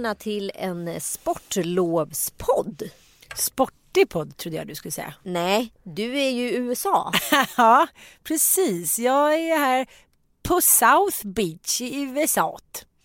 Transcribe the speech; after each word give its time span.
Välkomna 0.00 0.14
till 0.14 0.52
en 0.54 1.00
sportlovspodd. 1.00 2.82
Sportig 3.36 4.08
podd 4.08 4.36
trodde 4.36 4.56
jag 4.56 4.66
du 4.66 4.74
skulle 4.74 4.92
säga. 4.92 5.14
Nej, 5.22 5.72
du 5.82 6.18
är 6.18 6.30
ju 6.30 6.50
i 6.50 6.56
USA. 6.56 7.12
ja, 7.56 7.86
precis. 8.24 8.98
Jag 8.98 9.34
är 9.34 9.58
här 9.58 9.86
på 10.42 10.60
South 10.60 11.26
Beach 11.26 11.80
i 11.80 12.02
USA. 12.02 12.58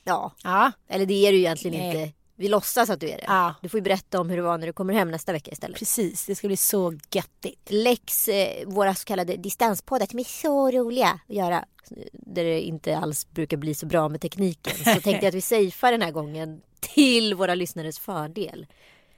Ja, 0.03 0.31
Ja, 0.43 0.71
eller 0.89 1.05
det 1.05 1.27
är 1.27 1.31
du 1.31 1.37
egentligen 1.37 1.79
Nej. 1.79 2.01
inte. 2.03 2.13
Vi 2.35 2.47
låtsas 2.47 2.89
att 2.89 2.99
du 2.99 3.09
är 3.09 3.17
det. 3.17 3.25
Ja. 3.27 3.55
Du 3.61 3.69
får 3.69 3.77
ju 3.77 3.81
berätta 3.81 4.19
om 4.19 4.29
hur 4.29 4.37
det 4.37 4.43
var 4.43 4.57
när 4.57 4.67
du 4.67 4.73
kommer 4.73 4.93
hem 4.93 5.11
nästa 5.11 5.31
vecka 5.31 5.51
istället. 5.51 5.79
precis. 5.79 6.25
Det 6.25 6.35
ska 6.35 6.47
bli 6.47 6.57
så 6.57 6.93
göttigt. 7.13 7.67
Lex, 7.69 8.27
eh, 8.27 8.67
våra 8.67 8.95
så 8.95 9.05
kallade 9.05 9.35
distanspoddar 9.35 10.07
som 10.07 10.19
är 10.19 10.23
så 10.23 10.71
roliga 10.71 11.19
att 11.29 11.35
göra. 11.35 11.65
Där 12.13 12.43
det 12.43 12.61
inte 12.61 12.97
alls 12.97 13.29
brukar 13.29 13.57
bli 13.57 13.75
så 13.75 13.85
bra 13.85 14.09
med 14.09 14.21
tekniken. 14.21 14.73
Så 14.77 14.83
tänkte 14.83 15.09
jag 15.11 15.25
att 15.25 15.33
vi 15.33 15.41
safear 15.41 15.91
den 15.91 16.01
här 16.01 16.11
gången 16.11 16.61
till 16.93 17.33
våra 17.33 17.55
lyssnares 17.55 17.99
fördel. 17.99 18.67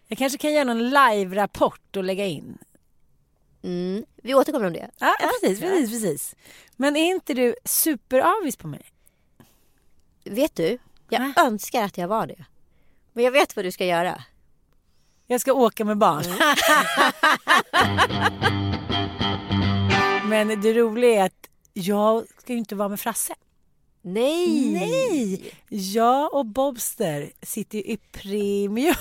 Jag 0.07 0.17
kanske 0.17 0.37
kan 0.37 0.53
göra 0.53 0.63
någon 0.63 0.89
live-rapport 0.89 1.95
och 1.95 2.03
lägga 2.03 2.25
in. 2.25 2.57
Mm. 3.63 4.05
Vi 4.15 4.33
återkommer 4.33 4.67
om 4.67 4.73
det. 4.73 4.89
Ja, 4.99 5.15
precis, 5.41 5.59
precis, 5.59 5.91
precis. 5.91 6.35
Men 6.75 6.95
är 6.95 7.09
inte 7.09 7.33
du 7.33 7.55
superavis 7.65 8.55
på 8.55 8.67
mig? 8.67 8.81
Vet 10.23 10.55
du? 10.55 10.77
Jag 11.09 11.19
Va? 11.19 11.33
önskar 11.37 11.83
att 11.83 11.97
jag 11.97 12.07
var 12.07 12.27
det. 12.27 12.45
Men 13.13 13.23
jag 13.23 13.31
vet 13.31 13.55
vad 13.55 13.65
du 13.65 13.71
ska 13.71 13.85
göra. 13.85 14.23
Jag 15.27 15.41
ska 15.41 15.53
åka 15.53 15.85
med 15.85 15.97
barn. 15.97 16.23
Men 20.29 20.61
det 20.61 20.73
roliga 20.73 21.21
är 21.21 21.25
att 21.25 21.49
jag 21.73 22.25
ska 22.39 22.53
ju 22.53 22.59
inte 22.59 22.75
vara 22.75 22.89
med 22.89 22.99
Frasse. 22.99 23.35
Nej! 24.07 24.71
Nej! 24.71 25.51
Jag 25.69 26.33
och 26.33 26.45
Bobster 26.45 27.31
sitter 27.41 27.77
ju 27.77 27.83
i 27.83 27.97
premium. 28.11 28.95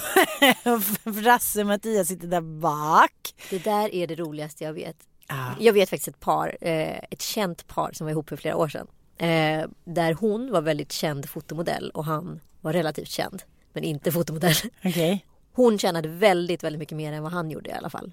Frasse 1.22 1.61
och 1.61 1.67
Mattias 1.67 2.09
sitter 2.09 2.28
där 2.28 2.41
bak. 2.41 3.34
Det 3.50 3.65
där 3.65 3.95
är 3.95 4.06
det 4.06 4.15
roligaste 4.15 4.65
jag 4.65 4.72
vet. 4.72 4.97
Ja. 5.28 5.55
Jag 5.61 5.72
vet 5.72 5.91
faktiskt 5.91 6.09
ett 6.09 6.21
par, 6.21 6.56
eh, 6.61 6.99
ett 7.11 7.22
känt 7.22 7.66
par 7.66 7.93
som 7.93 8.05
var 8.05 8.11
ihop 8.11 8.28
för 8.28 8.37
flera 8.37 8.56
år 8.56 8.69
sedan. 8.69 8.87
Eh, 9.16 9.69
där 9.84 10.15
hon 10.15 10.50
var 10.50 10.61
väldigt 10.62 10.93
känd 10.93 11.28
fotomodell 11.28 11.91
och 11.91 12.05
han 12.05 12.41
var 12.61 12.72
relativt 12.72 13.09
känd. 13.09 13.43
Men 13.72 13.84
inte 13.84 14.12
fotomodell. 14.12 14.56
Okej. 14.84 15.27
Hon 15.53 15.78
tjänade 15.78 16.09
väldigt, 16.09 16.65
väldigt 16.65 16.81
mycket 16.81 16.97
mer 16.97 17.12
än 17.12 17.22
vad 17.22 17.33
han 17.33 17.50
gjorde 17.50 17.71
i 17.71 17.72
alla 17.72 17.91
fall. 17.91 18.12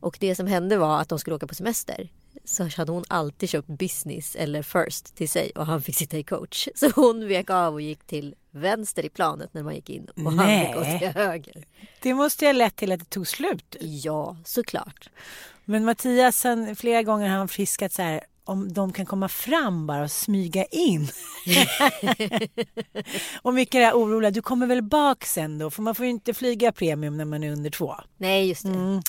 Och 0.00 0.16
det 0.20 0.34
som 0.34 0.46
hände 0.46 0.76
var 0.76 1.00
att 1.00 1.08
de 1.08 1.18
skulle 1.18 1.36
åka 1.36 1.46
på 1.46 1.54
semester. 1.54 2.08
Så 2.44 2.68
hade 2.76 2.92
hon 2.92 3.04
alltid 3.08 3.48
köpt 3.48 3.68
business 3.68 4.36
eller 4.36 4.62
first 4.62 5.16
till 5.16 5.28
sig 5.28 5.50
och 5.54 5.66
han 5.66 5.82
fick 5.82 5.96
sitta 5.96 6.18
i 6.18 6.22
coach. 6.22 6.68
Så 6.74 6.90
hon 6.94 7.28
vek 7.28 7.50
av 7.50 7.74
och 7.74 7.80
gick 7.80 8.04
till 8.06 8.34
vänster 8.50 9.04
i 9.04 9.08
planet 9.08 9.54
när 9.54 9.62
man 9.62 9.74
gick 9.74 9.90
in 9.90 10.08
och 10.16 10.22
han 10.22 10.36
Nej. 10.36 10.66
fick 10.66 10.74
gå 10.74 10.98
till 10.98 11.08
höger. 11.08 11.64
Det 12.02 12.14
måste 12.14 12.44
ju 12.44 12.48
ha 12.48 12.52
lett 12.52 12.76
till 12.76 12.92
att 12.92 13.00
det 13.00 13.10
tog 13.10 13.28
slut. 13.28 13.76
Ja, 13.80 14.36
såklart. 14.44 15.10
Men 15.64 15.84
Mattias, 15.84 16.44
han, 16.44 16.76
flera 16.76 17.02
gånger 17.02 17.28
har 17.28 17.36
han 17.36 17.48
friskat 17.48 17.92
så 17.92 18.02
här 18.02 18.20
om 18.44 18.72
de 18.72 18.92
kan 18.92 19.06
komma 19.06 19.28
fram 19.28 19.86
bara 19.86 20.02
och 20.02 20.10
smyga 20.10 20.64
in. 20.64 21.08
och 23.42 23.54
mycket 23.54 23.72
det 23.72 23.84
här 23.84 23.94
oroliga, 23.94 24.30
du 24.30 24.42
kommer 24.42 24.66
väl 24.66 24.82
bak 24.82 25.24
sen 25.24 25.58
då? 25.58 25.70
För 25.70 25.82
man 25.82 25.94
får 25.94 26.06
ju 26.06 26.10
inte 26.10 26.34
flyga 26.34 26.72
premium 26.72 27.16
när 27.16 27.24
man 27.24 27.44
är 27.44 27.52
under 27.52 27.70
två. 27.70 27.94
Nej, 28.16 28.48
just 28.48 28.62
det. 28.62 28.68
Mm. 28.68 29.02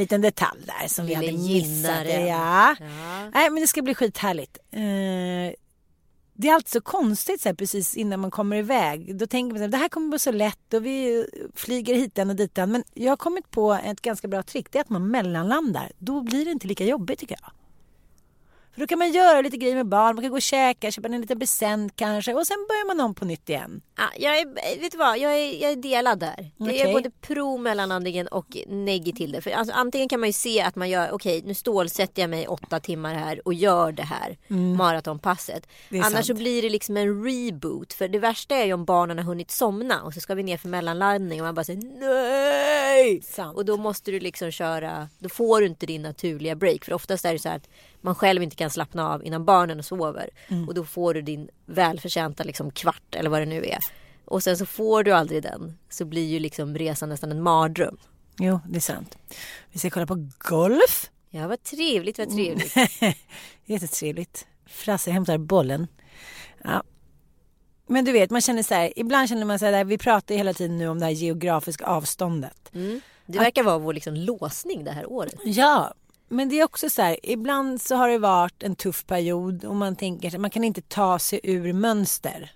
Liten 0.00 0.20
detalj 0.20 0.60
där 0.66 0.88
som 0.88 1.06
vi 1.06 1.14
Ville 1.14 1.32
hade 1.32 1.38
missat. 1.38 2.06
Ja. 2.06 2.76
Ja. 2.80 3.30
Nej, 3.34 3.50
men 3.50 3.60
det 3.60 3.66
ska 3.66 3.82
bli 3.82 3.94
skithärligt. 3.94 4.58
Eh, 4.70 4.80
det 6.34 6.48
är 6.48 6.54
alltid 6.54 6.68
så 6.68 6.80
konstigt 6.80 7.40
så 7.40 7.48
här, 7.48 7.54
precis 7.54 7.96
innan 7.96 8.20
man 8.20 8.30
kommer 8.30 8.56
iväg. 8.56 9.18
Då 9.18 9.26
tänker 9.26 9.52
man 9.52 9.60
här, 9.62 9.68
det 9.68 9.76
här 9.76 9.88
kommer 9.88 10.08
bli 10.08 10.18
så 10.18 10.32
lätt 10.32 10.74
och 10.74 10.86
vi 10.86 11.26
flyger 11.54 11.94
hit 11.94 12.18
och 12.18 12.36
ditan. 12.36 12.72
Men 12.72 12.84
jag 12.94 13.12
har 13.12 13.16
kommit 13.16 13.50
på 13.50 13.72
ett 13.72 14.00
ganska 14.02 14.28
bra 14.28 14.42
trick. 14.42 14.72
Det 14.72 14.78
är 14.78 14.80
att 14.80 14.88
man 14.88 15.10
mellanlandar. 15.10 15.92
Då 15.98 16.20
blir 16.20 16.44
det 16.44 16.50
inte 16.50 16.66
lika 16.66 16.84
jobbigt 16.84 17.18
tycker 17.18 17.36
jag. 17.40 17.50
För 18.72 18.80
då 18.80 18.86
kan 18.86 18.98
man 18.98 19.12
göra 19.12 19.40
lite 19.40 19.56
grejer 19.56 19.74
med 19.74 19.86
barn. 19.86 20.14
Man 20.14 20.22
kan 20.22 20.30
gå 20.30 20.36
och 20.36 20.42
käka, 20.42 20.90
köpa 20.90 21.08
en 21.08 21.20
liten 21.20 21.38
present 21.38 21.92
kanske. 21.96 22.34
Och 22.34 22.46
sen 22.46 22.66
börjar 22.68 22.86
man 22.86 23.00
om 23.00 23.14
på 23.14 23.24
nytt 23.24 23.48
igen. 23.48 23.82
Ja, 23.96 24.04
jag 24.18 24.38
är, 24.38 24.80
vet 24.80 24.92
du 24.92 24.98
vad, 24.98 25.18
jag 25.18 25.32
är, 25.38 25.62
jag 25.62 25.72
är 25.72 25.76
delad 25.76 26.18
där. 26.18 26.50
Det 26.56 26.82
är 26.82 26.92
både 26.92 27.10
pro 27.10 27.58
mellanandningen 27.58 28.26
och 28.26 28.56
negg 28.66 29.16
till 29.16 29.32
det. 29.32 29.40
För 29.40 29.50
alltså, 29.50 29.74
antingen 29.74 30.08
kan 30.08 30.20
man 30.20 30.28
ju 30.28 30.32
se 30.32 30.60
att 30.60 30.76
man 30.76 30.90
gör, 30.90 31.10
okej 31.12 31.42
nu 31.44 31.54
stålsätter 31.54 32.22
jag 32.22 32.30
mig 32.30 32.48
åtta 32.48 32.80
timmar 32.80 33.14
här 33.14 33.40
och 33.44 33.54
gör 33.54 33.92
det 33.92 34.02
här 34.02 34.36
maratonpasset. 34.76 35.66
Mm. 35.66 35.68
Det 35.88 35.98
är 35.98 36.02
Annars 36.02 36.26
så 36.26 36.32
sant. 36.32 36.38
blir 36.38 36.62
det 36.62 36.70
liksom 36.70 36.96
en 36.96 37.24
reboot. 37.24 37.92
För 37.92 38.08
det 38.08 38.18
värsta 38.18 38.54
är 38.54 38.64
ju 38.64 38.72
om 38.72 38.84
barnen 38.84 39.18
har 39.18 39.24
hunnit 39.24 39.50
somna 39.50 40.02
och 40.02 40.14
så 40.14 40.20
ska 40.20 40.34
vi 40.34 40.42
ner 40.42 40.56
för 40.56 40.68
mellanlandning 40.68 41.40
och 41.40 41.44
man 41.46 41.54
bara 41.54 41.64
säger 41.64 41.82
nej. 42.00 43.22
Sant. 43.22 43.56
Och 43.56 43.64
då 43.64 43.76
måste 43.76 44.10
du 44.10 44.20
liksom 44.20 44.50
köra, 44.50 45.08
då 45.18 45.28
får 45.28 45.60
du 45.60 45.66
inte 45.66 45.86
din 45.86 46.02
naturliga 46.02 46.54
break. 46.54 46.84
För 46.84 46.92
oftast 46.92 47.24
är 47.24 47.32
det 47.32 47.38
så 47.38 47.48
här 47.48 47.56
att 47.56 47.68
man 48.00 48.14
själv 48.14 48.42
inte 48.42 48.56
kan 48.56 48.70
slappna 48.70 49.14
av 49.14 49.24
innan 49.24 49.44
barnen 49.44 49.82
sover. 49.82 50.30
Mm. 50.48 50.68
Och 50.68 50.74
då 50.74 50.84
får 50.84 51.14
du 51.14 51.22
din 51.22 51.48
välförtjänta 51.66 52.44
liksom 52.44 52.70
kvart 52.70 53.14
eller 53.14 53.30
vad 53.30 53.42
det 53.42 53.46
nu 53.46 53.64
är. 53.64 53.78
Och 54.24 54.42
sen 54.42 54.56
så 54.58 54.66
får 54.66 55.02
du 55.02 55.12
aldrig 55.12 55.42
den. 55.42 55.78
Så 55.88 56.04
blir 56.04 56.26
ju 56.26 56.38
liksom 56.38 56.78
resan 56.78 57.08
nästan 57.08 57.30
en 57.30 57.42
mardröm. 57.42 57.96
Jo, 58.38 58.60
det 58.68 58.76
är 58.76 58.80
sant. 58.80 59.18
Vi 59.72 59.78
ska 59.78 59.90
kolla 59.90 60.06
på 60.06 60.28
golf. 60.38 61.10
Ja 61.30 61.48
vad 61.48 61.62
trevligt, 61.62 62.18
vad 62.18 62.30
trevligt. 62.30 62.74
Jättetrevligt. 63.64 64.46
Frasse 64.66 65.10
hämtar 65.10 65.38
bollen. 65.38 65.86
Ja. 66.64 66.82
Men 67.86 68.04
du 68.04 68.12
vet, 68.12 68.30
man 68.30 68.40
känner 68.40 68.62
så 68.62 68.74
här, 68.74 68.92
ibland 68.96 69.28
känner 69.28 69.44
man 69.44 69.58
så 69.58 69.66
här, 69.66 69.84
vi 69.84 69.98
pratar 69.98 70.34
ju 70.34 70.38
hela 70.38 70.54
tiden 70.54 70.78
nu 70.78 70.88
om 70.88 70.98
det 70.98 71.04
här 71.04 71.12
geografiska 71.12 71.86
avståndet. 71.86 72.70
Mm. 72.74 73.00
Det 73.26 73.38
verkar 73.38 73.62
vara 73.62 73.78
vår 73.78 73.92
liksom 73.92 74.14
låsning 74.14 74.84
det 74.84 74.90
här 74.90 75.12
året. 75.12 75.34
Ja, 75.44 75.94
men 76.32 76.48
det 76.48 76.60
är 76.60 76.64
också 76.64 76.90
så 76.90 77.02
här, 77.02 77.16
ibland 77.22 77.80
så 77.80 77.94
har 77.94 78.08
det 78.08 78.18
varit 78.18 78.62
en 78.62 78.76
tuff 78.76 79.06
period 79.06 79.64
och 79.64 79.76
man 79.76 79.96
tänker 79.96 80.34
att 80.34 80.40
man 80.40 80.50
kan 80.50 80.64
inte 80.64 80.82
ta 80.82 81.18
sig 81.18 81.40
ur 81.42 81.72
mönster. 81.72 82.52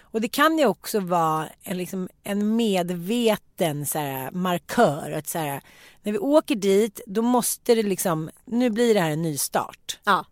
Och 0.00 0.20
det 0.20 0.28
kan 0.28 0.58
ju 0.58 0.66
också 0.66 1.00
vara 1.00 1.48
en, 1.62 1.78
liksom, 1.78 2.08
en 2.22 2.56
medveten 2.56 3.86
så 3.86 3.98
här, 3.98 4.30
markör. 4.30 5.10
Att 5.10 5.28
så 5.28 5.38
här, 5.38 5.60
när 6.02 6.12
vi 6.12 6.18
åker 6.18 6.54
dit 6.54 7.00
då 7.06 7.22
måste 7.22 7.74
det 7.74 7.82
liksom, 7.82 8.30
nu 8.44 8.70
blir 8.70 8.94
det 8.94 9.00
här 9.00 9.10
en 9.10 9.22
ny 9.22 9.38
start. 9.38 9.98
Ja. 10.04 10.26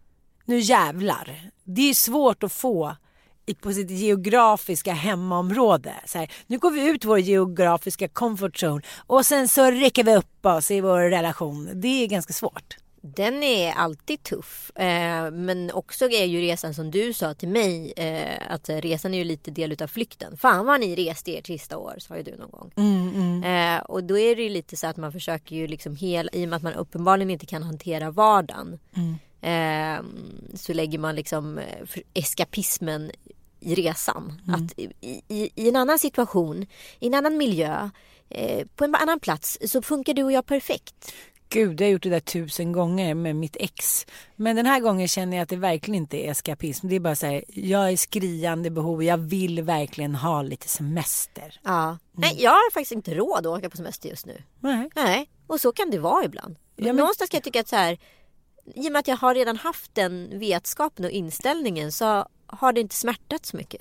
Nu 0.44 0.58
jävlar. 0.58 1.50
Det 1.64 1.90
är 1.90 1.94
svårt 1.94 2.42
att 2.42 2.52
få 2.52 2.96
på 3.60 3.72
sitt 3.72 3.90
geografiska 3.90 4.92
hemmaområde. 4.92 5.94
Så 6.06 6.18
här, 6.18 6.32
nu 6.46 6.58
går 6.58 6.70
vi 6.70 6.88
ut 6.88 7.04
vår 7.04 7.18
geografiska 7.18 8.08
comfort 8.08 8.62
zone 8.62 8.82
och 9.06 9.26
sen 9.26 9.48
så 9.48 9.70
räcker 9.70 10.04
vi 10.04 10.16
upp 10.16 10.46
oss 10.46 10.70
i 10.70 10.80
vår 10.80 11.00
relation. 11.00 11.70
Det 11.74 11.88
är 11.88 12.06
ganska 12.06 12.32
svårt. 12.32 12.76
Den 13.04 13.42
är 13.42 13.72
alltid 13.72 14.22
tuff. 14.22 14.70
Eh, 14.76 15.30
men 15.30 15.70
också 15.70 16.04
är 16.04 16.24
ju 16.24 16.40
resan 16.40 16.74
som 16.74 16.90
du 16.90 17.12
sa 17.12 17.34
till 17.34 17.48
mig. 17.48 17.92
Eh, 17.96 18.52
att 18.52 18.68
resan 18.68 19.14
är 19.14 19.18
ju 19.18 19.24
lite 19.24 19.50
del 19.50 19.72
utav 19.72 19.86
flykten. 19.86 20.36
Fan 20.36 20.66
vad 20.66 20.80
ni 20.80 21.08
reste 21.08 21.38
ert 21.38 21.46
sista 21.46 21.78
år 21.78 21.94
sa 21.98 22.16
ju 22.16 22.22
du 22.22 22.36
någon 22.36 22.50
gång. 22.50 22.72
Eh, 23.44 23.80
och 23.80 24.04
då 24.04 24.18
är 24.18 24.36
det 24.36 24.42
ju 24.42 24.48
lite 24.48 24.76
så 24.76 24.86
att 24.86 24.96
man 24.96 25.12
försöker 25.12 25.56
ju 25.56 25.66
liksom 25.66 25.96
hela, 25.96 26.30
i 26.32 26.44
och 26.44 26.48
med 26.48 26.56
att 26.56 26.62
man 26.62 26.74
uppenbarligen 26.74 27.30
inte 27.30 27.46
kan 27.46 27.62
hantera 27.62 28.10
vardagen. 28.10 28.78
Eh, 29.40 30.04
så 30.54 30.72
lägger 30.72 30.98
man 30.98 31.16
liksom 31.16 31.60
eskapismen 32.14 33.10
i 33.62 33.74
resan. 33.74 34.40
Att 34.48 34.78
i, 34.78 34.92
i, 35.28 35.50
I 35.54 35.68
en 35.68 35.76
annan 35.76 35.98
situation, 35.98 36.66
i 37.00 37.06
en 37.06 37.14
annan 37.14 37.36
miljö, 37.36 37.90
eh, 38.28 38.66
på 38.76 38.84
en 38.84 38.94
annan 38.94 39.20
plats 39.20 39.58
så 39.66 39.82
funkar 39.82 40.14
du 40.14 40.22
och 40.22 40.32
jag 40.32 40.46
perfekt. 40.46 41.12
Gud, 41.48 41.80
jag 41.80 41.86
har 41.86 41.92
gjort 41.92 42.02
det 42.02 42.08
där 42.10 42.20
tusen 42.20 42.72
gånger 42.72 43.14
med 43.14 43.36
mitt 43.36 43.56
ex. 43.60 44.06
Men 44.36 44.56
den 44.56 44.66
här 44.66 44.80
gången 44.80 45.08
känner 45.08 45.36
jag 45.36 45.42
att 45.42 45.48
det 45.48 45.56
verkligen 45.56 45.94
inte 45.94 46.16
är 46.26 46.30
eskapism. 46.30 46.88
Det 46.88 46.96
är 46.96 47.00
bara 47.00 47.16
så 47.16 47.26
här, 47.26 47.44
jag 47.48 47.92
är 47.92 47.96
skriande 47.96 48.70
behov. 48.70 49.02
Jag 49.04 49.18
vill 49.18 49.62
verkligen 49.62 50.14
ha 50.14 50.42
lite 50.42 50.68
semester. 50.68 51.60
Ja. 51.64 51.98
Nej, 52.12 52.36
jag 52.38 52.50
har 52.50 52.70
faktiskt 52.72 52.92
inte 52.92 53.14
råd 53.14 53.38
att 53.38 53.58
åka 53.58 53.70
på 53.70 53.76
semester 53.76 54.08
just 54.08 54.26
nu. 54.26 54.42
Nej. 54.60 54.90
Nej, 54.94 55.30
och 55.46 55.60
så 55.60 55.72
kan 55.72 55.90
det 55.90 55.98
vara 55.98 56.24
ibland. 56.24 56.56
Ja, 56.76 56.84
men- 56.84 56.96
Någonstans 56.96 57.30
kan 57.30 57.38
jag 57.38 57.44
tycka 57.44 57.60
att 57.60 57.68
så 57.68 57.76
här, 57.76 57.98
i 58.74 58.88
och 58.88 58.92
med 58.92 58.98
att 59.00 59.08
jag 59.08 59.16
har 59.16 59.34
redan 59.34 59.56
haft 59.56 59.94
den 59.94 60.38
vetskapen 60.38 61.04
och 61.04 61.10
inställningen 61.10 61.92
så 61.92 62.26
har 62.52 62.72
det 62.72 62.80
inte 62.80 62.94
smärtat 62.94 63.46
så 63.46 63.56
mycket. 63.56 63.80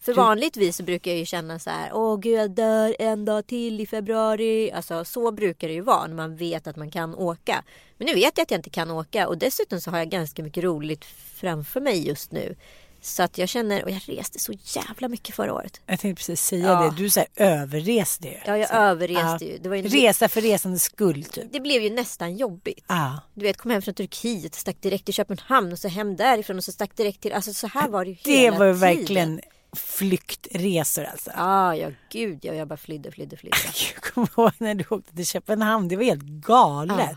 För 0.00 0.14
vanligtvis 0.14 0.76
så 0.76 0.82
brukar 0.82 1.10
jag 1.10 1.18
ju 1.18 1.26
känna 1.26 1.58
så 1.58 1.70
här, 1.70 1.90
åh 1.94 2.18
gud 2.18 2.38
jag 2.38 2.50
dör 2.50 2.96
en 2.98 3.24
dag 3.24 3.46
till 3.46 3.80
i 3.80 3.86
februari. 3.86 4.72
Alltså 4.72 5.04
så 5.04 5.30
brukar 5.30 5.68
det 5.68 5.74
ju 5.74 5.80
vara 5.80 6.06
när 6.06 6.14
man 6.14 6.36
vet 6.36 6.66
att 6.66 6.76
man 6.76 6.90
kan 6.90 7.14
åka. 7.14 7.64
Men 7.96 8.06
nu 8.06 8.14
vet 8.14 8.38
jag 8.38 8.42
att 8.42 8.50
jag 8.50 8.58
inte 8.58 8.70
kan 8.70 8.90
åka 8.90 9.28
och 9.28 9.38
dessutom 9.38 9.80
så 9.80 9.90
har 9.90 9.98
jag 9.98 10.08
ganska 10.08 10.42
mycket 10.42 10.64
roligt 10.64 11.04
framför 11.34 11.80
mig 11.80 12.06
just 12.06 12.32
nu. 12.32 12.56
Så 13.04 13.22
att 13.22 13.38
jag 13.38 13.48
känner, 13.48 13.84
och 13.84 13.90
jag 13.90 14.00
reste 14.06 14.38
så 14.38 14.52
jävla 14.64 15.08
mycket 15.08 15.34
förra 15.34 15.54
året. 15.54 15.80
Jag 15.86 16.00
tänkte 16.00 16.20
precis 16.20 16.42
säga 16.46 16.66
Ja. 16.66 16.80
det. 16.82 17.02
Du 17.02 17.10
så 17.10 17.20
här, 17.20 17.28
överreste 17.36 18.28
ju. 18.28 18.34
Ja, 18.46 18.58
jag 18.58 18.68
Så- 18.68 18.74
överreste 18.74 19.44
ju. 19.44 19.58
Det 19.58 19.68
var 19.68 19.76
ju 19.76 19.82
Resa 19.82 20.28
för 20.28 20.40
resandets 20.40 20.84
skull 20.84 21.24
typ. 21.24 21.44
Det 21.52 21.60
blev 21.60 21.82
ju 21.82 21.90
nästan 21.90 22.36
jobbigt. 22.36 22.84
Ja. 22.88 23.20
Du 23.34 23.42
vet, 23.44 23.56
kom 23.56 23.70
hem 23.70 23.82
från 23.82 23.94
Turkiet, 23.94 24.54
stack 24.54 24.76
direkt 24.80 25.04
till 25.04 25.14
Köpenhamn 25.14 25.72
och 25.72 25.78
så 25.78 25.88
hem 25.88 26.16
därifrån 26.16 26.56
och 26.56 26.64
så 26.64 26.72
stack 26.72 26.96
direkt 26.96 27.20
till... 27.20 27.32
Alltså 27.32 27.52
så 27.54 27.66
här 27.66 27.88
var 27.88 28.04
det 28.04 28.10
ju 28.10 28.16
Det 28.24 28.30
hela 28.36 28.58
var 28.58 28.66
ju 28.66 28.72
tiden. 28.74 28.96
verkligen 28.98 29.40
flyktresor 29.76 31.04
alltså. 31.04 31.30
Ja, 31.36 31.76
ja 31.76 31.90
gud 32.12 32.38
ja, 32.42 32.52
jag 32.54 32.68
bara 32.68 32.76
flydde, 32.76 33.10
flydde, 33.12 33.36
flydde. 33.36 33.56
Jag 33.94 34.02
kommer 34.12 34.28
ihåg 34.36 34.52
när 34.58 34.74
du 34.74 34.84
åkte 34.90 35.16
till 35.16 35.26
Köpenhamn. 35.26 35.88
Det 35.88 35.96
var 35.96 36.04
helt 36.04 36.22
galet. 36.22 36.96
Ja. 37.10 37.16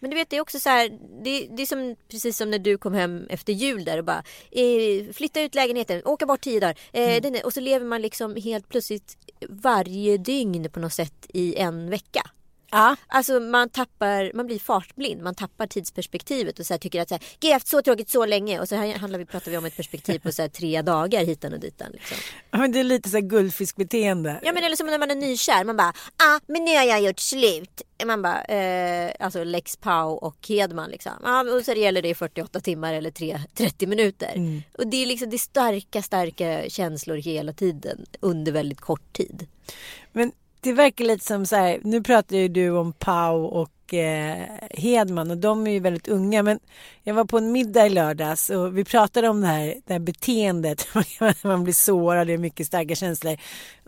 Men 0.00 0.10
du 0.10 0.16
vet 0.16 0.30
det 0.30 0.36
är 0.36 0.40
också 0.40 0.60
så 0.60 0.68
här, 0.68 0.88
det, 1.24 1.46
det 1.56 1.62
är 1.62 1.66
som, 1.66 1.96
precis 2.08 2.36
som 2.36 2.50
när 2.50 2.58
du 2.58 2.78
kom 2.78 2.94
hem 2.94 3.26
efter 3.30 3.52
jul 3.52 3.84
där 3.84 3.98
och 3.98 4.04
bara 4.04 4.22
eh, 4.50 5.12
flytta 5.12 5.40
ut 5.40 5.54
lägenheten, 5.54 6.02
åka 6.04 6.26
bort 6.26 6.40
tio 6.40 6.60
dagar. 6.60 6.78
Eh, 6.92 7.08
Mm. 7.10 7.22
den 7.32 7.42
och 7.44 7.52
så 7.52 7.60
lever 7.60 7.86
man 7.86 8.02
liksom 8.02 8.36
helt 8.36 8.68
plötsligt 8.68 9.16
varje 9.48 10.16
dygn 10.16 10.70
på 10.70 10.80
något 10.80 10.92
sätt 10.92 11.26
i 11.28 11.54
en 11.56 11.90
vecka. 11.90 12.22
Ja. 12.70 12.96
Alltså 13.06 13.40
man 13.40 13.68
tappar, 13.68 14.30
man 14.34 14.46
blir 14.46 14.58
fartblind, 14.58 15.22
man 15.22 15.34
tappar 15.34 15.66
tidsperspektivet 15.66 16.58
och 16.58 16.66
så 16.66 16.74
här 16.74 16.78
tycker 16.78 17.00
att 17.00 17.08
så 17.08 17.14
här, 17.14 17.24
jag 17.40 17.48
har 17.48 17.54
haft 17.54 17.68
så 17.68 17.82
tråkigt 17.82 18.10
så 18.10 18.26
länge 18.26 18.60
och 18.60 18.68
så 18.68 18.74
här 18.76 18.98
handlar 18.98 19.18
vi, 19.18 19.24
pratar 19.24 19.50
vi 19.50 19.56
om 19.56 19.64
ett 19.64 19.76
perspektiv 19.76 20.18
på 20.18 20.32
så 20.32 20.42
här, 20.42 20.48
tre 20.48 20.82
dagar 20.82 21.24
hitan 21.24 21.52
och 21.52 21.60
ditan. 21.60 21.90
Liksom. 21.92 22.16
Ja, 22.50 22.58
Men 22.58 22.72
det 22.72 22.80
är 22.80 22.84
lite 22.84 23.08
så 23.08 23.16
här 23.16 23.22
guldfiskbeteende. 23.22 24.40
Ja 24.42 24.52
men 24.52 24.64
eller 24.64 24.76
som 24.76 24.86
när 24.86 24.98
man 24.98 25.10
är 25.10 25.14
nykär, 25.14 25.64
man 25.64 25.76
bara 25.76 25.92
ah 26.16 26.40
men 26.46 26.64
nu 26.64 26.76
har 26.76 26.84
jag 26.84 27.02
gjort 27.02 27.20
slut. 27.20 27.82
Man 28.04 28.22
bara, 28.22 28.42
eh, 28.42 29.12
alltså 29.20 29.44
Lex 29.44 29.76
Pau 29.76 30.10
och 30.10 30.48
Hedman 30.48 30.90
liksom. 30.90 31.12
Ja, 31.22 31.40
och 31.40 31.64
så 31.64 31.72
gäller 31.72 32.02
det 32.02 32.08
i 32.08 32.14
48 32.14 32.60
timmar 32.60 32.94
eller 32.94 33.10
3, 33.10 33.40
30 33.54 33.86
minuter. 33.86 34.62
Och 34.78 34.86
det 34.86 34.96
är 34.96 35.06
liksom 35.06 35.30
det 35.30 35.36
är 35.36 35.38
starka, 35.38 36.02
starka 36.02 36.64
känslor 36.68 37.16
hela 37.16 37.52
tiden 37.52 38.06
under 38.20 38.52
väldigt 38.52 38.80
kort 38.80 39.12
tid. 39.12 39.46
Men 40.12 40.32
det 40.60 40.72
verkar 40.72 41.04
lite 41.04 41.24
som 41.24 41.46
så 41.46 41.56
här, 41.56 41.80
nu 41.82 42.02
pratar 42.02 42.36
ju 42.36 42.48
du 42.48 42.70
om 42.70 42.92
Pau 42.92 43.44
och 43.44 43.94
eh, 43.94 44.46
Hedman 44.70 45.30
och 45.30 45.38
de 45.38 45.66
är 45.66 45.70
ju 45.70 45.80
väldigt 45.80 46.08
unga 46.08 46.42
men 46.42 46.60
jag 47.02 47.14
var 47.14 47.24
på 47.24 47.38
en 47.38 47.52
middag 47.52 47.86
i 47.86 47.90
lördags 47.90 48.50
och 48.50 48.78
vi 48.78 48.84
pratade 48.84 49.28
om 49.28 49.40
det 49.40 49.46
här, 49.46 49.74
det 49.86 49.92
här 49.92 50.00
beteendet 50.00 50.88
man 51.42 51.64
blir 51.64 51.74
sårad, 51.74 52.26
det 52.26 52.32
är 52.32 52.38
mycket 52.38 52.66
starka 52.66 52.94
känslor. 52.94 53.36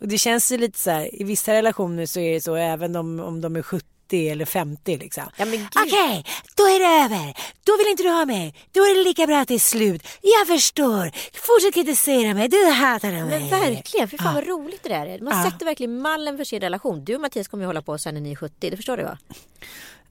Och 0.01 0.09
det 0.09 0.19
känns 0.19 0.53
ju 0.53 0.59
lite 0.59 0.79
så 0.79 0.91
här, 0.91 1.21
i 1.21 1.25
vissa 1.25 1.53
relationer 1.53 2.07
så 2.07 2.21
är 2.21 2.35
det 2.35 2.41
så 2.41 2.55
även 2.55 2.97
om, 2.97 3.21
om 3.21 3.41
de 3.41 3.57
är 3.57 3.63
70 3.63 3.92
eller 4.17 4.45
50 4.45 4.97
liksom. 4.97 5.25
Ja. 5.37 5.45
Okej, 5.77 6.25
då 6.57 6.63
är 6.65 6.79
det 6.79 7.05
över. 7.05 7.35
Då 7.65 7.77
vill 7.79 7.87
inte 7.91 8.03
du 8.03 8.09
ha 8.09 8.25
mig. 8.25 8.55
Då 8.73 8.81
är 8.81 8.99
det 8.99 9.05
lika 9.05 9.27
bra 9.27 9.39
att 9.41 9.49
det 9.49 9.55
är 9.55 9.59
slut. 9.59 10.03
Jag 10.23 10.47
förstår. 10.47 11.11
Fortsätt 11.47 11.75
kritisera 11.75 12.35
mig. 12.35 12.49
Du 12.49 12.65
hatar 12.67 13.11
mig. 13.11 13.23
Men 13.23 13.49
verkligen, 13.49 14.09
för 14.09 14.19
fan 14.19 14.35
vad 14.35 14.47
roligt 14.47 14.83
det 14.83 14.89
där 14.89 15.07
är. 15.07 15.19
Man 15.21 15.39
Ja. 15.45 15.51
sätter 15.51 15.67
verkligen 15.67 15.99
mallen 16.03 16.37
för 16.37 16.45
sin 16.45 16.61
relation. 16.61 17.05
Du 17.05 17.15
och 17.15 17.21
Mattias 17.21 17.49
kommer 17.49 17.63
ju 17.65 17.67
hålla 17.67 17.83
på 17.83 17.99
sen 17.99 18.15
när 18.15 18.21
ni 18.21 18.31
är 18.33 18.37
70, 18.37 18.71
det 18.71 18.77
förstår 18.77 18.97
du 18.97 19.03
va? 19.03 19.19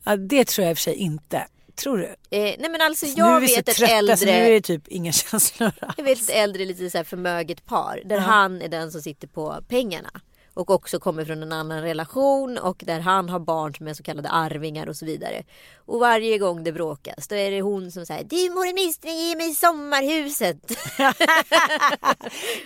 Ja, 0.04 0.16
det 0.16 0.46
tror 0.48 0.64
jag 0.66 0.72
i 0.72 0.74
och 0.74 0.78
för 0.78 0.82
sig 0.84 0.96
inte. 0.96 1.48
Tror 1.76 1.98
du? 1.98 2.06
Eh, 2.06 2.16
nej 2.60 2.70
men 2.70 2.82
alltså 2.82 3.06
jag 3.06 3.40
vet 3.42 3.70
ett 3.70 3.76
trötta 3.76 3.94
äldre... 3.94 4.18
så 4.18 4.26
nu 4.26 4.32
är 4.32 4.52
det 4.52 4.62
typ 4.62 4.88
inga 4.88 5.12
känslor. 5.12 5.72
Jag 5.98 6.04
vet 6.04 6.22
ett 6.22 6.30
äldre 6.30 6.66
lite 6.66 6.90
så 6.90 6.98
här 6.98 7.04
förmöget 7.06 7.66
par 7.66 8.02
där 8.06 8.18
han 8.20 8.62
är 8.62 8.68
den 8.68 8.92
som 8.92 9.02
sitter 9.02 9.28
på 9.28 9.58
pengarna. 9.68 10.10
Och 10.54 10.70
också 10.70 11.00
kommer 11.00 11.26
från 11.26 11.44
en 11.44 11.52
annan 11.52 11.82
relation 11.82 12.58
och 12.58 12.84
där 12.88 13.00
han 13.00 13.30
har 13.30 13.40
barn 13.40 13.76
som 13.76 13.88
är 13.88 13.94
så 13.94 14.04
kallade 14.04 14.30
arvingar 14.30 14.88
och 14.88 14.96
så 14.96 15.06
vidare. 15.06 15.44
Och 15.86 16.00
varje 16.00 16.38
gång 16.38 16.64
det 16.64 16.72
bråkas 16.72 17.28
då 17.28 17.36
är 17.36 17.52
det 17.52 17.62
hon 17.62 17.92
som 17.92 18.06
säger 18.06 18.24
Du 18.24 18.50
morminister 18.50 19.10
ge 19.10 19.36
mig 19.36 19.54
sommarhuset. 19.54 20.58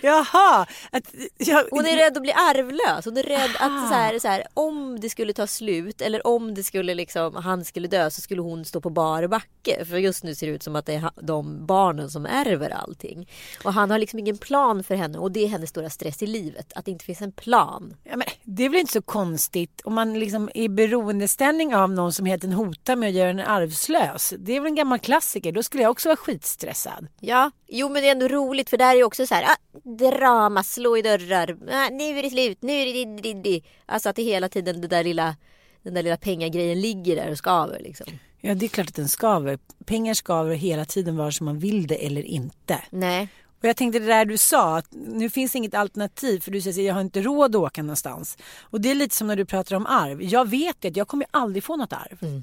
Jaha! 0.02 0.66
Att, 0.90 1.14
jag, 1.36 1.64
Hon 1.70 1.86
är 1.86 1.96
rädd 1.96 2.16
att 2.16 2.22
bli 2.22 2.32
arvlös. 2.32 3.04
Hon 3.04 3.16
är 3.16 3.22
rädd 3.22 3.50
att 3.58 3.88
så 3.88 3.94
här, 3.94 4.18
så 4.18 4.28
här, 4.28 4.46
om 4.54 5.00
det 5.00 5.10
skulle 5.10 5.32
ta 5.32 5.46
slut 5.46 6.00
eller 6.00 6.26
om 6.26 6.54
det 6.54 6.64
skulle 6.64 6.94
liksom, 6.94 7.34
han 7.34 7.64
skulle 7.64 7.88
dö 7.88 8.10
så 8.10 8.20
skulle 8.20 8.42
hon 8.42 8.64
stå 8.64 8.80
på 8.80 8.90
bar 8.90 9.26
backe. 9.26 9.84
För 9.84 9.96
just 9.96 10.24
nu 10.24 10.34
ser 10.34 10.46
det 10.46 10.52
ut 10.52 10.62
som 10.62 10.76
att 10.76 10.86
det 10.86 10.94
är 10.94 11.10
de 11.22 11.66
barnen 11.66 12.10
som 12.10 12.26
ärver 12.26 12.70
allting. 12.70 13.28
Och 13.64 13.72
han 13.72 13.90
har 13.90 13.98
liksom 13.98 14.18
ingen 14.18 14.38
plan 14.38 14.84
för 14.84 14.94
henne 14.94 15.18
och 15.18 15.32
det 15.32 15.44
är 15.44 15.48
hennes 15.48 15.70
stora 15.70 15.90
stress 15.90 16.22
i 16.22 16.26
livet. 16.26 16.72
Att 16.74 16.84
det 16.84 16.90
inte 16.90 17.04
finns 17.04 17.22
en 17.22 17.32
plan. 17.32 17.75
Ja, 18.04 18.16
men, 18.16 18.26
det 18.44 18.64
är 18.64 18.68
väl 18.68 18.80
inte 18.80 18.92
så 18.92 19.02
konstigt 19.02 19.80
om 19.84 19.94
man 19.94 20.18
liksom 20.18 20.50
är 20.54 20.62
i 20.62 20.68
beroendeställning 20.68 21.74
av 21.74 21.90
någon 21.90 22.12
som 22.12 22.26
heter 22.26 22.48
hotar 22.48 22.96
med 22.96 23.08
att 23.08 23.14
göra 23.14 23.30
en 23.30 23.40
arvslös. 23.40 24.34
Det 24.38 24.56
är 24.56 24.60
väl 24.60 24.66
en 24.66 24.74
gammal 24.74 24.98
klassiker. 24.98 25.52
Då 25.52 25.62
skulle 25.62 25.82
jag 25.82 25.90
också 25.90 26.08
vara 26.08 26.16
skitstressad. 26.16 27.08
Ja, 27.20 27.50
jo 27.66 27.88
men 27.88 28.02
det 28.02 28.08
är 28.08 28.12
ändå 28.12 28.28
roligt 28.28 28.70
för 28.70 28.76
där 28.76 28.90
är 28.90 28.94
ju 28.94 29.04
också 29.04 29.26
så 29.26 29.34
här, 29.34 29.44
ah, 29.44 29.80
drama, 29.82 30.62
slå 30.62 30.96
i 30.96 31.02
dörrar, 31.02 31.56
ah, 31.72 31.88
nu 31.90 32.18
är 32.18 32.22
det 32.22 32.30
slut, 32.30 32.62
nu 32.62 32.72
är 32.72 32.86
det 32.86 32.92
di, 32.92 33.04
di, 33.04 33.34
di. 33.42 33.64
Alltså 33.86 34.08
att 34.08 34.16
det 34.16 34.22
hela 34.22 34.48
tiden 34.48 34.80
det 34.80 34.88
där 34.88 35.04
lilla, 35.04 35.36
den 35.82 35.94
där 35.94 36.02
lilla 36.02 36.16
pengagrejen 36.16 36.80
ligger 36.80 37.16
där 37.16 37.30
och 37.30 37.38
skaver 37.38 37.80
liksom. 37.80 38.06
Ja, 38.40 38.54
det 38.54 38.66
är 38.66 38.68
klart 38.68 38.88
att 38.88 38.94
den 38.94 39.08
skaver. 39.08 39.58
Pengar 39.84 40.14
skaver 40.14 40.54
hela 40.54 40.84
tiden 40.84 41.16
vare 41.16 41.32
sig 41.32 41.44
man 41.44 41.58
vill 41.58 41.86
det 41.86 42.06
eller 42.06 42.22
inte. 42.22 42.82
Nej. 42.90 43.28
Och 43.58 43.64
jag 43.64 43.76
tänkte 43.76 43.98
det 43.98 44.06
där 44.06 44.24
du 44.24 44.36
sa, 44.36 44.78
att 44.78 44.86
nu 44.90 45.30
finns 45.30 45.56
inget 45.56 45.74
alternativ 45.74 46.40
för 46.40 46.50
du 46.50 46.60
säger 46.60 46.80
att 46.80 46.86
jag 46.86 46.94
har 46.94 47.00
inte 47.00 47.20
råd 47.20 47.56
att 47.56 47.62
åka 47.62 47.82
någonstans. 47.82 48.38
Och 48.60 48.80
det 48.80 48.90
är 48.90 48.94
lite 48.94 49.16
som 49.16 49.26
när 49.26 49.36
du 49.36 49.44
pratar 49.44 49.76
om 49.76 49.86
arv. 49.86 50.22
Jag 50.22 50.48
vet 50.48 50.84
att 50.84 50.96
jag 50.96 51.08
kommer 51.08 51.26
aldrig 51.30 51.64
få 51.64 51.76
något 51.76 51.92
arv. 51.92 52.42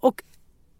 Och 0.00 0.22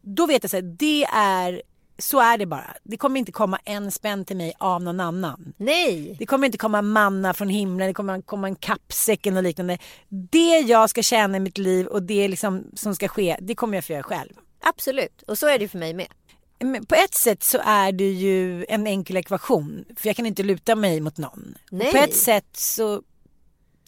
då 0.02 0.26
vet 0.26 0.44
jag 0.44 0.50
så 0.50 0.56
här, 0.56 0.62
det 0.62 1.04
är, 1.04 1.62
så 1.98 2.20
är 2.20 2.38
det 2.38 2.46
bara. 2.46 2.74
Det 2.82 2.96
kommer 2.96 3.20
inte 3.20 3.32
komma 3.32 3.58
en 3.64 3.90
spänn 3.90 4.24
till 4.24 4.36
mig 4.36 4.54
av 4.58 4.82
någon 4.82 5.00
annan. 5.00 5.54
Nej. 5.56 6.16
Det 6.18 6.26
kommer 6.26 6.46
inte 6.46 6.58
komma 6.58 6.82
manna 6.82 7.34
från 7.34 7.48
himlen, 7.48 7.88
det 7.88 7.94
kommer 7.94 8.22
komma 8.22 8.48
en 8.48 8.56
kappsäck 8.56 9.26
eller 9.26 9.42
liknande. 9.42 9.78
Det 10.08 10.58
jag 10.58 10.90
ska 10.90 11.02
tjäna 11.02 11.36
i 11.36 11.40
mitt 11.40 11.58
liv 11.58 11.86
och 11.86 12.02
det 12.02 12.28
liksom 12.28 12.64
som 12.74 12.94
ska 12.94 13.08
ske, 13.08 13.36
det 13.40 13.54
kommer 13.54 13.76
jag 13.76 13.84
få 13.84 13.92
göra 13.92 14.02
själv. 14.02 14.32
Absolut. 14.60 15.22
Och 15.22 15.38
så 15.38 15.46
är 15.46 15.58
det 15.58 15.68
för 15.68 15.78
mig 15.78 15.94
med. 15.94 16.06
Men 16.64 16.86
på 16.86 16.94
ett 16.94 17.14
sätt 17.14 17.42
så 17.42 17.58
är 17.64 17.92
det 17.92 18.10
ju 18.10 18.66
en 18.68 18.86
enkel 18.86 19.16
ekvation. 19.16 19.84
För 19.96 20.08
jag 20.08 20.16
kan 20.16 20.26
inte 20.26 20.42
luta 20.42 20.74
mig 20.74 21.00
mot 21.00 21.18
någon. 21.18 21.54
Nej. 21.70 21.92
På 21.92 21.98
ett 21.98 22.16
sätt 22.16 22.56
så 22.56 23.02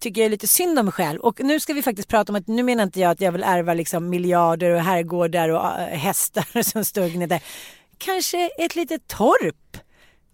tycker 0.00 0.23
jag 0.23 0.30
lite 0.30 0.47
synd 0.47 0.78
om 0.78 0.85
mig 0.85 0.92
själv. 0.92 1.21
Och 1.21 1.40
nu 1.40 1.61
ska 1.61 1.73
vi 1.73 1.83
faktiskt 1.83 2.09
prata 2.09 2.33
om 2.33 2.37
att 2.37 2.47
nu 2.47 2.62
menar 2.62 2.85
inte 2.85 3.00
jag 3.00 3.11
att 3.11 3.21
jag 3.21 3.33
vill 3.33 3.42
ärva 3.42 3.75
liksom 3.75 4.09
miljarder 4.09 4.71
och 4.71 4.80
herrgårdar 4.80 5.49
och 5.49 5.80
äh, 5.80 5.99
hästar 5.99 6.62
som 6.73 6.85
står 6.85 7.09
gnäller. 7.09 7.42
Kanske 7.99 8.50
ett 8.59 8.76
litet 8.76 9.09
torp 9.09 9.76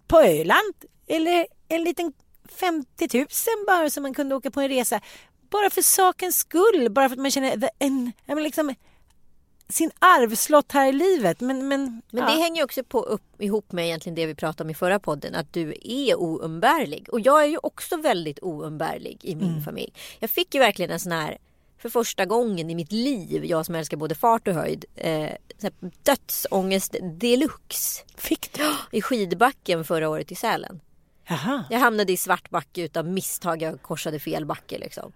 på 0.07 0.19
Öland. 0.19 0.73
Eller 1.07 1.47
en 1.67 1.83
liten 1.83 2.13
50 2.59 3.17
000 3.17 3.27
bara 3.67 3.89
så 3.89 4.01
man 4.01 4.13
kunde 4.13 4.35
åka 4.35 4.51
på 4.51 4.61
en 4.61 4.69
resa. 4.69 5.01
Bara 5.49 5.69
för 5.69 5.81
sakens 5.81 6.37
skull, 6.37 6.87
bara 6.91 7.09
för 7.09 7.15
att 7.15 7.21
man 7.21 7.31
känner 7.31 7.69
en, 7.79 8.11
en, 8.25 8.43
liksom, 8.43 8.75
sin 9.73 9.91
arvslott 9.99 10.71
här 10.71 10.89
i 10.89 10.91
livet. 10.91 11.39
Men, 11.41 11.67
men, 11.67 12.01
men 12.11 12.23
ja. 12.23 12.25
det 12.35 12.41
hänger 12.41 12.63
också 12.63 12.83
på 12.83 12.99
upp, 13.01 13.41
ihop 13.41 13.71
med 13.71 13.85
egentligen 13.85 14.15
det 14.15 14.25
vi 14.25 14.35
pratade 14.35 14.63
om 14.67 14.69
i 14.69 14.73
förra 14.73 14.99
podden. 14.99 15.35
Att 15.35 15.53
du 15.53 15.73
är 15.81 16.19
oumbärlig. 16.19 17.09
Och 17.11 17.19
jag 17.19 17.43
är 17.43 17.47
ju 17.47 17.57
också 17.63 17.97
väldigt 17.97 18.39
oumbärlig 18.41 19.19
i 19.21 19.35
min 19.35 19.49
Mm. 19.49 19.63
familj. 19.63 19.93
Jag 20.19 20.29
fick 20.29 20.53
ju 20.53 20.59
verkligen 20.59 20.91
en 20.91 20.99
sån 20.99 21.11
här 21.11 21.37
för 21.77 21.89
första 21.89 22.25
gången 22.25 22.69
i 22.69 22.75
mitt 22.75 22.91
liv, 22.91 23.45
jag 23.45 23.65
som 23.65 23.75
älskar 23.75 23.97
både 23.97 24.15
fart 24.15 24.47
och 24.47 24.53
höjd, 24.53 24.85
eh, 24.95 25.29
dödsångest 26.03 26.95
deluxe 27.19 28.03
Fick 28.17 28.53
du? 28.53 28.73
i 28.91 29.01
skidbacken 29.01 29.83
förra 29.85 30.09
året 30.09 30.31
i 30.31 30.35
Sälen. 30.35 30.79
Jaha. 31.27 31.63
Jag 31.69 31.79
hamnade 31.79 32.11
i 32.13 32.17
Svartbacke 32.17 32.81
utav 32.81 33.07
misstag, 33.07 33.61
jag 33.61 33.81
korsade 33.81 34.19
fel 34.19 34.45
backe 34.45 34.77
liksom. 34.77 35.11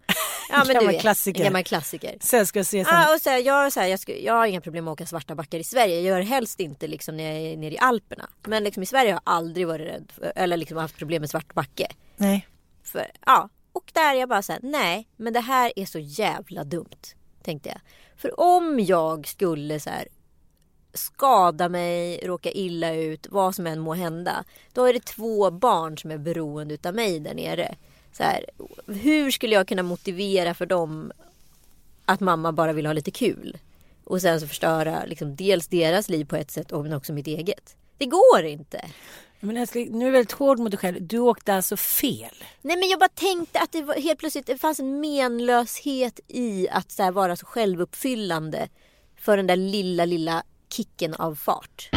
Ja, 0.49 0.57
men 0.57 0.67
Gammal 0.67 0.85
du 0.85 0.91
vet, 0.91 1.01
klassiker. 1.01 1.41
En 1.41 1.45
gammal 1.45 1.63
klassiker. 1.63 2.17
Sällskapsresan. 2.19 2.93
Ah, 2.95 3.13
och 3.13 3.21
så 3.21 3.29
här, 3.29 3.37
jag, 3.37 3.73
så 3.73 3.79
här, 3.79 3.87
jag, 3.87 3.99
ska, 3.99 4.17
jag 4.17 4.33
har 4.33 4.47
inga 4.47 4.61
problem 4.61 4.85
med 4.85 4.91
att 4.91 4.95
åka 5.01 5.05
svarta 5.05 5.35
backar 5.35 5.59
i 5.59 5.63
Sverige. 5.63 5.95
Jag 5.95 6.03
gör 6.03 6.21
helst 6.21 6.59
inte 6.59 6.87
liksom, 6.87 7.17
när 7.17 7.23
jag 7.23 7.33
är 7.33 7.57
nere 7.57 7.73
i 7.73 7.77
Alperna. 7.77 8.29
Men 8.47 8.63
liksom, 8.63 8.83
i 8.83 8.85
Sverige 8.85 9.11
har 9.11 9.21
jag 9.25 9.33
aldrig 9.33 9.67
varit 9.67 9.87
rädd 9.87 10.11
för, 10.15 10.33
eller 10.35 10.57
liksom 10.57 10.77
haft 10.77 10.97
problem 10.97 11.21
med 11.21 11.29
svart 11.29 11.53
backe. 11.53 11.87
Nej. 12.17 12.47
För, 12.83 13.11
ja, 13.25 13.49
och 13.71 13.91
där 13.93 14.15
är 14.15 14.19
jag 14.19 14.29
bara 14.29 14.41
så 14.41 14.51
här, 14.51 14.61
nej, 14.63 15.07
men 15.15 15.33
det 15.33 15.39
här 15.39 15.73
är 15.75 15.85
så 15.85 15.99
jävla 15.99 16.63
dumt. 16.63 17.13
Tänkte 17.43 17.69
jag. 17.69 17.79
För 18.17 18.39
om 18.39 18.79
jag 18.79 19.27
skulle 19.27 19.79
så 19.79 19.89
här 19.89 20.07
skada 20.93 21.69
mig, 21.69 22.21
råka 22.27 22.51
illa 22.51 22.93
ut, 22.93 23.27
vad 23.29 23.55
som 23.55 23.67
än 23.67 23.79
må 23.79 23.93
hända. 23.93 24.43
Då 24.73 24.85
är 24.85 24.93
det 24.93 25.05
två 25.05 25.51
barn 25.51 25.97
som 25.97 26.11
är 26.11 26.17
beroende 26.17 26.73
utav 26.73 26.95
mig 26.95 27.19
där 27.19 27.33
nere. 27.33 27.75
Så 28.17 28.23
här, 28.23 28.45
hur 28.87 29.31
skulle 29.31 29.55
jag 29.55 29.67
kunna 29.67 29.83
motivera 29.83 30.53
för 30.53 30.65
dem 30.65 31.11
att 32.05 32.19
mamma 32.19 32.51
bara 32.51 32.73
vill 32.73 32.85
ha 32.85 32.93
lite 32.93 33.11
kul? 33.11 33.57
Och 34.03 34.21
sen 34.21 34.39
så 34.39 34.47
förstöra 34.47 35.05
liksom, 35.05 35.35
dels 35.35 35.67
deras 35.67 36.09
liv 36.09 36.25
på 36.25 36.35
ett 36.35 36.51
sätt 36.51 36.71
och 36.71 36.83
men 36.83 36.93
också 36.93 37.13
mitt 37.13 37.27
eget. 37.27 37.75
Det 37.97 38.05
går 38.05 38.43
inte. 38.43 38.85
Men 39.39 39.57
älskling, 39.57 39.99
nu 39.99 40.05
är 40.05 40.05
du 40.05 40.11
väldigt 40.11 40.31
hård 40.31 40.59
mot 40.59 40.71
dig 40.71 40.77
själv. 40.77 41.07
Du 41.07 41.19
åkte 41.19 41.53
alltså 41.53 41.77
fel. 41.77 42.43
Nej 42.61 42.77
men 42.77 42.89
jag 42.89 42.99
bara 42.99 43.09
tänkte 43.09 43.59
att 43.59 43.71
det 43.71 43.81
var 43.81 43.95
helt 43.95 44.19
plötsligt 44.19 44.45
det 44.45 44.57
fanns 44.57 44.79
en 44.79 44.99
menlöshet 44.99 46.19
i 46.27 46.69
att 46.69 46.91
så 46.91 47.03
här, 47.03 47.11
vara 47.11 47.35
så 47.35 47.45
självuppfyllande 47.45 48.69
för 49.19 49.37
den 49.37 49.47
där 49.47 49.55
lilla, 49.55 50.05
lilla 50.05 50.43
kicken 50.69 51.13
av 51.13 51.35
fart. 51.35 51.89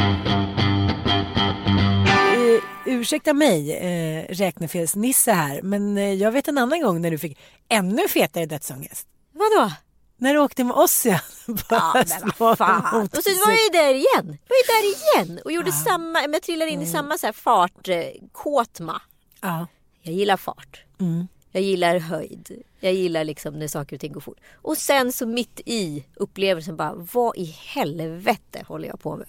Uh, 2.50 2.62
ursäkta 2.86 3.34
mig, 3.34 3.76
uh, 3.76 4.34
räknefelsnisse 4.34 5.32
här, 5.32 5.62
men 5.62 5.98
uh, 5.98 6.14
jag 6.14 6.32
vet 6.32 6.48
en 6.48 6.58
annan 6.58 6.82
gång 6.82 7.00
när 7.00 7.10
du 7.10 7.18
fick 7.18 7.38
ännu 7.68 8.08
fetare 8.08 8.46
dödsångest. 8.46 9.06
Vadå? 9.32 9.72
När 10.16 10.34
du 10.34 10.40
åkte 10.40 10.64
med 10.64 10.76
oss 10.76 11.06
igen. 11.06 11.20
Ja 11.70 12.04
men 12.22 12.32
vad 12.38 12.58
fan. 12.58 13.08
Och 13.12 13.24
så 13.24 13.30
var 13.46 13.52
jag 13.52 13.64
ju 13.64 13.70
där 13.72 13.94
igen. 13.94 14.38
Jag 14.48 14.48
var 14.48 14.56
ju 14.56 14.66
där 14.66 15.22
igen 15.24 15.40
och 15.44 15.52
gjorde 15.52 15.72
samma, 15.72 16.20
men 16.20 16.32
jag 16.32 16.42
trillade 16.42 16.70
in 16.70 16.82
i 16.82 16.86
samma 16.86 17.18
så 17.18 17.26
här 17.26 17.32
fart, 17.32 17.88
eh, 17.88 18.04
kåtma. 18.32 19.02
Ja. 19.40 19.66
Jag 20.02 20.14
gillar 20.14 20.36
fart. 20.36 20.84
Mm. 21.00 21.28
Jag 21.52 21.62
gillar 21.62 21.98
höjd. 21.98 22.62
Jag 22.80 22.92
gillar 22.92 23.24
liksom 23.24 23.58
när 23.58 23.68
saker 23.68 23.96
och 23.96 24.00
ting 24.00 24.12
går 24.12 24.20
fort. 24.20 24.38
Och 24.54 24.76
sen 24.76 25.12
så 25.12 25.26
mitt 25.26 25.60
i 25.66 26.04
upplevelsen 26.14 26.76
bara, 26.76 26.94
vad 26.94 27.36
i 27.36 27.44
helvete 27.44 28.64
håller 28.66 28.88
jag 28.88 29.00
på 29.00 29.16
med? 29.16 29.28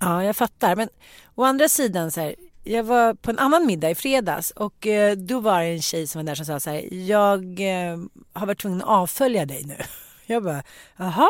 Ja, 0.00 0.24
jag 0.24 0.36
fattar. 0.36 0.76
Men 0.76 0.88
å 1.34 1.44
andra 1.44 1.68
sidan 1.68 2.10
så 2.10 2.20
här, 2.20 2.34
jag 2.64 2.84
var 2.84 3.14
på 3.14 3.30
en 3.30 3.38
annan 3.38 3.66
middag 3.66 3.90
i 3.90 3.94
fredags 3.94 4.50
och 4.50 4.86
eh, 4.86 5.16
då 5.16 5.40
var 5.40 5.60
det 5.60 5.66
en 5.66 5.82
tjej 5.82 6.06
som 6.06 6.18
var 6.18 6.26
där 6.26 6.34
som 6.34 6.46
sa 6.46 6.60
så 6.60 6.70
här, 6.70 6.94
jag 6.94 7.60
eh, 7.60 7.98
har 8.32 8.46
varit 8.46 8.60
tvungen 8.60 8.82
att 8.82 8.88
avfölja 8.88 9.46
dig 9.46 9.64
nu. 9.64 9.76
Jag 10.26 10.42
bara, 10.42 10.62
jaha, 10.96 11.28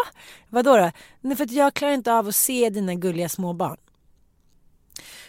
vadå 0.48 0.76
då? 0.76 0.90
Nej, 1.20 1.36
för 1.36 1.44
att 1.44 1.50
jag 1.50 1.74
klarar 1.74 1.92
inte 1.92 2.12
av 2.12 2.28
att 2.28 2.34
se 2.34 2.70
dina 2.70 2.94
gulliga 2.94 3.28
småbarn. 3.28 3.76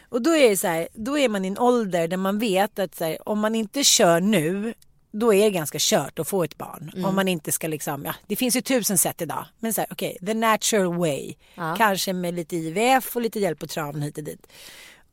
Och 0.10 0.22
då 0.22 0.36
är 0.36 0.50
det 0.50 0.58
så 0.58 0.68
här, 0.68 0.88
då 0.94 1.18
är 1.18 1.30
man 1.30 1.46
i 1.46 1.48
en 1.48 1.58
ålder 1.58 2.08
där 2.08 2.18
man 2.18 2.40
vet 2.40 2.80
att 2.80 2.96
så 2.96 3.06
här, 3.06 3.30
om 3.30 3.40
man 3.40 3.56
inte 3.56 3.84
kör 3.84 4.22
nu 4.22 4.74
då 5.12 5.34
är 5.34 5.44
det 5.44 5.52
ganska 5.52 5.78
kört 5.82 6.20
att 6.20 6.28
få 6.28 6.44
ett 6.44 6.58
barn. 6.58 7.06
Om 7.06 7.16
man 7.16 7.28
inte 7.28 7.52
ska 7.52 7.68
liksom, 7.68 8.06
ja 8.06 8.16
det 8.28 8.36
finns 8.36 8.56
ju 8.56 8.62
tusen 8.62 8.98
sätt 8.98 9.22
idag. 9.22 9.46
Men 9.60 9.74
så 9.74 9.82
här, 9.82 9.88
okej, 9.92 10.18
the 10.26 10.34
natural 10.34 10.98
way. 10.98 11.34
Ja. 11.56 11.76
Kanske 11.78 12.14
med 12.14 12.34
lite 12.34 12.56
IVF 12.56 13.16
och 13.16 13.22
lite 13.22 13.40
hjälp 13.40 13.60
på 13.60 13.68
traven 13.68 14.02
hit 14.02 14.18
och 14.18 14.24
dit. 14.24 14.48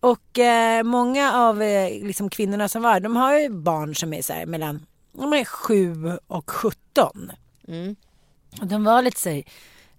Och 0.00 0.38
eh, 0.38 0.82
många 0.82 1.32
av 1.34 1.62
eh, 1.62 2.06
liksom 2.06 2.30
kvinnorna 2.30 2.68
som 2.68 2.82
var 2.82 3.00
de 3.00 3.16
har 3.16 3.38
ju 3.38 3.48
barn 3.48 3.94
som 3.94 4.12
är 4.12 4.22
så 4.22 4.32
här 4.32 4.46
mellan 4.46 4.86
de 5.12 5.32
är 5.32 5.44
7 5.44 6.18
och 6.26 6.50
17. 6.50 7.32
Mm. 7.68 7.96
Och 8.60 8.66
de 8.66 8.84
var 8.84 9.02
lite 9.02 9.20
så 9.20 9.30
här, 9.30 9.42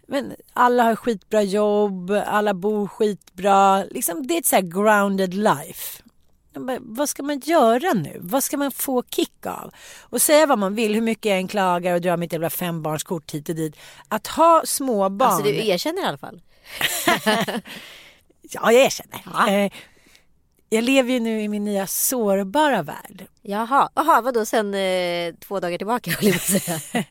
men 0.07 0.33
alla 0.53 0.83
har 0.83 0.95
skitbra 0.95 1.41
jobb, 1.41 2.11
alla 2.25 2.53
bor 2.53 2.87
skitbra. 2.87 3.83
Liksom, 3.83 4.27
det 4.27 4.33
är 4.33 4.39
ett 4.39 4.45
så 4.45 4.55
här 4.55 4.63
grounded 4.63 5.33
life. 5.33 6.03
Vad 6.79 7.09
ska 7.09 7.23
man 7.23 7.39
göra 7.39 7.93
nu? 7.93 8.17
Vad 8.19 8.43
ska 8.43 8.57
man 8.57 8.71
få 8.71 9.03
kick 9.03 9.45
av? 9.45 9.71
Och 10.01 10.21
säga 10.21 10.45
vad 10.45 10.59
man 10.59 10.75
vill, 10.75 10.93
hur 10.93 11.01
mycket 11.01 11.25
jag 11.25 11.37
än 11.37 11.47
klagar 11.47 11.93
och 11.93 12.01
drar 12.01 12.17
mitt 12.17 12.33
jävla 12.33 12.49
fembarnskort 12.49 13.31
hit 13.31 13.49
och 13.49 13.55
dit. 13.55 13.75
Att 14.07 14.27
ha 14.27 14.61
små 14.65 15.09
barn. 15.09 15.31
Alltså 15.31 15.43
du 15.43 15.67
erkänner 15.67 16.01
i 16.01 16.05
alla 16.05 16.17
fall. 16.17 16.41
Ja, 18.51 18.71
jag 18.71 18.85
erkänner. 18.85 19.21
Ja. 19.25 19.49
Eh, 19.49 19.71
jag 20.69 20.83
lever 20.83 21.13
ju 21.13 21.19
nu 21.19 21.41
i 21.41 21.47
min 21.47 21.63
nya 21.63 21.87
sårbara 21.87 22.81
värld. 22.83 23.27
Jaha, 23.41 23.89
Jaha 23.95 24.21
vadå 24.21 24.45
sen 24.45 24.73
eh, 24.73 25.33
två 25.39 25.59
dagar 25.59 25.77
tillbaka 25.77 26.11
jag 26.21 26.41
säga. 26.41 26.79
Nej, 26.93 27.05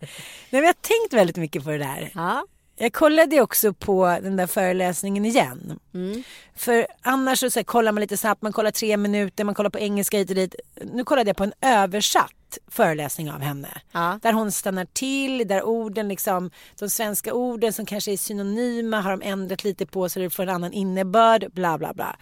men 0.51 0.61
jag 0.61 0.69
har 0.69 0.73
tänkt 0.73 1.13
väldigt 1.13 1.37
mycket 1.37 1.65
på 1.65 1.71
det 1.71 1.79
där. 1.79 2.11
Ja. 2.15 2.47
Jag 2.81 2.93
kollade 2.93 3.41
också 3.41 3.73
på 3.73 4.19
den 4.23 4.37
där 4.37 4.47
föreläsningen 4.47 5.25
igen. 5.25 5.79
Mm. 5.95 6.23
För 6.57 6.87
annars 7.03 7.39
så, 7.39 7.51
så 7.51 7.59
här, 7.59 7.65
kollar 7.65 7.93
man 7.93 8.01
lite 8.01 8.17
snabbt, 8.17 8.43
man 8.43 8.53
kollar 8.53 8.71
tre 8.71 8.97
minuter, 8.97 9.45
man 9.45 9.55
kollar 9.55 9.71
på 9.71 9.79
engelska 9.79 10.19
hit 10.19 10.31
och 10.31 10.37
dit. 10.37 10.55
Nu 10.93 11.05
kollade 11.05 11.29
jag 11.29 11.37
på 11.37 11.45
en 11.45 11.53
översatt 11.61 12.59
föreläsning 12.69 13.31
av 13.31 13.41
henne. 13.41 13.69
Ja. 13.93 14.19
Där 14.23 14.33
hon 14.33 14.53
stannar 14.53 14.85
till, 14.85 15.49
där 15.49 15.63
orden 15.63 16.09
liksom, 16.09 16.51
de 16.79 16.91
svenska 16.91 17.35
orden 17.35 17.73
som 17.73 17.87
kanske 17.87 18.13
är 18.13 18.17
synonyma 18.17 19.01
har 19.01 19.11
de 19.11 19.23
ändrat 19.23 19.65
lite 19.65 19.87
på 19.87 20.09
så 20.09 20.19
det 20.19 20.31
får 20.31 20.43
en 20.43 20.49
annan 20.49 20.73
innebörd, 20.73 21.53
bla 21.53 21.79
bla 21.79 21.95
bla. 21.95 22.17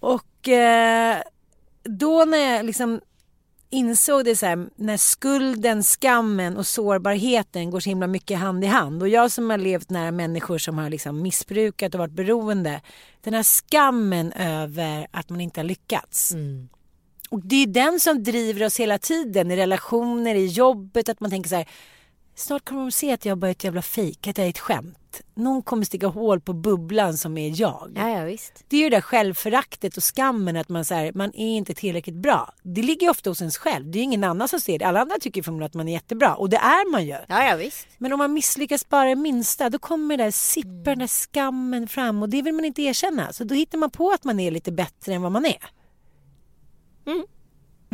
Och 0.00 0.48
eh, 0.48 1.22
då 1.82 2.24
när 2.24 2.38
jag 2.38 2.66
liksom 2.66 3.00
insåg 3.74 4.24
det 4.24 4.36
så 4.36 4.46
här, 4.46 4.68
när 4.76 4.96
skulden, 4.96 5.82
skammen 5.82 6.56
och 6.56 6.66
sårbarheten 6.66 7.70
går 7.70 7.80
så 7.80 7.88
himla 7.88 8.06
mycket 8.06 8.38
hand 8.38 8.64
i 8.64 8.66
hand. 8.66 9.02
Och 9.02 9.08
jag 9.08 9.30
som 9.30 9.50
har 9.50 9.58
levt 9.58 9.90
nära 9.90 10.10
människor 10.10 10.58
som 10.58 10.78
har 10.78 10.90
liksom 10.90 11.22
missbrukat 11.22 11.94
och 11.94 11.98
varit 11.98 12.12
beroende. 12.12 12.80
Den 13.20 13.34
här 13.34 13.42
skammen 13.42 14.32
över 14.32 15.06
att 15.10 15.30
man 15.30 15.40
inte 15.40 15.60
har 15.60 15.64
lyckats. 15.64 16.32
Mm. 16.32 16.68
Och 17.30 17.40
det 17.44 17.62
är 17.62 17.66
den 17.66 18.00
som 18.00 18.22
driver 18.22 18.66
oss 18.66 18.80
hela 18.80 18.98
tiden 18.98 19.50
i 19.50 19.56
relationer, 19.56 20.34
i 20.34 20.46
jobbet. 20.46 21.08
Att 21.08 21.20
man 21.20 21.30
tänker 21.30 21.48
så 21.48 21.56
här, 21.56 21.68
snart 22.34 22.64
kommer 22.64 22.82
de 22.82 22.92
se 22.92 23.12
att 23.12 23.24
jag 23.24 23.38
bara 23.38 23.46
är 23.46 23.52
ett 23.52 23.64
jävla 23.64 23.82
fejk, 23.82 24.26
att 24.26 24.38
jag 24.38 24.46
är 24.46 24.50
ett 24.50 24.58
skämt. 24.58 24.98
Någon 25.34 25.62
kommer 25.62 25.84
sticka 25.84 26.06
hål 26.06 26.40
på 26.40 26.52
bubblan 26.52 27.16
som 27.16 27.38
är 27.38 27.60
jag. 27.60 27.92
ja, 27.96 28.10
ja 28.10 28.24
visst. 28.24 28.64
Det 28.68 28.76
är 28.76 28.80
ju 28.80 28.90
det 28.90 28.96
där 28.96 29.00
självföraktet 29.00 29.96
och 29.96 30.02
skammen 30.02 30.56
att 30.56 30.68
man, 30.68 30.84
så 30.84 30.94
här, 30.94 31.12
man 31.14 31.34
är 31.34 31.56
inte 31.56 31.74
tillräckligt 31.74 32.16
bra. 32.16 32.54
Det 32.62 32.82
ligger 32.82 33.10
ofta 33.10 33.30
hos 33.30 33.40
ens 33.40 33.58
själv. 33.58 33.90
Det 33.90 33.98
är 33.98 34.02
ingen 34.02 34.24
annan 34.24 34.48
som 34.48 34.60
ser 34.60 34.78
det. 34.78 34.84
Alla 34.84 35.00
andra 35.00 35.16
tycker 35.20 35.42
förmodligen 35.42 35.66
att 35.66 35.74
man 35.74 35.88
är 35.88 35.92
jättebra 35.92 36.34
och 36.34 36.50
det 36.50 36.56
är 36.56 36.90
man 36.90 37.06
ju. 37.06 37.16
Ja, 37.28 37.44
ja 37.48 37.56
visst. 37.56 37.86
Men 37.98 38.12
om 38.12 38.18
man 38.18 38.32
misslyckas 38.32 38.88
bara 38.88 39.08
det 39.08 39.16
minsta 39.16 39.70
då 39.70 39.78
kommer 39.78 40.16
det 40.16 40.24
där 40.24 40.30
sippa 40.30 40.90
den 40.90 40.98
där 40.98 41.06
skammen 41.06 41.88
fram 41.88 42.22
och 42.22 42.28
det 42.28 42.42
vill 42.42 42.54
man 42.54 42.64
inte 42.64 42.82
erkänna. 42.82 43.32
Så 43.32 43.44
då 43.44 43.54
hittar 43.54 43.78
man 43.78 43.90
på 43.90 44.10
att 44.10 44.24
man 44.24 44.40
är 44.40 44.50
lite 44.50 44.72
bättre 44.72 45.14
än 45.14 45.22
vad 45.22 45.32
man 45.32 45.44
är. 45.44 45.70
Mm. 47.06 47.26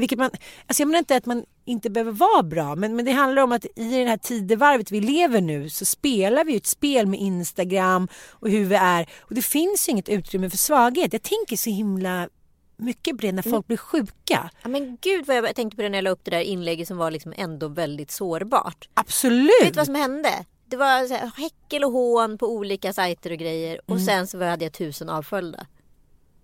Vilket 0.01 0.19
man, 0.19 0.31
alltså 0.67 0.83
jag 0.83 0.87
menar 0.87 0.99
inte 0.99 1.17
att 1.17 1.27
man 1.27 1.45
inte 1.65 1.91
behöver 1.91 2.13
vara 2.13 2.43
bra 2.43 2.75
men, 2.75 2.97
men 2.97 3.05
det 3.05 3.13
handlar 3.13 3.43
om 3.43 3.53
att 3.53 3.65
i 3.65 4.05
det 4.05 4.05
här 4.05 4.17
tidevarvet 4.17 4.91
vi 4.91 5.01
lever 5.01 5.41
nu 5.41 5.71
så 5.71 5.85
spelar 5.85 6.45
vi 6.45 6.57
ett 6.57 6.67
spel 6.67 7.07
med 7.07 7.21
Instagram 7.21 8.09
och 8.31 8.51
hur 8.51 8.65
vi 8.65 8.75
är 8.75 9.09
och 9.21 9.35
det 9.35 9.43
finns 9.43 9.89
ju 9.89 9.93
inget 9.93 10.09
utrymme 10.09 10.51
för 10.51 10.57
svaghet. 10.57 11.13
Jag 11.13 11.23
tänker 11.23 11.57
så 11.57 11.71
himla 11.71 12.29
mycket 12.77 13.17
på 13.17 13.23
det 13.23 13.33
när 13.33 13.43
folk 13.43 13.67
blir 13.67 13.77
sjuka. 13.77 14.51
Ja, 14.63 14.69
men 14.69 14.99
gud 15.01 15.27
vad 15.27 15.37
jag 15.37 15.57
tänkte 15.57 15.77
på 15.77 15.83
det 15.83 15.89
när 15.89 15.99
jag 15.99 16.03
la 16.03 16.11
upp 16.11 16.25
det 16.25 16.31
där 16.31 16.41
inlägget 16.41 16.89
som 16.89 16.97
var 16.97 17.11
liksom 17.11 17.33
ändå 17.37 17.69
väldigt 17.69 18.11
sårbart. 18.11 18.89
Absolut! 18.95 19.63
Vet 19.63 19.73
du 19.73 19.77
vad 19.77 19.87
som 19.87 19.95
hände? 19.95 20.45
Det 20.67 20.77
var 20.77 21.07
så 21.07 21.15
här, 21.15 21.31
häckel 21.37 21.85
och 21.85 21.93
hån 21.93 22.39
på 22.39 22.47
olika 22.47 22.93
sajter 22.93 23.31
och 23.31 23.39
grejer 23.39 23.81
och 23.87 24.01
sen 24.01 24.27
så 24.27 24.45
hade 24.45 24.65
jag 24.65 24.73
tusen 24.73 25.09
avföljda. 25.09 25.67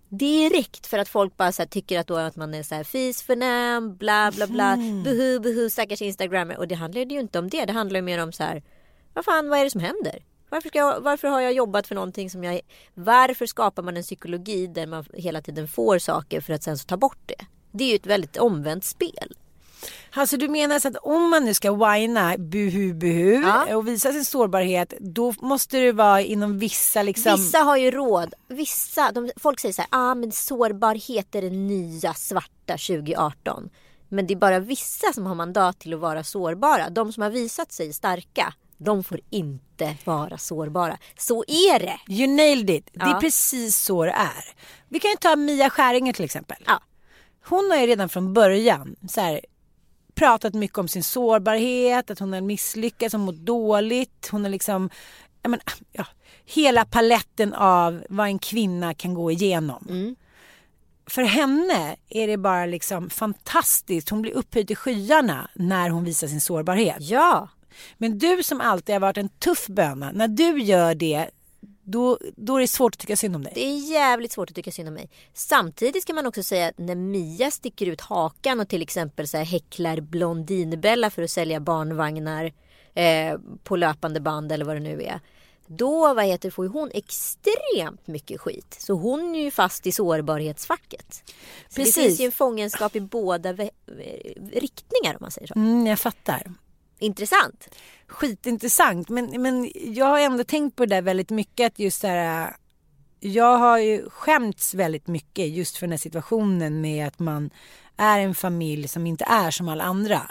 Direkt 0.09 0.87
för 0.87 0.99
att 0.99 1.09
folk 1.09 1.37
bara 1.37 1.53
så 1.53 1.63
här, 1.63 1.69
tycker 1.69 2.01
att, 2.01 2.07
då 2.07 2.17
att 2.17 2.37
man 2.37 2.55
är 2.55 2.63
så 2.63 2.75
här 2.75 2.85
fisförnäm, 2.85 3.97
bla 3.97 4.33
bla 4.37 4.47
bla, 4.47 4.77
buhu 5.05 5.41
buhu 5.41 5.71
stackars 5.71 6.03
instagrammer. 6.03 6.59
Och 6.59 6.69
det 6.69 6.75
handlade 6.75 7.15
ju 7.15 7.21
inte 7.21 7.39
om 7.39 7.49
det, 7.51 7.65
det 7.65 7.73
handlar 7.73 7.99
ju 7.99 8.03
mer 8.03 8.23
om 8.23 8.33
så 8.33 8.43
här, 8.43 8.63
vad 9.15 9.25
fan 9.25 9.49
vad 9.49 9.59
är 9.59 9.65
det 9.65 9.71
som 9.71 9.81
händer? 9.81 10.25
Varför, 10.49 10.69
ska 10.69 10.79
jag, 10.79 11.01
varför 11.01 11.29
har 11.29 11.41
jag 11.41 11.53
jobbat 11.53 11.87
för 11.87 11.95
någonting 11.95 12.31
som 12.31 12.45
jag... 12.45 12.61
Varför 12.95 13.47
skapar 13.47 13.83
man 13.83 13.97
en 13.97 14.03
psykologi 14.03 14.67
där 14.67 14.87
man 14.87 15.05
hela 15.15 15.43
tiden 15.43 15.69
får 15.69 15.99
saker 15.99 16.41
för 16.41 16.53
att 16.53 16.63
sen 16.63 16.79
så 16.79 16.87
ta 16.87 16.97
bort 16.97 17.19
det? 17.27 17.47
Det 17.73 17.85
är 17.85 17.89
ju 17.89 17.95
ett 17.95 18.07
väldigt 18.07 18.37
omvänt 18.37 18.85
spel. 18.85 19.35
Alltså 20.11 20.37
du 20.37 20.49
menar 20.49 20.79
så 20.79 20.89
att 20.89 20.97
om 20.97 21.31
man 21.31 21.45
nu 21.45 21.55
ska 21.55 21.73
whina 21.93 22.35
buhu 22.39 22.95
buhu 22.95 23.43
Ja. 23.43 23.77
och 23.77 23.89
visa 23.89 24.13
sin 24.13 24.25
sårbarhet 24.25 24.95
då 25.01 25.35
måste 25.41 25.77
det 25.79 25.93
vara 25.93 26.21
inom 26.21 26.59
vissa 26.59 27.03
liksom... 27.03 27.33
Vissa 27.37 27.59
har 27.59 27.77
ju 27.77 27.91
råd. 27.91 28.35
Vissa, 28.49 29.13
de, 29.13 29.31
folk 29.37 29.61
säger 29.61 29.73
så 29.73 29.83
här, 29.83 29.89
ah, 29.93 30.15
men 30.15 30.33
sårbarhet 30.33 31.35
är 31.35 31.43
det 31.43 31.51
nya 31.51 32.15
svarta 32.15 32.73
2018. 32.73 33.71
Men 34.09 34.27
det 34.27 34.35
är 34.35 34.39
bara 34.39 34.59
vissa 34.59 35.13
som 35.13 35.27
har 35.27 35.35
mandat 35.35 35.79
till 35.79 35.95
att 35.95 36.01
vara 36.01 36.25
sårbara. 36.25 36.91
De 36.91 37.13
som 37.13 37.23
har 37.23 37.31
visat 37.31 37.73
sig 37.73 37.93
starka, 37.93 38.55
de 38.79 39.05
får 39.05 39.21
inte 39.31 39.97
vara 40.05 40.39
sårbara. 40.39 40.99
Så 41.19 41.45
är 41.49 41.79
det. 41.79 41.99
You 42.09 42.27
nailed 42.37 42.71
it. 42.71 42.89
Det 42.93 43.01
är 43.01 43.09
Ja. 43.09 43.19
precis 43.21 43.77
så 43.79 44.05
det 44.05 44.11
är. 44.11 44.45
Vi 44.89 45.01
kan 45.01 45.11
ju 45.11 45.17
ta 45.17 45.37
Mia 45.37 45.71
Skäringer 45.71 46.13
till 46.13 46.25
exempel. 46.25 46.57
Ja. 46.67 46.81
Hon 47.49 47.71
har 47.71 47.79
ju 47.79 47.87
redan 47.87 48.09
från 48.09 48.33
början 48.35 48.97
så 49.09 49.21
här, 49.21 49.41
pratat 50.17 50.55
mycket 50.55 50.79
om 50.79 50.89
sin 50.89 51.05
sårbarhet, 51.05 52.11
att 52.11 52.19
hon 52.19 52.33
har 52.33 52.41
misslyckats, 52.41 53.13
hon 53.13 53.23
mått 53.23 53.37
dåligt. 53.37 54.29
Hon 54.31 54.43
har 54.43 54.51
liksom, 54.51 54.91
jag 55.43 55.51
men, 55.51 55.61
ja, 55.93 56.07
hela 56.45 56.85
paletten 56.85 57.55
av 57.55 58.05
vad 58.09 58.27
en 58.27 58.39
kvinna 58.39 58.95
kan 58.95 59.15
gå 59.15 59.31
igenom. 59.31 59.87
Mm. 59.89 60.17
För 61.07 61.23
henne 61.23 61.97
är 62.09 62.27
det 62.27 62.37
bara 62.37 62.67
liksom 62.67 63.11
fantastiskt. 63.11 64.11
Hon 64.11 64.23
blir 64.23 64.33
upphöjd 64.33 64.67
till 64.67 64.77
skyarna 64.77 65.51
när 65.55 65.91
hon 65.91 66.05
visar 66.05 66.29
sin 66.29 66.41
sårbarhet. 66.41 66.97
Ja, 67.01 67.49
Men 67.99 68.19
du 68.19 68.43
som 68.43 68.61
alltid 68.61 68.95
har 68.95 69.01
varit 69.01 69.17
en 69.17 69.29
tuff 69.29 69.67
böna, 69.67 70.13
när 70.13 70.29
du 70.29 70.63
gör 70.63 70.95
det, 70.95 71.31
då, 71.89 72.19
då 72.37 72.57
är 72.57 72.61
det 72.61 72.69
svårt 72.69 72.95
att 72.95 72.99
tycka 72.99 73.17
synd 73.17 73.37
om 73.37 73.43
dig. 73.43 73.53
det 73.55 73.65
är 73.67 73.91
jävligt 73.91 74.33
svårt 74.33 74.51
att 74.51 74.57
tycka 74.57 74.71
synd 74.73 74.89
om 74.89 74.95
mig. 74.95 75.11
Samtidigt 75.35 76.03
ska 76.03 76.15
man 76.15 76.27
också 76.27 76.43
säga 76.43 76.69
att 76.69 76.79
när 76.79 76.95
Mia 76.95 77.51
sticker 77.51 77.87
ut 77.87 78.01
hakan 78.01 78.61
och 78.61 78.69
till 78.69 78.83
exempel 78.83 79.29
så 79.29 79.37
här 79.37 79.45
häcklar 79.45 80.01
Blondinbella 80.01 81.11
för 81.11 81.23
att 81.23 81.31
sälja 81.31 81.61
barnvagnar 81.61 82.53
eh, 82.95 83.39
på 83.65 83.77
löpande 83.77 84.21
band 84.21 84.53
eller 84.53 84.65
vad 84.65 84.77
det 84.77 84.81
nu 84.81 85.03
är. 85.03 85.21
Då 85.67 86.15
vad 86.15 86.25
heter, 86.25 86.51
får 86.51 86.65
ju 86.65 86.71
hon 86.71 86.91
extremt 86.95 88.07
mycket 88.07 88.41
skit. 88.41 88.77
Så 88.79 88.93
hon 88.93 89.35
är 89.35 89.41
ju 89.41 89.51
fast 89.51 89.87
i 89.87 89.93
sårbarhetsfacket. 89.93 91.15
Så 91.15 91.23
det 91.69 91.75
Precis. 91.75 91.95
finns 91.95 92.21
ju 92.21 92.25
en 92.25 92.33
fångenskap 92.33 92.97
i 92.97 93.01
båda 93.01 93.53
vä- 93.53 93.71
riktningar 94.53 95.15
om 95.15 95.19
man 95.21 95.31
säger 95.31 95.47
så. 95.47 95.55
Mm, 95.55 95.87
jag 95.87 95.99
fattar. 95.99 96.53
Intressant. 96.99 97.69
Skitintressant. 98.07 99.09
Men, 99.09 99.43
men 99.43 99.71
jag 99.75 100.07
har 100.07 100.21
ändå 100.21 100.45
tänkt 100.45 100.77
på 100.77 100.87
det 100.87 100.95
där 100.95 101.03
väldigt 101.03 101.31
mycket. 101.31 101.73
Att 101.73 101.79
just 101.79 102.01
så 102.01 102.07
här, 102.07 102.57
jag 103.21 103.59
har 103.59 103.79
ju 103.79 104.11
skämts 104.11 104.75
väldigt 104.75 105.07
mycket 105.07 105.49
just 105.49 105.77
för 105.77 105.87
den 105.87 105.93
här 105.93 105.99
situationen 105.99 106.81
med 106.81 107.07
att 107.07 107.19
man 107.19 107.51
är 107.97 108.21
en 108.21 108.35
familj 108.35 108.89
som 108.89 109.07
inte 109.07 109.25
är 109.25 109.51
som 109.51 109.69
alla 109.69 109.85
andra. 109.85 110.31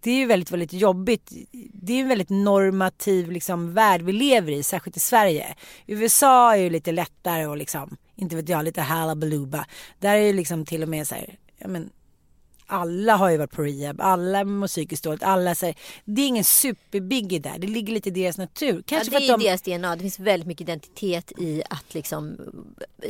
Det 0.00 0.10
är 0.10 0.14
ju 0.14 0.26
väldigt, 0.26 0.50
väldigt 0.50 0.72
jobbigt. 0.72 1.32
Det 1.72 1.92
är 1.92 2.00
en 2.00 2.08
väldigt 2.08 2.30
normativ 2.30 3.30
liksom, 3.30 3.74
värld 3.74 4.02
vi 4.02 4.12
lever 4.12 4.52
i, 4.52 4.62
särskilt 4.62 4.96
i 4.96 5.00
Sverige. 5.00 5.54
USA 5.86 6.54
är 6.54 6.58
ju 6.58 6.70
lite 6.70 6.92
lättare 6.92 7.46
och 7.46 7.56
liksom, 7.56 7.96
inte 8.16 8.36
vet 8.36 8.48
jag, 8.48 8.64
lite 8.64 8.80
halabaluba. 8.80 9.66
Där 9.98 10.14
är 10.14 10.26
ju 10.26 10.32
liksom 10.32 10.64
till 10.64 10.82
och 10.82 10.88
med 10.88 11.06
så 11.06 11.14
här, 11.14 11.38
ja 11.58 11.68
men 11.68 11.90
alla 12.68 13.16
har 13.16 13.30
ju 13.30 13.36
varit 13.36 13.50
på 13.50 13.62
rehab, 13.62 14.00
alla 14.00 14.44
mår 14.44 14.66
psykiskt 14.66 15.04
dåligt, 15.04 15.22
alla 15.22 15.54
säger 15.54 15.76
det 16.04 16.22
är 16.22 16.26
ingen 16.26 16.44
superbiggie 16.44 17.38
där, 17.38 17.58
det 17.58 17.66
ligger 17.66 17.94
lite 17.94 18.08
i 18.08 18.12
deras 18.12 18.38
natur. 18.38 18.76
Ja, 18.76 18.82
Kanske 18.86 19.18
det 19.18 19.26
är 19.26 19.38
de, 19.38 19.44
deras 19.44 19.62
DNA. 19.62 19.96
Det 19.96 20.02
finns 20.02 20.18
väldigt 20.18 20.46
mycket 20.46 20.60
identitet 20.68 21.32
i 21.38 21.62
att 21.70 21.94
liksom 21.94 22.36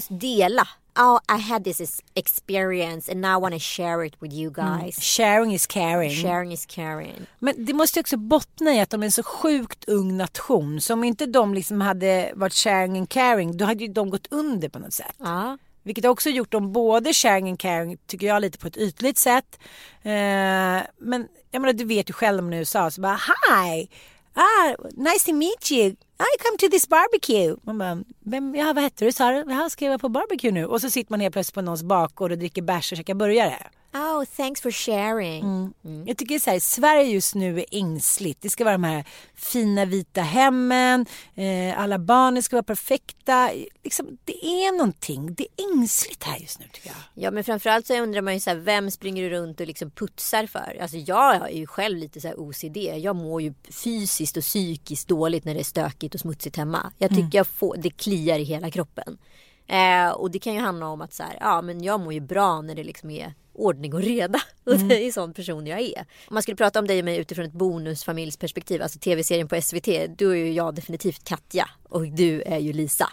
dela. 0.09 0.69
Oh, 0.99 1.19
I 1.38 1.41
had 1.41 1.65
this 1.65 2.03
experience 2.15 3.12
and 3.12 3.21
now 3.21 3.38
I 3.38 3.41
want 3.41 3.55
to 3.55 3.61
share 3.61 4.07
it 4.07 4.15
with 4.19 4.35
you 4.35 4.50
guys. 4.50 4.99
sharing 5.17 5.55
is 5.55 5.67
caring. 5.67 6.11
Sharing 6.11 6.53
is 6.53 6.67
caring. 6.67 7.27
Men 7.38 7.65
det 7.65 7.73
måste 7.73 8.00
också 8.00 8.17
bottna 8.17 8.75
i 8.75 8.81
att 8.81 8.91
de 8.91 9.03
är 9.03 9.05
en 9.05 9.12
så 9.12 9.23
sjukt 9.23 9.85
ung 9.88 10.17
nation. 10.17 10.81
Så 10.81 10.93
om 10.93 11.05
inte 11.05 11.27
de 11.27 11.55
liksom 11.55 11.81
hade 11.81 12.33
varit 12.35 12.55
sharing 12.55 12.99
and 12.99 13.09
caring, 13.09 13.57
då 13.57 13.65
hade 13.65 13.85
ju 13.85 13.93
de 13.93 14.11
gått 14.11 14.27
under 14.31 14.69
på 14.69 14.79
något 14.79 14.93
sätt. 14.93 15.15
Ja. 15.19 15.59
Vilket 15.83 16.05
har 16.05 16.11
också 16.11 16.31
gjort 16.31 16.53
dem 16.53 16.73
både 16.73 17.14
sharing 17.14 17.49
and 17.49 17.61
caring, 17.61 17.97
tycker 18.07 18.27
jag, 18.27 18.43
lite 18.43 18.59
på 18.59 18.67
ett 18.67 18.77
ytligt 18.77 19.19
sätt. 19.19 19.59
Eh, 20.03 20.81
men 20.99 21.29
jag 21.51 21.61
menar, 21.61 21.73
du 21.73 21.85
vet 21.85 22.11
ju 22.11 22.12
själv 22.12 22.38
om 22.38 22.53
i 22.53 22.57
USA, 22.57 22.91
så 22.91 23.01
bara 23.01 23.21
hi, 23.57 23.88
ah, 24.35 24.75
nice 24.97 25.27
to 25.27 25.35
meet 25.35 25.73
you. 25.73 25.97
I 26.20 26.37
come 26.42 26.59
to 26.59 26.68
this 26.68 26.88
barbecue. 26.88 27.57
Man 27.62 27.78
bara, 27.78 28.04
vem, 28.20 28.54
ja, 28.54 28.72
vad 28.72 28.85
hette 28.85 29.04
du 29.04 29.12
sa 29.12 29.31
du? 29.31 29.52
Ja, 29.52 29.70
ska 29.70 29.85
jag 29.85 29.90
vara 29.90 29.98
på 29.98 30.09
barbecue 30.09 30.50
nu? 30.52 30.66
Och 30.66 30.81
så 30.81 30.90
sitter 30.90 31.12
man 31.12 31.20
helt 31.20 31.33
plötsligt 31.33 31.54
på 31.54 31.62
någons 31.62 31.83
bakgård 31.83 32.33
och 32.33 32.38
dricker 32.38 32.62
bärs 32.62 32.92
och 32.92 32.98
käkar 32.98 33.14
burgare. 33.14 33.70
Oh, 33.94 34.24
thanks 34.37 34.61
for 34.61 34.70
sharing. 34.70 35.72
Mm. 35.85 36.07
Jag 36.07 36.16
tycker 36.16 36.38
så 36.38 36.50
här, 36.50 36.61
Sverige 36.61 37.12
just 37.12 37.35
nu 37.35 37.59
är 37.59 37.64
ängsligt. 37.70 38.42
Det 38.42 38.50
ska 38.50 38.64
vara 38.64 38.74
de 38.74 38.85
här 38.85 39.04
fina 39.35 39.85
vita 39.85 40.20
hemmen, 40.20 41.07
eh, 41.35 41.81
alla 41.81 41.98
barnen 41.98 42.42
ska 42.42 42.57
vara 42.57 42.62
perfekta. 42.62 43.50
Liksom, 43.85 44.18
det 44.24 44.46
är 44.46 44.72
någonting, 44.72 45.35
det 45.35 45.42
är 45.42 45.72
ängsligt 45.72 46.24
här 46.24 46.38
just 46.38 46.61
nu 46.61 46.66
tycker 46.72 46.88
jag. 46.88 47.24
Ja 47.24 47.31
men 47.31 47.44
framförallt 47.44 47.87
så 47.87 48.02
undrar 48.02 48.20
man 48.20 48.35
ju 48.35 48.40
så 48.40 48.50
här, 48.50 48.57
vem 48.57 48.90
springer 48.90 49.22
du 49.22 49.31
runt 49.31 49.61
och 49.61 49.66
liksom 49.66 49.90
putsar 49.90 50.46
för? 50.46 50.78
Alltså 50.83 50.96
jag 50.96 51.35
är 51.35 51.57
ju 51.57 51.66
själv 51.66 51.98
lite 51.98 52.20
så 52.20 52.28
här 52.28 52.40
OCD. 52.40 52.76
Jag 52.76 53.16
mår 53.16 53.42
ju 53.42 53.54
fysiskt 53.70 54.37
och 54.37 54.42
psykiskt 54.42 55.09
dåligt 55.09 55.44
när 55.44 55.54
det 55.54 55.61
är 55.61 55.64
stökigt 55.64 56.08
och 56.14 56.21
smutsigt 56.21 56.57
hemma. 56.57 56.92
Jag 56.99 57.11
tycker 57.11 57.38
jag 57.38 57.47
får, 57.47 57.77
det 57.77 57.90
kliar 57.90 58.38
i 58.38 58.44
hela 58.44 58.71
kroppen. 58.71 59.18
Eh, 59.66 60.11
och 60.11 60.31
det 60.31 60.38
kan 60.38 60.55
ju 60.55 60.61
handla 60.61 60.87
om 60.87 61.01
att 61.01 61.12
så 61.12 61.23
här, 61.23 61.37
ja 61.40 61.62
men 61.62 61.83
jag 61.83 62.01
mår 62.01 62.12
ju 62.12 62.21
bra 62.21 62.61
när 62.61 62.75
det 62.75 62.85
liksom 62.85 63.11
är 63.11 63.35
ordning 63.53 63.94
och 63.94 64.03
reda. 64.03 64.40
Och 64.64 64.79
det 64.79 65.07
är 65.07 65.12
sån 65.12 65.35
person 65.35 65.66
jag 65.66 65.81
är. 65.81 65.99
Om 66.01 66.35
man 66.35 66.42
skulle 66.42 66.57
prata 66.57 66.79
om 66.79 66.87
dig 66.87 66.99
och 66.99 67.05
mig 67.05 67.18
utifrån 67.18 67.44
ett 67.44 67.53
bonusfamiljsperspektiv, 67.53 68.83
alltså 68.83 68.99
tv-serien 68.99 69.49
på 69.49 69.62
SVT, 69.62 69.88
då 70.18 70.31
är 70.31 70.35
ju 70.37 70.53
jag 70.53 70.75
definitivt 70.75 71.25
Katja 71.25 71.71
och 71.88 72.09
du 72.09 72.42
är 72.42 72.59
ju 72.59 72.73
Lisa. 72.73 73.09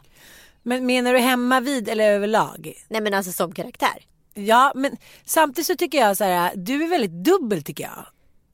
Men 0.64 0.86
menar 0.86 1.14
du 1.14 1.20
hemma 1.20 1.60
vid 1.60 1.90
eller 1.90 2.12
överlag? 2.12 2.74
Nej 2.88 3.02
men 3.02 3.14
alltså 3.14 3.32
som 3.32 3.52
karaktär. 3.52 4.06
Ja, 4.34 4.72
men 4.76 4.98
samtidigt 5.26 5.68
så 5.68 5.76
tycker 5.76 5.98
jag 5.98 6.18
så 6.18 6.24
här, 6.24 6.52
du 6.56 6.84
är 6.84 6.88
väldigt 6.88 7.24
dubbel 7.24 7.64
tycker 7.64 7.84
jag. 7.84 8.06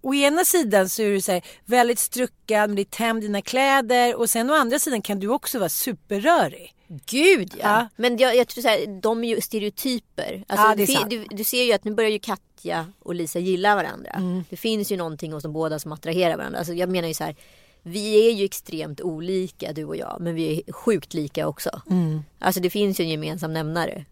Å 0.01 0.13
ena 0.13 0.45
sidan 0.45 0.89
så 0.89 1.01
är 1.01 1.11
du 1.11 1.21
så 1.21 1.31
här, 1.31 1.41
väldigt 1.65 1.99
struckad 1.99 2.69
med 2.69 2.77
ditt 2.77 2.95
hem, 2.95 3.19
dina 3.19 3.41
kläder 3.41 4.15
och 4.15 4.29
sen 4.29 4.49
å 4.49 4.53
andra 4.53 4.79
sidan 4.79 5.01
kan 5.01 5.19
du 5.19 5.27
också 5.27 5.59
vara 5.59 5.69
superrörig. 5.69 6.75
Gud 7.05 7.53
ja. 7.57 7.63
Ja. 7.63 7.87
Men 7.95 8.17
jag, 8.17 8.35
jag 8.35 8.47
tror 8.47 8.61
så 8.61 8.67
här, 8.67 9.01
de 9.01 9.23
är 9.23 9.35
ju 9.35 9.41
stereotyper. 9.41 10.43
Alltså, 10.47 10.67
Ja, 10.67 10.75
det 10.75 10.83
är 10.83 10.87
sant. 10.87 11.09
du, 11.09 11.25
du 11.29 11.43
ser 11.43 11.63
ju 11.63 11.73
att 11.73 11.83
nu 11.83 11.91
börjar 11.91 12.09
ju 12.09 12.19
Katja 12.19 12.87
och 12.99 13.15
Lisa 13.15 13.39
gilla 13.39 13.75
varandra. 13.75 14.11
Mm. 14.11 14.43
Det 14.49 14.57
finns 14.57 14.91
ju 14.91 14.97
någonting 14.97 15.33
hos 15.33 15.43
de 15.43 15.53
båda 15.53 15.79
som 15.79 15.91
attraherar 15.91 16.37
varandra. 16.37 16.59
Alltså, 16.59 16.73
jag 16.73 16.89
menar 16.89 17.07
ju 17.07 17.13
så 17.13 17.23
här. 17.23 17.35
Vi 17.83 18.27
är 18.27 18.31
ju 18.31 18.45
extremt 18.45 19.01
olika 19.01 19.73
du 19.73 19.85
och 19.85 19.95
jag. 19.95 20.17
Men 20.19 20.35
vi 20.35 20.63
är 20.67 20.73
sjukt 20.73 21.13
lika 21.13 21.47
också. 21.47 21.81
Mm. 21.89 22.23
Alltså 22.39 22.61
det 22.61 22.69
finns 22.69 22.99
ju 22.99 23.03
en 23.03 23.09
gemensam 23.09 23.53
nämnare. 23.53 24.05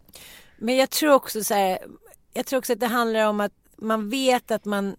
Men 0.57 0.75
jag 0.75 0.89
tror 0.89 1.13
också 1.13 1.43
så 1.43 1.53
här, 1.53 1.79
jag 2.33 2.45
tror 2.45 2.59
också 2.59 2.73
att 2.73 2.79
det 2.79 2.87
handlar 2.87 3.27
om 3.27 3.39
att 3.39 3.51
man 3.77 4.09
vet 4.09 4.51
att 4.51 4.65
man 4.65 4.95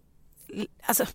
Alltså 0.83 1.07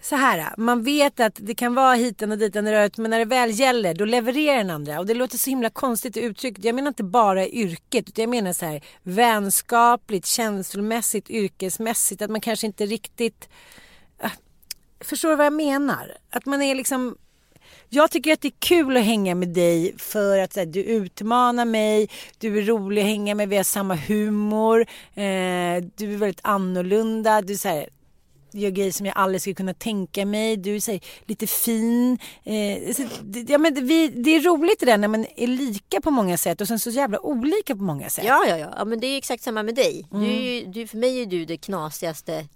så 0.00 0.16
här, 0.16 0.54
man 0.56 0.82
vet 0.82 1.20
att 1.20 1.38
det 1.42 1.54
kan 1.54 1.74
vara 1.74 1.94
hiten 1.94 2.32
och 2.32 2.38
ditan 2.38 2.70
röret 2.70 2.98
men 2.98 3.10
när 3.10 3.18
det 3.18 3.24
väl 3.24 3.50
gäller 3.50 3.94
då 3.94 4.04
levererar 4.04 4.58
den 4.58 4.70
andra 4.70 4.98
och 4.98 5.06
det 5.06 5.14
låter 5.14 5.38
så 5.38 5.50
himla 5.50 5.70
konstigt 5.70 6.16
uttryckt. 6.16 6.64
Jag 6.64 6.74
menar 6.74 6.88
inte 6.88 7.04
bara 7.04 7.48
yrket 7.48 8.08
utan 8.08 8.22
jag 8.22 8.30
menar 8.30 8.52
så 8.52 8.66
här 8.66 8.84
vänskapligt, 9.02 10.26
känslomässigt, 10.26 11.30
yrkesmässigt 11.30 12.22
att 12.22 12.30
man 12.30 12.40
kanske 12.40 12.66
inte 12.66 12.86
riktigt 12.86 13.48
äh, 14.22 14.30
Förstår 15.00 15.30
du 15.30 15.36
vad 15.36 15.46
jag 15.46 15.52
menar? 15.52 16.16
Att 16.30 16.46
man 16.46 16.62
är 16.62 16.74
liksom 16.74 17.16
jag 17.88 18.10
tycker 18.10 18.32
att 18.32 18.40
det 18.40 18.48
är 18.48 18.58
kul 18.58 18.96
att 18.96 19.04
hänga 19.04 19.34
med 19.34 19.48
dig 19.48 19.94
för 19.98 20.38
att 20.38 20.52
så 20.52 20.60
här, 20.60 20.66
du 20.66 20.82
utmanar 20.82 21.64
mig, 21.64 22.08
du 22.38 22.58
är 22.58 22.62
rolig 22.62 23.02
att 23.02 23.08
hänga 23.08 23.34
med, 23.34 23.48
vi 23.48 23.56
har 23.56 23.64
samma 23.64 23.94
humor, 23.94 24.80
eh, 25.14 25.84
du 25.96 26.14
är 26.14 26.16
väldigt 26.16 26.40
annorlunda, 26.42 27.42
du 27.42 27.56
så 27.56 27.68
här, 27.68 27.88
gör 28.54 28.70
grejer 28.70 28.92
som 28.92 29.06
jag 29.06 29.16
aldrig 29.16 29.40
skulle 29.40 29.54
kunna 29.54 29.74
tänka 29.74 30.26
mig, 30.26 30.56
du 30.56 30.74
är 30.76 31.00
lite 31.28 31.46
fin. 31.46 32.18
Eh, 32.44 32.94
så, 32.94 33.02
det, 33.22 33.40
ja, 33.40 33.58
men 33.58 33.86
vi, 33.86 34.08
det 34.08 34.36
är 34.36 34.40
roligt 34.40 34.80
det 34.80 34.86
där 34.86 34.98
när 34.98 35.08
man 35.08 35.26
är 35.36 35.46
lika 35.46 36.00
på 36.00 36.10
många 36.10 36.38
sätt 36.38 36.60
och 36.60 36.68
sen 36.68 36.78
så 36.78 36.90
jävla 36.90 37.20
olika 37.20 37.76
på 37.76 37.82
många 37.82 38.10
sätt. 38.10 38.24
Ja, 38.24 38.44
ja, 38.48 38.58
ja. 38.58 38.72
ja 38.76 38.84
men 38.84 39.00
det 39.00 39.06
är 39.06 39.18
exakt 39.18 39.42
samma 39.42 39.62
med 39.62 39.74
dig. 39.74 40.06
Du, 40.10 40.16
Mm. 40.16 40.30
ju, 40.30 40.64
du, 40.66 40.86
för 40.86 40.98
mig 40.98 41.22
är 41.22 41.26
du 41.26 41.44
det 41.44 41.56
knasigaste 41.56 42.46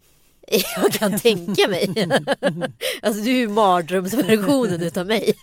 jag 0.77 0.93
kan 0.93 1.19
tänka 1.19 1.69
mig. 1.69 2.09
alltså 3.03 3.23
du 3.23 3.31
är 3.31 3.37
ju 3.37 3.49
mardrömsversionen 3.49 4.83
utav 4.83 5.07
mig. 5.07 5.35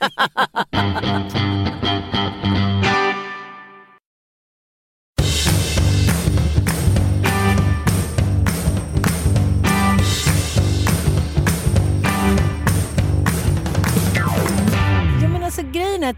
alltså 15.58 15.72
grejen 15.72 16.04
är 16.04 16.10
att 16.10 16.18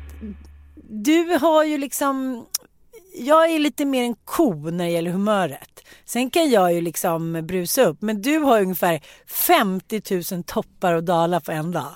du 0.89 1.37
har 1.41 1.63
ju 1.63 1.77
liksom 1.77 2.45
jag 3.15 3.51
är 3.51 3.59
lite 3.59 3.85
mer 3.85 4.03
en 4.03 4.15
ko 4.15 4.53
när 4.69 4.85
det 4.85 4.91
gäller 4.91 5.11
humöret. 5.11 5.83
Sen 6.05 6.29
kan 6.29 6.49
jag 6.49 6.73
ju 6.73 6.81
liksom 6.81 7.45
brusa 7.47 7.83
upp. 7.83 8.01
Men 8.01 8.21
du 8.21 8.37
har 8.37 8.61
ungefär 8.61 9.01
50 9.27 10.33
000 10.35 10.43
toppar 10.43 10.93
och 10.93 11.03
dalar 11.03 11.39
på 11.39 11.51
en 11.51 11.71
dag. 11.71 11.95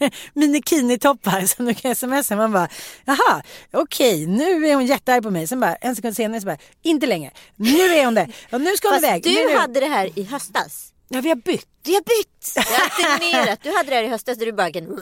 Minikini-toppar 0.34 1.46
som 1.46 1.64
du 1.66 1.74
kan 1.74 1.94
smsa. 1.94 2.36
Man 2.36 2.52
bara, 2.52 2.68
jaha, 3.04 3.42
okej, 3.72 4.26
nu 4.26 4.66
är 4.66 4.74
hon 4.74 4.86
jättearg 4.86 5.22
på 5.22 5.30
mig. 5.30 5.46
Sen 5.46 5.60
bara, 5.60 5.74
en 5.74 5.96
sekund 5.96 6.16
senare 6.16 6.40
så 6.40 6.46
bara, 6.46 6.58
inte 6.82 7.06
längre. 7.06 7.30
Nu 7.56 7.78
är 7.94 8.04
hon 8.04 8.14
det. 8.14 8.28
Och 8.52 8.60
nu 8.60 8.76
ska 8.76 8.88
hon 8.88 8.94
Fast 8.94 9.04
iväg. 9.04 9.22
du 9.22 9.30
Nu- 9.34 9.56
hade 9.56 9.80
det 9.80 9.86
här 9.86 10.18
i 10.18 10.22
höstas. 10.24 10.91
Ja, 11.14 11.20
vi 11.20 11.28
har 11.28 11.36
bytt. 11.36 11.68
Vi 11.84 11.94
har 11.94 12.00
bytt! 12.00 12.52
Jag 12.54 12.62
har 12.62 12.84
alternerat. 12.84 13.62
Du 13.62 13.76
hade 13.76 13.90
det 13.90 13.96
här 13.96 14.02
i 14.02 14.08
höstas 14.08 14.38
där 14.38 14.46
du 14.46 14.52
bara 14.52 14.72
kan... 14.72 15.00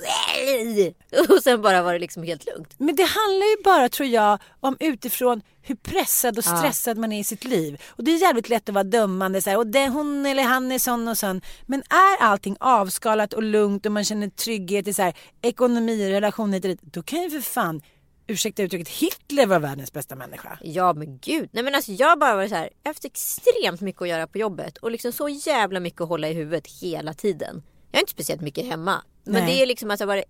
Och 1.28 1.42
sen 1.42 1.62
bara 1.62 1.82
var 1.82 1.92
det 1.92 1.98
liksom 1.98 2.22
helt 2.22 2.46
lugnt. 2.46 2.74
Men 2.78 2.96
det 2.96 3.02
handlar 3.02 3.46
ju 3.46 3.62
bara 3.64 3.88
tror 3.88 4.08
jag 4.08 4.38
om 4.60 4.76
utifrån 4.80 5.42
hur 5.62 5.74
pressad 5.74 6.38
och 6.38 6.44
stressad 6.44 6.98
man 6.98 7.12
är 7.12 7.20
i 7.20 7.24
sitt 7.24 7.44
liv. 7.44 7.82
Och 7.88 8.04
det 8.04 8.10
är 8.10 8.20
jävligt 8.20 8.48
lätt 8.48 8.68
att 8.68 8.74
vara 8.74 8.84
dömande 8.84 9.42
så 9.42 9.50
här, 9.50 9.56
och 9.56 9.66
det, 9.66 9.88
hon 9.88 10.26
eller 10.26 10.42
han 10.42 10.72
är 10.72 10.78
sån 10.78 11.08
och 11.08 11.18
sån. 11.18 11.40
Men 11.66 11.80
är 11.80 12.22
allting 12.24 12.56
avskalat 12.60 13.32
och 13.32 13.42
lugnt 13.42 13.86
och 13.86 13.92
man 13.92 14.04
känner 14.04 14.28
trygghet 14.28 14.88
i 14.88 14.94
så 14.94 15.02
här, 15.02 15.14
ekonomi, 15.42 16.10
relationer 16.10 16.52
hit 16.52 16.64
och 16.64 16.70
dit. 16.70 16.82
Då 16.82 17.02
kan 17.02 17.22
ju 17.22 17.30
för 17.30 17.40
fan, 17.40 17.82
ursäkta 18.30 18.62
uttrycket, 18.62 18.88
Hitler 18.88 19.46
vara 19.46 19.58
världens 19.58 19.92
bästa 19.92 20.16
människa. 20.16 20.58
Ja 20.62 20.92
men 20.92 21.18
gud. 21.18 21.48
Nej 21.52 21.64
men 21.64 21.74
alltså 21.74 21.92
jag 21.92 22.18
bara 22.18 22.36
var 22.36 22.48
så 22.48 22.54
här. 22.54 22.70
Jag 22.82 22.88
har 22.88 22.90
haft 22.90 23.04
extremt 23.04 23.80
mycket 23.80 24.02
att 24.02 24.08
göra 24.08 24.26
på 24.26 24.38
jobbet. 24.38 24.78
Och 24.78 24.90
liksom 24.90 25.12
så 25.12 25.28
jävla 25.28 25.80
mycket 25.80 26.00
att 26.00 26.08
hålla 26.08 26.28
i 26.28 26.32
huvudet 26.32 26.66
hela 26.82 27.14
tiden. 27.14 27.62
Jag 27.90 27.98
är 27.98 28.02
inte 28.02 28.12
speciellt 28.12 28.42
mycket 28.42 28.66
hemma. 28.66 29.02
Men 29.24 29.44
Nej. 29.44 29.46
det 29.46 29.62
är 29.62 29.66
liksom 29.66 29.90
alltså 29.90 30.06
bara... 30.06 30.22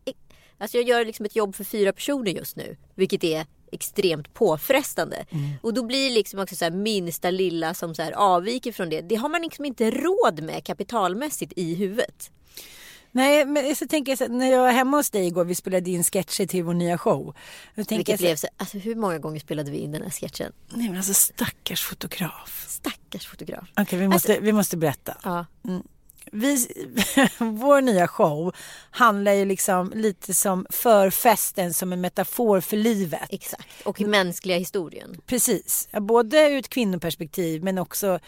Alltså 0.59 0.77
jag 0.77 0.89
gör 0.89 1.05
liksom 1.05 1.27
ett 1.27 1.37
jobb 1.37 1.55
för 1.55 1.65
fyra 1.65 1.93
personer 1.93 2.31
just 2.31 2.57
nu. 2.57 2.77
Vilket 2.95 3.25
är 3.25 3.47
extremt 3.73 4.35
påfrestande. 4.35 5.27
Och 5.63 5.75
då 5.75 5.85
blir 5.85 6.11
liksom 6.11 6.41
också 6.41 6.57
så 6.57 6.71
minsta 6.71 7.31
lilla 7.31 7.75
som 7.75 7.95
så 7.95 8.03
avviker 8.15 8.73
från 8.73 8.91
det. 8.91 9.01
Det 9.01 9.15
har 9.15 9.29
man 9.29 9.43
liksom 9.43 9.65
inte 9.65 9.91
råd 9.91 10.43
med 10.43 10.65
kapitalmässigt 10.65 11.53
i 11.57 11.75
huvudet. 11.75 12.31
Nej, 13.13 13.47
men 13.47 13.77
så 13.77 13.87
tänker 13.87 14.13
jag 14.13 14.19
så 14.19 14.29
när 14.29 14.53
jag 14.53 14.59
var 14.59 14.73
hemma 14.73 14.97
hos 14.97 15.11
dig 15.11 15.27
igår, 15.27 15.45
vi 15.45 15.55
spelade 15.55 15.91
in 15.91 16.05
sketcher 16.05 16.47
till 16.47 16.65
vår 16.65 16.75
nya 16.75 16.99
show. 16.99 17.35
Jag 17.75 17.89
Vilket 17.89 18.19
så 18.19 18.25
blev 18.25 18.37
så, 18.37 18.47
alltså 18.57 18.79
hur 18.79 18.95
många 18.95 19.19
gånger 19.19 19.41
spelade 19.41 19.71
vi 19.71 19.79
in 19.79 19.93
den 19.93 20.03
här 20.03 20.11
sketchen? 20.11 20.53
nej 20.69 20.89
men 20.89 20.97
alltså 20.97 21.15
stackars 21.15 21.83
fotograf. 21.83 22.65
Stackars 22.69 23.27
fotograf. 23.27 23.69
Okej, 23.77 23.99
vi, 23.99 24.09
måste, 24.09 24.41
vi 24.41 24.53
måste 24.53 24.77
berätta. 24.77 25.17
Ja. 25.23 25.47
vi, 26.33 26.67
vår 27.39 27.81
nya 27.81 28.09
show 28.09 28.55
handlar 28.91 29.33
ju 29.33 29.45
liksom 29.45 29.93
lite 29.95 30.35
som 30.35 30.67
förfesten 30.71 31.75
som 31.75 31.93
en 31.93 32.01
metafor 32.01 32.61
för 32.61 32.77
livet. 32.77 33.27
Exakt. 33.31 33.69
Och 33.85 34.01
i 34.01 34.05
mänskliga 34.05 34.59
historien. 34.59 35.21
Precis, 35.27 35.89
både 35.93 36.51
ur 36.51 36.59
ett 36.59 36.69
kvinnoperspektiv 36.69 37.65
men 37.65 37.79
också 37.79 38.19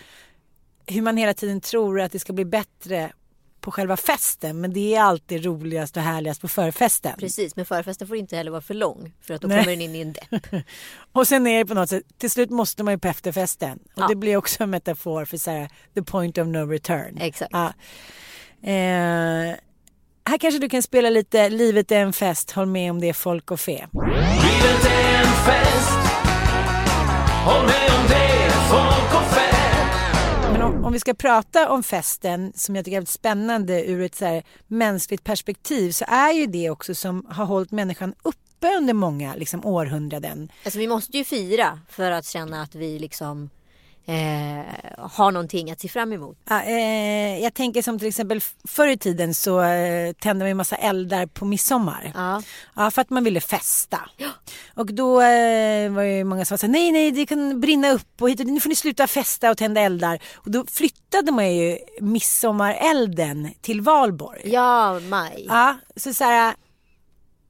hur 0.86 1.02
man 1.02 1.16
hela 1.16 1.34
tiden 1.34 1.60
tror 1.60 2.00
att 2.00 2.12
det 2.12 2.18
ska 2.18 2.32
bli 2.32 2.44
bättre 2.44 3.12
på 3.62 3.70
själva 3.70 3.96
festen 3.96 4.60
men 4.60 4.72
det 4.72 4.94
är 4.94 5.00
alltid 5.02 5.44
roligast 5.44 5.96
och 5.96 6.02
härligast 6.02 6.40
på 6.40 6.48
förfesten. 6.48 7.12
Precis, 7.18 7.56
men 7.56 7.66
förfesten 7.66 8.08
får 8.08 8.16
inte 8.16 8.36
heller 8.36 8.50
vara 8.50 8.60
för 8.60 8.74
lång. 8.74 9.12
För 9.20 9.34
att 9.34 9.40
då 9.40 9.48
Nej. 9.48 9.58
kommer 9.58 9.70
den 9.76 9.80
in 9.80 9.94
i 9.94 10.00
en 10.00 10.12
depp. 10.12 10.64
Och 11.12 11.28
sen 11.28 11.46
är 11.46 11.58
det 11.58 11.66
på 11.66 11.74
något 11.74 11.88
sätt, 11.88 12.02
till 12.18 12.30
slut 12.30 12.50
måste 12.50 12.82
man 12.82 12.94
ju 12.94 12.98
på 12.98 13.08
efterfesten. 13.08 13.78
Och 13.94 14.02
Ja. 14.02 14.06
det 14.08 14.14
blir 14.16 14.36
också 14.36 14.62
en 14.62 14.70
metafor 14.70 15.24
för 15.24 15.36
så 15.36 15.50
här, 15.50 15.68
the 15.94 16.02
point 16.02 16.38
of 16.38 16.46
no 16.46 16.58
return. 16.70 17.18
Exakt. 17.20 17.50
Ja. 17.52 17.72
Eh, 18.62 19.54
här 20.26 20.38
kanske 20.40 20.58
du 20.58 20.68
kan 20.68 20.82
spela 20.82 21.10
lite 21.10 21.48
Livet 21.48 21.92
är 21.92 22.00
en 22.00 22.12
fest, 22.12 22.50
håll 22.50 22.66
med 22.66 22.90
om 22.90 23.00
det 23.00 23.08
är 23.08 23.12
folk 23.12 23.50
och 23.50 23.60
fe. 23.60 23.86
Livet 23.92 24.86
är 24.86 25.18
en 25.20 25.26
fest 25.46 25.98
Håll 27.46 27.66
med 27.66 27.81
om, 30.92 30.94
vi 30.94 31.00
ska 31.00 31.14
prata 31.14 31.70
om 31.70 31.82
festen 31.82 32.52
som 32.54 32.76
jag 32.76 32.84
tycker 32.84 32.96
är 32.96 33.00
väldigt 33.00 33.10
spännande 33.10 33.84
ur 33.84 34.02
ett 34.02 34.14
så 34.14 34.24
här 34.24 34.42
mänskligt 34.66 35.24
perspektiv 35.24 35.92
så 35.92 36.04
är 36.08 36.32
ju 36.32 36.46
det 36.46 36.70
också 36.70 36.94
som 36.94 37.26
har 37.28 37.44
hållit 37.44 37.70
människan 37.70 38.14
uppe 38.22 38.76
under 38.76 38.94
många 38.94 39.34
liksom, 39.34 39.66
århundraden. 39.66 40.52
Alltså 40.64 40.78
vi 40.78 40.88
måste 40.88 41.18
ju 41.18 41.24
fira 41.24 41.80
för 41.88 42.10
att 42.10 42.26
känna 42.26 42.62
att 42.62 42.74
vi 42.74 42.98
liksom 42.98 43.50
eh, 44.04 44.64
har 44.98 45.30
någonting 45.30 45.70
att 45.70 45.80
se 45.80 45.88
fram 45.88 46.12
emot. 46.12 46.38
Ja, 46.48 46.62
eh, 46.62 47.38
jag 47.38 47.54
tänker 47.54 47.82
som 47.82 47.98
till 47.98 48.08
exempel 48.08 48.40
förr 48.68 48.88
i 48.88 48.96
tiden 48.96 49.34
så 49.34 49.62
eh, 49.62 50.12
tände 50.12 50.44
man 50.44 50.48
ju 50.48 50.54
massa 50.54 50.76
eldar 50.76 51.26
på 51.26 51.44
midsommar. 51.44 52.12
Ja. 52.14 52.42
Ja, 52.76 52.90
för 52.90 53.02
att 53.02 53.10
man 53.10 53.24
ville 53.24 53.40
festa. 53.40 54.00
Och 54.74 54.94
då 54.94 55.20
eh, 55.20 55.90
var 55.92 56.04
det 56.04 56.24
många 56.24 56.44
som 56.44 56.58
sa 56.58 56.66
nej, 56.66 56.92
nej, 56.92 57.10
det 57.10 57.26
kan 57.26 57.60
brinna 57.60 57.90
upp 57.90 58.22
och 58.22 58.30
hit 58.30 58.40
och 58.40 58.46
nu 58.46 58.60
får 58.60 58.68
ni 58.68 58.74
sluta 58.76 59.06
festa 59.06 59.50
och 59.50 59.56
tända 59.56 59.80
eldar. 59.80 60.18
Och 60.34 60.50
då 60.50 60.64
flyttade 60.66 61.32
man 61.32 61.54
ju 61.56 61.78
midsommarelden 62.00 63.48
till 63.60 63.80
Valborg. 63.80 64.40
Ja, 64.44 65.00
maj. 65.00 65.46
Ja, 65.48 65.76
så 65.96 66.14
så 66.14 66.24
här, 66.24 66.54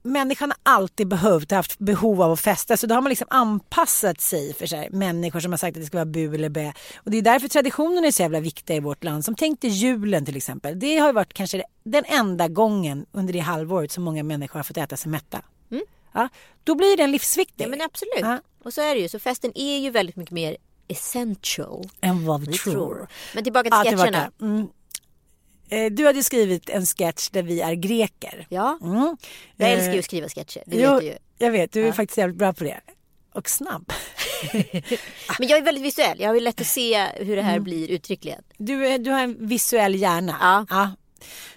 människan 0.03 0.51
har 0.51 0.73
alltid 0.73 1.07
behövt, 1.07 1.51
haft 1.51 1.79
behov 1.79 2.21
av 2.21 2.31
att 2.31 2.39
festa. 2.39 2.77
Så 2.77 2.87
då 2.87 2.95
har 2.95 3.01
man 3.01 3.09
liksom 3.09 3.27
anpassat 3.29 4.21
sig 4.21 4.53
för 4.53 4.75
här, 4.75 4.89
människor 4.91 5.39
som 5.39 5.51
har 5.51 5.57
sagt 5.57 5.77
att 5.77 5.81
det 5.83 5.87
ska 5.87 5.97
vara 5.97 6.05
bu 6.05 6.35
eller 6.35 6.49
bä. 6.49 6.73
Och 6.95 7.11
det 7.11 7.17
är 7.17 7.21
därför 7.21 7.47
traditionen 7.47 8.05
är 8.05 8.11
så 8.11 8.21
jävla 8.21 8.39
viktiga 8.39 8.77
i 8.77 8.79
vårt 8.79 9.03
land. 9.03 9.25
Som 9.25 9.35
tänk 9.35 9.61
dig 9.61 9.69
julen 9.69 10.25
till 10.25 10.37
exempel. 10.37 10.79
Det 10.79 10.97
har 10.97 11.07
ju 11.07 11.13
varit 11.13 11.33
kanske 11.33 11.63
den 11.83 12.03
enda 12.07 12.47
gången 12.47 13.05
under 13.11 13.33
det 13.33 13.39
halvåret 13.39 13.91
som 13.91 14.03
många 14.03 14.23
människor 14.23 14.59
har 14.59 14.63
fått 14.63 14.77
äta 14.77 14.97
sig 14.97 15.11
mätta. 15.11 15.41
Ja, 16.15 16.29
då 16.63 16.75
blir 16.75 16.97
den 16.97 17.11
livsviktig. 17.11 17.63
Ja 17.63 17.69
men 17.69 17.81
absolut. 17.81 18.11
Ja. 18.21 18.39
Och 18.63 18.73
så 18.73 18.81
är 18.81 18.95
det 18.95 19.01
ju. 19.01 19.09
Så 19.09 19.19
festen 19.19 19.51
är 19.55 19.77
ju 19.77 19.89
väldigt 19.89 20.15
mycket 20.15 20.33
mer 20.33 20.57
essential. 20.87 21.89
Än 22.01 22.25
vad 22.25 22.41
vi 22.41 22.47
Vi 22.51 22.57
tror. 22.57 22.73
tror. 22.73 23.07
Men 23.35 23.43
tillbaka 23.43 23.69
Ja, 23.71 23.81
till 23.81 23.89
tillbaka. 23.89 24.11
sketcherna. 24.11 24.31
Mm. 24.41 24.67
Eh, 25.73 25.91
Du 25.91 26.05
hade 26.05 26.23
skrivit 26.23 26.69
en 26.69 26.85
sketch 26.85 27.29
där 27.29 27.43
vi 27.43 27.61
är 27.61 27.73
greker. 27.73 28.45
Ja, 28.49 28.77
Mm. 28.81 29.17
jag 29.57 29.69
Eh, 29.71 29.73
älskar 29.77 29.93
ju 29.93 29.99
att 29.99 30.05
skriva 30.05 30.29
sketcher. 30.29 30.63
Det 30.65 30.77
jo, 30.77 30.91
vet 30.91 30.99
du 31.01 31.05
ju. 31.05 31.17
Jag 31.37 31.51
vet, 31.51 31.71
du 31.71 31.87
är 31.87 31.91
faktiskt 31.91 32.17
jävligt 32.17 32.37
bra 32.37 32.53
på 32.53 32.63
det. 32.63 32.79
Och 33.33 33.49
snabb. 33.49 33.91
Men 35.39 35.47
jag 35.47 35.59
är 35.59 35.61
väldigt 35.61 35.83
visuell. 35.83 36.19
Jag 36.19 36.29
har 36.29 36.33
ju 36.35 36.39
lätt 36.41 36.61
att 36.61 36.67
se 36.67 37.05
hur 37.19 37.35
det 37.35 37.41
här 37.41 37.51
Mm. 37.51 37.63
blir 37.63 37.87
uttryckligen. 37.91 38.41
Du, 38.57 38.97
du 38.97 39.11
har 39.11 39.19
en 39.19 39.47
visuell 39.47 39.95
hjärna. 39.95 40.65
Ja. 40.69 40.91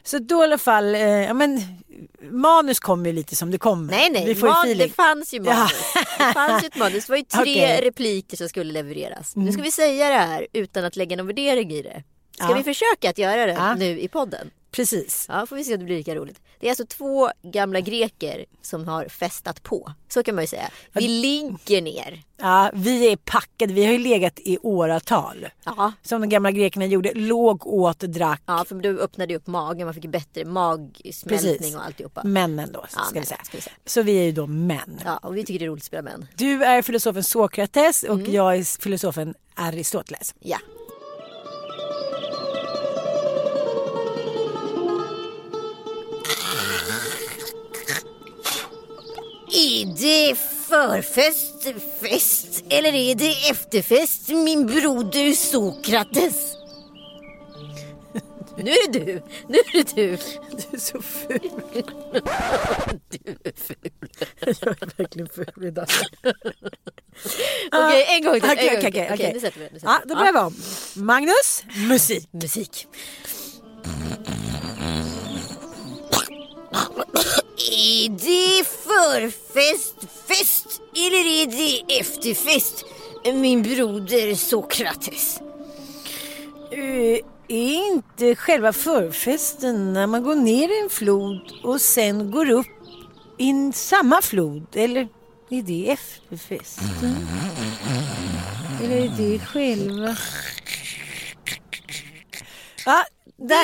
Så 0.03 0.19
då 0.19 0.41
i 0.41 0.45
alla 0.45 0.59
fall, 0.59 0.95
eh, 0.95 1.01
ja 1.01 1.35
men 1.35 1.61
manus 2.31 2.81
kommer 2.81 3.07
ju 3.07 3.13
lite 3.13 3.37
som 3.37 3.51
det 3.51 3.59
kommer. 3.59 3.93
Nej, 3.93 4.11
nej. 4.13 4.25
Vi 4.27 4.35
får 4.35 4.47
Man, 4.47 4.69
det 4.79 4.89
fanns 4.89 5.35
ju 5.35 5.41
manus. 5.41 5.73
Det 6.19 6.33
fanns 6.35 6.63
ju 6.63 6.67
ett 6.67 6.77
manus. 6.77 7.07
Det 7.07 7.11
var 7.13 7.17
ju 7.17 7.25
tre. 7.45 7.65
Mm. 7.65 7.85
repliker 7.85 8.37
som 8.37 8.49
skulle 8.49 8.73
levereras. 8.73 9.37
Nu 9.37 9.53
ska 9.53 9.63
vi 9.63 9.71
säga 9.71 10.09
det 10.09 10.15
här 10.19 10.47
utan 10.53 10.85
att 10.85 10.97
lägga 10.97 11.17
någon 11.17 11.27
värdering 11.27 11.71
i 11.73 11.83
det. 11.83 12.03
Ska 12.37 12.49
Ja. 12.51 12.55
vi 12.55 12.63
försöka 12.63 13.11
att 13.11 13.19
göra 13.19 13.47
det 13.47 13.53
Ja. 13.53 13.75
nu 13.75 14.01
i 14.01 14.09
podden? 14.09 14.51
Precis. 14.71 15.27
Ja, 15.29 15.47
får 15.47 15.57
vi 15.57 15.65
se 15.65 15.73
om 15.75 15.79
det 15.79 15.85
blir 15.85 15.97
lika 15.97 16.15
roligt. 16.15 16.41
Det 16.61 16.67
är 16.67 16.71
alltså 16.71 16.87
två 16.87 17.31
gamla 17.43 17.81
greker 17.81 18.45
som 18.63 18.89
har 18.89 19.09
festat 19.09 19.63
på. 19.63 19.93
Så 20.09 20.23
kan 20.23 20.35
man 20.35 20.45
ju 20.45 20.49
säga. 20.49 20.71
Vi 20.93 21.09
ligger 21.09 21.83
ner. 21.83 22.23
Ja, 22.37 22.71
vi 22.75 23.13
är 23.13 23.17
packade, 23.17 23.73
vi 23.75 23.85
har 23.85 23.93
ju 23.93 23.99
legat 23.99 24.33
i 24.39 24.59
åratal. 24.63 25.47
Ja. 25.65 25.93
Som 26.03 26.21
de 26.21 26.29
gamla 26.29 26.51
grekerna 26.51 26.87
gjorde, 26.87 27.13
låg, 27.15 27.67
åt, 27.67 27.99
drack. 28.01 28.43
Ja, 28.47 28.65
för 28.69 28.75
du 28.75 29.01
öppnade 29.01 29.33
ju 29.33 29.37
upp 29.37 29.47
magen. 29.47 29.87
Man 29.87 29.95
fick 29.95 30.07
bättre 30.07 30.45
magsmältning 30.45 31.39
Precis. 31.55 31.75
och 31.77 31.85
alltihopa. 31.85 32.23
Männen 32.25 32.73
då, 32.73 32.85
ska, 32.89 33.01
Ja, 33.01 33.05
vi 33.13 33.19
män, 33.19 33.27
säga. 33.27 33.41
ska 33.45 33.57
vi 33.57 33.63
säga. 33.63 33.77
Så 33.87 34.03
vi 34.03 34.19
är 34.19 34.25
ju 34.25 34.33
då 34.33 34.47
män. 34.47 35.01
Ja, 35.05 35.17
och 35.17 35.37
vi 35.37 35.45
tycker 35.45 35.59
det 35.59 35.65
är 35.65 35.69
roligt 35.69 35.83
att 35.83 35.87
spela 35.87 36.03
män. 36.03 36.27
Du 36.37 36.65
är 36.65 36.83
filosofen 36.83 37.23
Sokrates 37.25 38.03
och 38.03 38.15
Mm. 38.19 38.33
jag 38.33 38.57
är 38.57 38.81
filosofen 38.83 39.35
Aristoteles. 39.55 40.35
Ja. 40.41 40.59
Är 49.53 49.87
det 50.01 50.35
förfest, 50.69 51.63
fest 52.01 52.65
eller 52.69 52.93
är 52.95 53.15
det 53.15 53.49
efterfest 53.51 54.29
min 54.29 54.67
broder 54.67 55.33
Sokrates? 55.33 56.53
Nu 58.59 58.71
är 58.71 58.93
det 58.93 58.99
du, 59.05 59.23
nu 59.49 59.59
är 59.59 59.73
det 59.73 59.95
du. 59.97 60.17
Du 60.71 60.77
är 60.77 60.79
så 60.81 61.03
ful. 61.03 61.39
Du 63.09 63.37
är 63.45 63.53
ful. 63.57 63.77
Jag 64.41 64.83
är 64.83 64.97
verkligen 64.97 65.29
ful 65.29 65.65
idag. 65.65 65.87
Okej, 67.73 68.07
en 68.09 68.23
gång 68.25 68.41
till. 68.41 68.51
Okej, 68.51 68.77
okej, 68.77 68.89
okej, 68.89 69.11
Okej, 69.13 69.31
nu 69.35 69.41
sätter 69.41 69.61
vi. 69.61 69.67
Sätter 69.81 69.87
Ja, 69.89 70.01
vi. 70.05 70.09
då 70.09 70.15
börjar 70.15 70.33
vi 70.33 70.39
om. 70.39 70.55
Magnus, 70.95 71.65
musik. 71.89 72.29
Musik. 72.33 72.87
Är 77.59 78.09
det 78.09 78.65
förfest, 78.65 79.95
fest 80.29 80.81
eller 80.95 81.43
är 81.43 81.47
det 81.47 82.01
efterfest? 82.01 82.85
Min 83.25 83.63
broder 83.63 84.35
Sokrates. 84.35 85.41
Uh, 86.73 87.19
är 87.49 87.93
inte 87.93 88.35
själva 88.35 88.73
förfesten 88.73 89.93
när 89.93 90.07
man 90.07 90.23
går 90.23 90.35
ner 90.35 90.69
i 90.69 90.81
en 90.83 90.91
flod 90.91 91.53
och 91.63 91.81
sen 91.81 92.31
går 92.31 92.51
upp 92.51 92.67
i 93.39 93.73
samma 93.75 94.23
flod? 94.23 94.67
Eller? 94.73 95.09
Är 95.51 95.63
det 95.63 95.91
efterfesten? 95.91 97.27
Eller 98.83 98.97
är 98.97 99.15
det 99.17 99.39
själva? 99.39 100.17
Ja, 102.87 103.05
där. 103.37 103.57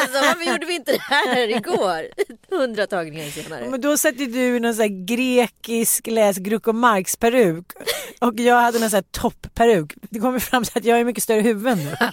Alltså, 0.00 0.18
varför 0.20 0.52
gjorde 0.52 0.66
vi 0.66 0.74
inte 0.74 0.92
det 0.92 1.02
här 1.02 1.56
igår? 1.56 2.06
Hundra 2.50 2.86
tagningar 2.86 3.30
senare. 3.30 3.70
Men 3.70 3.80
då 3.80 3.96
satte 3.96 4.24
du 4.26 4.56
i 4.56 4.60
någon 4.60 4.74
sån 4.74 4.82
här 4.82 5.06
grekisk 5.06 6.06
läs 6.06 6.36
Groucho 6.36 6.72
Marx 6.72 7.16
peruk 7.16 7.66
och 8.20 8.40
jag 8.40 8.60
hade 8.60 8.78
någon 8.78 8.90
sån 8.90 8.96
här 8.96 9.04
toppperuk. 9.10 9.94
Det 10.00 10.20
kommer 10.20 10.38
fram 10.38 10.64
till 10.64 10.78
att 10.78 10.84
jag 10.84 11.00
är 11.00 11.04
mycket 11.04 11.22
större 11.22 11.40
huvud 11.40 11.78
nu. 11.78 11.96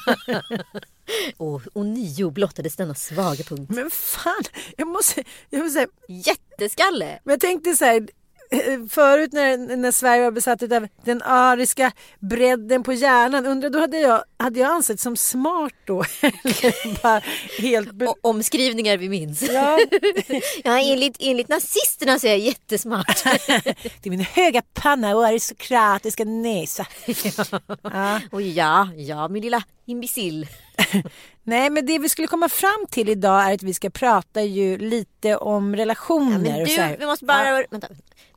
Och, 1.37 1.61
och 1.73 1.85
nio 1.85 2.31
blottades 2.31 2.75
denna 2.75 2.95
svaga 2.95 3.43
punkt. 3.43 3.69
Men 3.69 3.91
fan, 3.91 4.43
jag 4.77 4.87
måste, 4.87 5.23
jag 5.49 5.59
måste 5.59 5.73
säga, 5.73 5.87
Jätteskalle! 6.07 7.19
men 7.23 7.33
jag 7.33 7.39
tänkte 7.39 7.73
så 7.73 7.85
här 7.85 8.07
förut 8.89 9.33
när, 9.33 9.75
när 9.77 9.91
Sverige 9.91 10.23
var 10.23 10.31
besatt 10.31 10.63
av 10.63 10.88
den 11.05 11.21
ariska 11.21 11.91
bredden 12.19 12.83
på 12.83 12.93
hjärnan, 12.93 13.45
undrar 13.45 13.69
då 13.69 13.79
hade 13.79 13.99
jag, 13.99 14.23
hade 14.38 14.59
jag 14.59 14.71
ansett 14.71 14.99
som 14.99 15.17
smart 15.17 15.73
då? 15.85 16.03
Bara 17.03 17.21
helt... 17.59 17.91
be- 17.91 18.13
omskrivningar 18.21 18.97
vi 18.97 19.09
minns. 19.09 19.41
Ja, 19.41 19.79
Ja, 20.63 20.79
enligt, 20.79 21.17
enligt 21.19 21.49
nazisterna 21.49 22.19
så 22.19 22.27
är 22.27 22.31
jag 22.31 22.39
jättesmart. 22.39 23.23
det 23.45 24.05
är 24.05 24.09
min 24.09 24.19
höga 24.19 24.62
panna 24.73 25.15
och 25.15 25.25
aristokratiska 25.25 26.25
näsa. 26.25 26.85
Ja. 27.83 28.21
Och 28.31 28.41
ja, 28.41 28.89
ja 28.95 29.27
min 29.27 29.43
lilla 29.43 29.63
imbecill. 29.85 30.47
Nej 31.43 31.69
men 31.69 31.85
det 31.85 31.99
vi 31.99 32.09
skulle 32.09 32.27
komma 32.27 32.49
fram 32.49 32.85
till 32.89 33.09
idag 33.09 33.49
är 33.49 33.53
att 33.53 33.63
vi 33.63 33.73
ska 33.73 33.89
prata 33.89 34.41
ju 34.41 34.77
lite 34.77 35.38
om 35.38 35.75
relationer. 35.75 36.39
Men 36.39 36.62
och 36.62 36.69
så 36.69 36.81
du, 36.81 36.95
vi 36.99 37.05
måste 37.05 37.25
bara... 37.25 37.63
Vänta. 37.71 37.88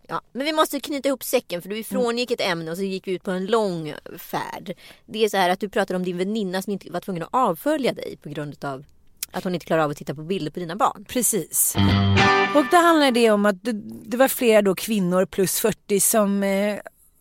Ja, 0.09 0.21
men 0.33 0.47
vi 0.47 0.53
måste 0.53 0.81
knyta 0.81 1.09
ihop 1.09 1.23
säcken 1.23 1.63
för 1.63 1.69
du 1.69 1.85
frångick 1.85 2.31
ett 2.31 2.41
ämne 2.41 2.71
och 2.71 2.77
så 2.77 2.83
gick 2.83 3.07
vi 3.07 3.13
ut 3.13 3.23
på 3.23 3.31
en 3.31 3.47
lång 3.47 3.95
färd. 4.19 4.75
Det 5.07 5.25
är 5.25 5.29
så 5.29 5.37
här 5.37 5.51
att 5.51 5.61
du 5.61 5.69
pratar 5.69 5.95
om 5.95 6.05
din 6.05 6.19
väninna 6.19 6.63
som 6.63 6.73
inte 6.73 6.93
var 6.93 7.01
tvungen 7.01 7.23
att 7.23 7.29
avfölja 7.33 7.93
dig 7.93 8.19
på 8.23 8.29
grund 8.29 8.65
av 8.65 8.85
att 9.33 9.45
hon 9.45 9.55
inte 9.55 9.67
klarar 9.67 9.83
av 9.83 9.91
att 9.91 9.97
titta 9.97 10.15
på 10.15 10.23
bilder 10.23 10.51
på 10.51 10.61
dina 10.61 10.77
barn. 10.77 11.05
Precis. 11.09 11.75
Och 12.55 12.65
då 12.71 12.77
handlar 12.77 13.11
det 13.11 13.31
om 13.31 13.47
att 13.47 13.65
det, 13.65 13.73
det 14.05 14.17
var 14.17 14.29
flera 14.29 14.63
då 14.63 14.75
kvinnor 14.75 15.27
plus 15.27 15.61
40 15.61 16.01
som 16.01 16.43
eh, 16.43 16.79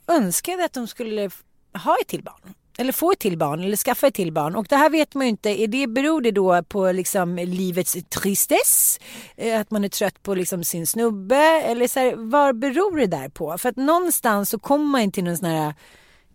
önskade 0.07 0.65
att 0.65 0.73
de 0.73 0.87
skulle 0.87 1.29
ha 1.73 1.97
ett 2.01 2.07
till 2.07 2.23
barn. 2.23 2.53
Eller 2.77 2.91
få 2.91 3.11
ett 3.11 3.19
till 3.19 3.37
barn 3.37 3.63
eller 3.63 3.77
skaffa 3.77 4.07
ett 4.07 4.13
till 4.13 4.31
barn. 4.33 4.55
Och 4.55 4.65
det 4.69 4.75
här 4.75 4.89
vet 4.89 5.13
man 5.13 5.25
ju 5.25 5.29
inte. 5.29 5.49
Är 5.49 5.67
det, 5.67 5.87
beror 5.87 6.21
det 6.21 6.31
då 6.31 6.63
på 6.63 6.91
liksom 6.91 7.35
livets 7.35 7.97
tristess? 8.09 8.99
Eh, 9.37 9.59
att 9.59 9.71
man 9.71 9.83
är 9.83 9.89
trött 9.89 10.23
på 10.23 10.35
liksom 10.35 10.63
sin 10.63 10.87
snubbe? 10.87 11.61
Eller 11.65 11.87
så 11.87 11.99
här, 11.99 12.15
vad 12.15 12.59
beror 12.59 12.97
det 12.97 13.07
där 13.07 13.29
på? 13.29 13.57
För 13.57 13.69
att 13.69 13.75
någonstans 13.75 14.49
så 14.49 14.59
kommer 14.59 14.85
man 14.85 15.01
in 15.01 15.11
till 15.11 15.23
någon 15.23 15.37
sån 15.37 15.49
här 15.49 15.73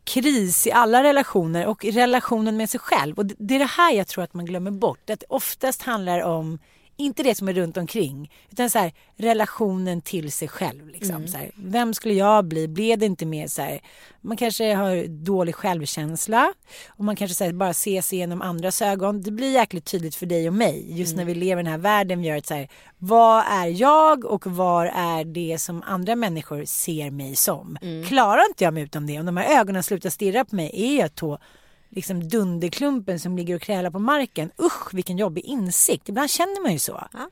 kris 0.04 0.66
i 0.66 0.72
alla 0.72 1.02
relationer 1.02 1.66
och 1.66 1.84
i 1.84 1.90
relationen 1.90 2.56
med 2.56 2.70
sig 2.70 2.80
själv. 2.80 3.18
Och 3.18 3.26
det 3.26 3.34
det 3.38 3.54
är 3.54 3.58
det 3.58 3.64
här 3.64 3.92
jag 3.92 4.06
tror 4.06 4.24
att 4.24 4.34
man 4.34 4.46
glömmer 4.46 4.70
bort. 4.70 5.10
Att 5.10 5.20
det 5.20 5.26
oftast 5.28 5.82
handlar 5.82 6.20
om 6.20 6.58
inte 6.96 7.22
det 7.22 7.34
som 7.34 7.48
är 7.48 7.52
runt 7.52 7.76
omkring 7.76 8.32
utan 8.50 8.70
så 8.70 8.78
här, 8.78 8.92
relationen 9.16 10.02
till 10.02 10.32
sig 10.32 10.48
själv. 10.48 10.88
Liksom. 10.88 11.28
Så 11.28 11.38
här, 11.38 11.50
vem 11.54 11.94
skulle 11.94 12.14
jag 12.14 12.44
bli? 12.44 12.68
Blev 12.68 12.98
det 12.98 13.06
inte 13.06 13.26
mer 13.26 13.46
så 13.46 13.62
här, 13.62 13.80
man 14.20 14.36
kanske 14.36 14.74
har 14.74 15.06
dålig 15.06 15.54
självkänsla 15.54 16.52
och 16.88 17.04
man 17.04 17.16
kanske 17.16 17.34
så 17.34 17.44
här, 17.44 17.52
bara 17.52 17.74
ser 17.74 18.02
sig 18.02 18.18
genom 18.18 18.42
andras 18.42 18.82
ögon. 18.82 19.22
Det 19.22 19.30
blir 19.30 19.52
jäkligt 19.52 19.84
tydligt 19.84 20.14
för 20.14 20.26
dig 20.26 20.48
och 20.48 20.54
mig 20.54 20.98
just 20.98 21.16
när 21.16 21.24
vi 21.24 21.34
lever 21.34 21.62
i 21.62 21.64
den 21.64 21.72
här 21.72 21.78
världen. 21.78 22.20
Vi 22.20 22.28
gör 22.28 22.36
ett 22.36 22.46
så 22.46 22.54
här, 22.54 22.68
vad 22.98 23.44
är 23.48 23.66
jag 23.66 24.24
och 24.24 24.46
vad 24.46 24.86
är 24.86 25.24
det 25.24 25.58
som 25.58 25.82
andra 25.82 26.16
människor 26.16 26.64
ser 26.64 27.10
mig 27.10 27.36
som? 27.36 27.78
Klarar 28.06 28.48
inte 28.48 28.64
jag 28.64 28.74
mig 28.74 28.82
utan 28.82 29.06
det, 29.06 29.18
om 29.18 29.26
de 29.26 29.36
här 29.36 29.60
ögonen 29.60 29.82
slutar 29.82 30.10
stirra 30.10 30.44
på 30.44 30.56
mig, 30.56 30.70
är 30.74 31.00
jag 31.00 31.10
då 31.14 31.38
liksom 31.96 32.28
dunderklumpen 32.28 33.20
som 33.20 33.36
ligger 33.36 33.54
och 33.54 33.62
krälar 33.62 33.90
på 33.90 33.98
marken. 33.98 34.50
Usch 34.60 34.94
vilken 34.94 35.18
jobbig 35.18 35.44
insikt. 35.44 36.08
Ibland 36.08 36.30
känner 36.30 36.62
man 36.62 36.72
ju 36.72 36.78
så. 36.78 37.08
Ja. 37.12 37.30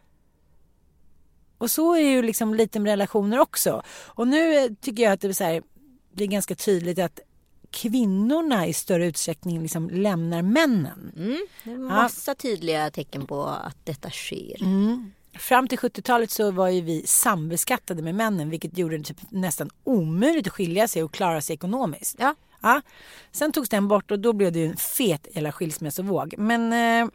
Och 1.58 1.70
så 1.70 1.94
är 1.94 2.10
ju 2.10 2.22
liksom 2.22 2.54
lite 2.54 2.80
med 2.80 2.90
relationer 2.90 3.38
också. 3.38 3.82
Och 4.06 4.28
nu 4.28 4.56
eh, 4.56 4.70
tycker 4.80 5.02
jag 5.02 5.12
att 5.12 5.20
det 5.20 5.40
är 5.40 5.44
här, 5.44 5.62
blir 6.12 6.26
ganska 6.26 6.54
tydligt 6.54 6.98
att 6.98 7.20
kvinnorna 7.70 8.66
i 8.66 8.72
större 8.72 9.06
utsträckning 9.06 9.62
liksom 9.62 9.90
lämnar 9.90 10.42
männen. 10.42 11.12
Mm. 11.16 11.46
Det 11.64 11.70
är 11.70 11.78
massa 11.78 12.34
tydliga 12.34 12.90
tecken 12.90 13.26
på 13.26 13.44
att 13.44 13.76
detta 13.84 14.10
sker. 14.10 14.62
Fram 15.38 15.68
till 15.68 15.78
70-talet 15.78 16.30
så 16.30 16.50
var 16.50 16.68
ju 16.68 16.80
vi 16.80 17.06
sambeskattade 17.06 18.02
med 18.02 18.14
männen 18.14 18.50
vilket 18.50 18.78
gjorde 18.78 18.98
det 18.98 19.04
typ 19.04 19.30
nästan 19.30 19.70
omöjligt 19.84 20.46
att 20.46 20.52
skilja 20.52 20.88
sig 20.88 21.02
och 21.02 21.14
klara 21.14 21.40
sig 21.40 21.54
ekonomiskt. 21.54 22.16
Ja. 22.18 22.34
Ja. 22.62 22.80
Sen 23.32 23.52
togs 23.52 23.68
den 23.68 23.88
bort 23.88 24.10
och 24.10 24.18
då 24.18 24.32
blev 24.32 24.52
det 24.52 24.58
ju 24.58 24.66
en 24.66 24.76
fet 24.76 25.26
jävla 25.32 25.52
skilsmässovåg. 25.52 26.34
Men 26.38 26.72
eh, 26.72 27.08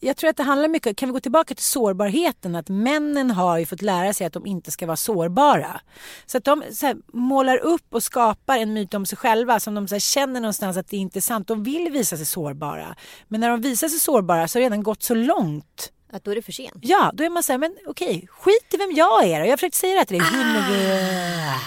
jag 0.00 0.16
tror 0.16 0.30
att 0.30 0.36
det 0.36 0.42
handlar 0.42 0.68
mycket, 0.68 0.96
kan 0.96 1.08
vi 1.08 1.12
gå 1.12 1.20
tillbaka 1.20 1.54
till 1.54 1.64
sårbarheten, 1.64 2.54
att 2.54 2.68
männen 2.68 3.30
har 3.30 3.58
ju 3.58 3.66
fått 3.66 3.82
lära 3.82 4.12
sig 4.12 4.26
att 4.26 4.32
de 4.32 4.46
inte 4.46 4.70
ska 4.70 4.86
vara 4.86 4.96
sårbara. 4.96 5.80
Så 6.26 6.38
att 6.38 6.44
de 6.44 6.62
så 6.72 6.86
här, 6.86 6.96
målar 7.12 7.56
upp 7.56 7.94
och 7.94 8.02
skapar 8.02 8.58
en 8.58 8.72
myt 8.72 8.94
om 8.94 9.06
sig 9.06 9.18
själva 9.18 9.60
som 9.60 9.74
de 9.74 9.88
så 9.88 9.94
här, 9.94 10.00
känner 10.00 10.40
någonstans 10.40 10.76
att 10.76 10.88
det 10.88 10.96
inte 10.96 11.18
är 11.18 11.20
sant. 11.20 11.48
De 11.48 11.62
vill 11.62 11.92
visa 11.92 12.16
sig 12.16 12.26
sårbara. 12.26 12.96
Men 13.28 13.40
när 13.40 13.50
de 13.50 13.60
visar 13.60 13.88
sig 13.88 14.00
sårbara 14.00 14.48
så 14.48 14.58
har 14.58 14.60
det 14.60 14.66
redan 14.66 14.82
gått 14.82 15.02
så 15.02 15.14
långt 15.14 15.92
Att 16.14 16.24
då 16.24 16.30
är 16.30 16.34
det 16.34 16.42
för 16.42 16.52
sent. 16.52 16.74
Ja, 16.80 17.10
då 17.14 17.24
är 17.24 17.30
man 17.30 17.42
så 17.42 17.52
här, 17.52 17.58
men 17.58 17.76
okej, 17.86 18.26
skit 18.30 18.74
i 18.74 18.76
vem 18.76 18.92
jag 18.96 19.24
är 19.24 19.40
då. 19.40 19.46
Jag 19.46 19.52
har 19.52 19.56
försökt 19.56 19.74
säga 19.74 19.98
det 20.00 20.04
till 20.04 20.18
dig. 20.18 20.26
Hundra- 20.26 21.60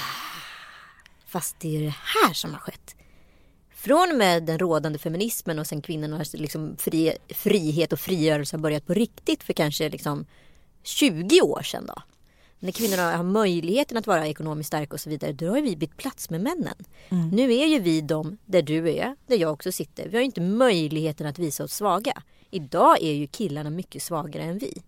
Fast 1.27 1.55
det 1.59 1.77
är 1.77 1.81
det 1.81 1.95
här 2.25 2.33
som 2.33 2.51
har 2.53 2.59
skett. 2.59 2.95
Från 3.75 4.11
och 4.11 4.17
med 4.17 4.43
den 4.43 4.59
rådande 4.59 4.99
feminismen 4.99 5.59
och 5.59 5.67
sen 5.67 5.81
kvinnornas 5.81 6.33
liksom 6.33 6.75
fri, 6.79 7.13
frihet 7.29 7.93
och 7.93 7.99
frigörelse 7.99 8.55
har 8.55 8.61
börjat 8.61 8.85
på 8.87 8.93
riktigt 8.93 9.43
för 9.43 9.53
kanske 9.53 9.89
liksom 9.89 10.25
20 10.83 11.41
år 11.41 11.61
sedan 11.61 11.85
då. 11.85 12.01
När 12.59 12.71
kvinnorna 12.71 13.17
har 13.17 13.23
möjligheten 13.23 13.97
att 13.97 14.07
vara 14.07 14.27
ekonomiskt 14.27 14.67
starka 14.67 14.93
och 14.93 14.99
så 14.99 15.09
vidare, 15.09 15.31
då 15.33 15.47
har 15.49 15.61
vi 15.61 15.75
bytt 15.75 15.97
plats 15.97 16.29
med 16.29 16.41
männen. 16.41 16.75
Nu 17.33 17.53
är 17.53 17.65
ju 17.65 17.79
vi 17.79 18.01
de 18.01 18.37
där 18.45 18.61
du 18.61 18.89
är, 18.91 19.15
där 19.27 19.37
jag 19.37 19.53
också 19.53 19.71
sitter. 19.71 20.07
Vi 20.09 20.15
har 20.15 20.21
ju 20.21 20.25
inte 20.25 20.41
möjligheten 20.41 21.27
att 21.27 21.39
visa 21.39 21.63
oss 21.63 21.73
svaga. 21.73 22.21
Idag 22.51 23.01
är 23.01 23.13
ju 23.13 23.27
killarna 23.27 23.69
mycket 23.69 24.03
svagare 24.03 24.43
än 24.43 24.57
vi. 24.57 24.81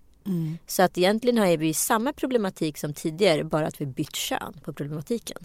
Så 0.68 0.84
att 0.84 0.98
egentligen 0.98 1.38
har 1.38 1.58
vi 1.58 1.74
samma 1.74 2.14
problematik 2.14 2.78
som 2.78 2.94
tidigare, 2.94 3.44
bara 3.44 3.68
att 3.68 3.82
vi 3.82 3.86
bytt 3.86 4.16
kön 4.16 4.54
på 4.64 4.74
problematiken. 4.74 5.38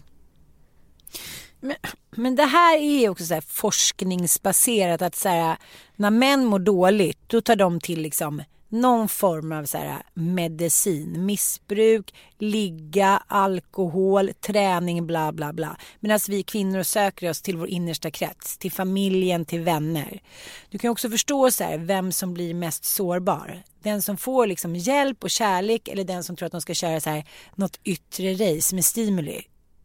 Men, 1.59 1.75
men 2.11 2.35
det 2.35 2.43
här 2.43 2.77
är 2.77 3.09
också 3.09 3.25
så 3.25 3.41
forskningsbaserat 3.41 5.01
att 5.01 5.15
så 5.15 5.29
här, 5.29 5.57
när 5.95 6.09
män 6.09 6.45
mår 6.45 6.59
dåligt 6.59 7.19
då 7.27 7.41
tar 7.41 7.55
de 7.55 7.79
till 7.79 8.01
liksom 8.01 8.43
någon 8.69 9.09
form 9.09 9.51
av 9.51 9.65
så 9.65 9.77
här, 9.77 9.87
äh, 9.87 9.97
medicin, 10.13 11.25
missbruk, 11.25 12.13
ligga, 12.37 13.23
alkohol, 13.27 14.33
träning, 14.33 15.07
bla 15.07 15.31
bla 15.31 15.53
bla. 15.53 15.77
Medan 15.99 16.19
vi 16.27 16.43
kvinnor 16.43 16.83
söker 16.83 17.29
oss 17.29 17.41
till 17.41 17.57
vår 17.57 17.67
innersta 17.67 18.11
krets, 18.11 18.57
till 18.57 18.71
familjen, 18.71 19.45
till 19.45 19.61
vänner. 19.61 20.21
Du 20.69 20.77
kan 20.77 20.91
också 20.91 21.09
förstå 21.09 21.51
så 21.51 21.63
här, 21.63 21.77
vem 21.77 22.11
som 22.11 22.33
blir 22.33 22.53
mest 22.53 22.85
sårbar. 22.85 23.63
Den 23.83 24.01
som 24.01 24.17
får 24.17 24.47
liksom 24.47 24.75
hjälp 24.75 25.23
och 25.23 25.29
kärlek 25.29 25.87
eller 25.87 26.03
den 26.03 26.23
som 26.23 26.35
tror 26.35 26.45
att 26.45 26.51
de 26.51 26.61
ska 26.61 26.73
köra 26.73 26.99
så 27.01 27.09
här, 27.09 27.25
något 27.55 27.79
yttre 27.83 28.33
race 28.33 28.75
med 28.75 28.85
stimuli. 28.85 29.41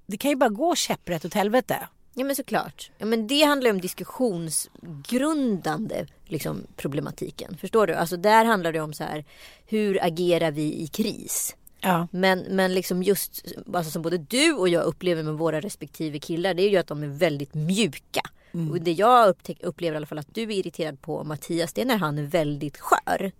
Det 0.06 0.16
kan 0.16 0.30
ju 0.30 0.36
bara 0.36 0.50
gå 0.50 0.74
käpprätt 0.74 1.24
åt 1.24 1.34
helvete. 1.34 1.88
Ja 2.14 2.25
men 2.25 2.37
såklart. 2.37 2.90
Ja, 2.99 3.07
men 3.07 3.27
det 3.27 3.42
handlar 3.42 3.70
om 3.70 3.81
diskussionsgrundande 3.81 6.07
liksom, 6.25 6.66
problematiken. 6.77 7.57
Förstår 7.61 7.87
du? 7.87 7.94
Alltså 7.94 8.16
där 8.16 8.44
handlar 8.44 8.73
det 8.73 8.81
om 8.81 8.92
så 8.92 9.05
här. 9.05 9.25
Hur 9.66 10.05
agerar 10.05 10.51
vi 10.51 10.83
i 10.83 10.87
kris? 10.87 11.57
Ja. 11.81 12.09
Men, 12.11 12.40
men 12.40 12.75
liksom 12.75 13.03
just 13.03 13.44
alltså 13.75 13.90
som 13.90 14.03
både 14.03 14.18
du 14.18 14.53
och 14.53 14.68
jag 14.68 14.85
upplever 14.85 15.23
med 15.23 15.35
våra 15.35 15.61
respektive 15.61 16.18
killar 16.18 16.55
det 16.55 16.62
är 16.62 16.70
ju 16.70 16.77
att 16.77 16.87
de 16.87 17.03
är 17.03 17.09
väldigt 17.09 17.55
mjuka. 17.55 18.20
Och 18.70 18.81
det 18.81 18.92
jag 18.92 19.35
upplever 19.61 19.94
i 19.94 19.96
alla 19.96 20.07
fall 20.07 20.18
att 20.18 20.35
du 20.35 20.42
är 20.42 20.51
irriterad 20.51 21.01
på 21.01 21.25
Mattias 21.25 21.73
det 21.73 21.81
är 21.81 21.87
när 21.87 21.96
han 21.96 22.18
är 22.18 22.23
väldigt 22.23 22.79
skör. 22.79 23.33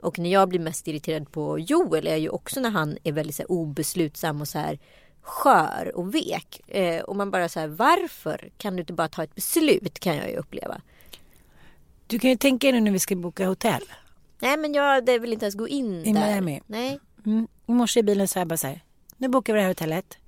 Och 0.00 0.18
när 0.18 0.30
jag 0.30 0.48
blir 0.48 0.60
mest 0.60 0.88
irriterad 0.88 1.32
på 1.32 1.58
Joel 1.58 2.06
är 2.06 2.16
ju 2.16 2.28
också 2.28 2.60
när 2.60 2.70
han 2.70 2.98
är 3.04 3.12
väldigt 3.12 3.36
så 3.36 3.42
här, 3.42 3.50
obeslutsam 3.50 4.40
och 4.40 4.48
så 4.48 4.58
här 4.58 4.78
skör 5.24 5.92
och 5.94 6.14
vek. 6.14 6.60
Eh, 6.66 7.00
och 7.02 7.16
man 7.16 7.30
bara 7.30 7.48
så 7.48 7.60
här 7.60 7.66
varför 7.68 8.50
kan 8.58 8.76
du 8.76 8.80
inte 8.80 8.92
bara 8.92 9.08
ta 9.08 9.22
ett 9.24 9.34
beslut 9.34 9.98
kan 9.98 10.16
jag 10.16 10.30
ju 10.30 10.36
uppleva. 10.36 10.80
Du 12.06 12.18
kan 12.18 12.30
ju 12.30 12.36
tänka 12.36 12.66
dig 12.66 12.72
nu 12.72 12.80
när 12.80 12.90
vi 12.90 12.98
ska 12.98 13.16
boka 13.16 13.46
hotell. 13.48 13.82
Nej 14.40 14.56
men 14.56 14.74
jag 14.74 15.06
det 15.06 15.18
vill 15.18 15.32
inte 15.32 15.44
ens 15.44 15.54
gå 15.54 15.68
in 15.68 16.04
I 16.06 16.12
där. 16.12 16.30
Miami? 16.30 16.60
Nej. 16.66 17.00
Mm. 17.26 17.48
I 17.66 17.72
morse 17.72 18.00
i 18.00 18.02
bilen 18.02 18.28
så 18.28 18.38
jag 18.38 18.48
bara 18.48 18.56
så 18.56 18.66
här. 18.66 18.80
Nu 19.16 19.28
bokar 19.28 19.52
vi 19.52 19.56
det 19.58 19.62
här 19.62 19.68
hotellet. 19.70 20.18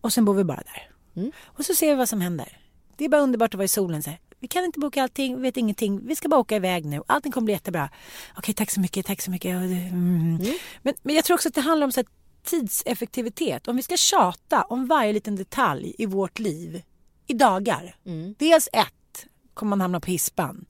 Och 0.00 0.12
sen 0.12 0.24
bor 0.24 0.34
vi 0.34 0.44
bara 0.44 0.62
där. 0.64 0.90
Mm. 1.16 1.32
Och 1.44 1.64
så 1.64 1.74
ser 1.74 1.86
vi 1.88 1.94
vad 1.94 2.08
som 2.08 2.20
händer. 2.20 2.58
Det 2.96 3.04
är 3.04 3.08
bara 3.08 3.20
underbart 3.22 3.54
att 3.54 3.58
vara 3.58 3.64
i 3.64 3.68
solen. 3.68 4.02
Så 4.02 4.10
här. 4.10 4.18
Vi 4.40 4.48
kan 4.48 4.64
inte 4.64 4.78
boka 4.78 5.02
allting, 5.02 5.36
vi 5.36 5.42
vet 5.42 5.56
ingenting. 5.56 6.06
Vi 6.06 6.16
ska 6.16 6.28
bara 6.28 6.40
åka 6.40 6.56
iväg 6.56 6.84
nu. 6.84 7.02
Allting 7.06 7.32
kommer 7.32 7.44
bli 7.44 7.54
jättebra. 7.54 7.90
Okej, 8.36 8.54
tack 8.54 8.70
så 8.70 8.80
mycket, 8.80 9.06
tack 9.06 9.20
så 9.22 9.30
mycket. 9.30 9.60
Det- 9.60 9.88
Mm. 9.92 10.38
Men, 10.82 10.94
men 11.02 11.14
jag 11.14 11.24
tror 11.24 11.34
också 11.34 11.48
att 11.48 11.54
det 11.54 11.60
handlar 11.60 11.84
om 11.84 11.92
så 11.92 12.00
här, 12.00 12.06
tidseffektivitet. 12.48 13.68
Om 13.68 13.76
vi 13.76 13.82
ska 13.82 13.96
tjata 13.96 14.62
om 14.62 14.86
varje 14.86 15.12
liten 15.12 15.36
detalj 15.36 15.94
i 15.98 16.06
vårt 16.06 16.38
liv 16.38 16.82
i 17.26 17.34
dagar. 17.34 17.96
Dels 18.38 18.68
ett, 18.72 19.26
kommer 19.54 19.70
man 19.70 19.80
hamna 19.80 20.00
på 20.00 20.10
hispan. 20.10 20.66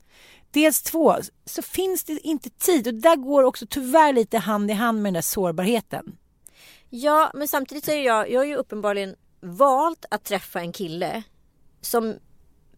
Dels 0.50 0.82
två, 0.82 1.14
så 1.44 1.62
finns 1.62 2.04
det 2.04 2.18
inte 2.18 2.50
tid. 2.50 2.86
Och 2.86 2.94
där 2.94 3.16
går 3.16 3.42
också 3.42 3.66
tyvärr 3.70 4.12
lite 4.12 4.38
hand 4.38 4.70
i 4.70 4.74
hand 4.74 5.02
med 5.02 5.06
den 5.06 5.14
där 5.14 5.20
sårbarheten. 5.20 6.16
Ja, 6.90 7.30
men 7.34 7.48
samtidigt 7.48 7.84
så 7.84 7.90
är 7.90 8.02
jag, 8.02 8.30
jag 8.30 8.40
har 8.40 8.44
ju 8.44 8.56
uppenbarligen 8.56 9.14
valt 9.40 10.04
att 10.10 10.24
träffa 10.24 10.60
en 10.60 10.72
kille 10.72 11.22
som 11.80 12.14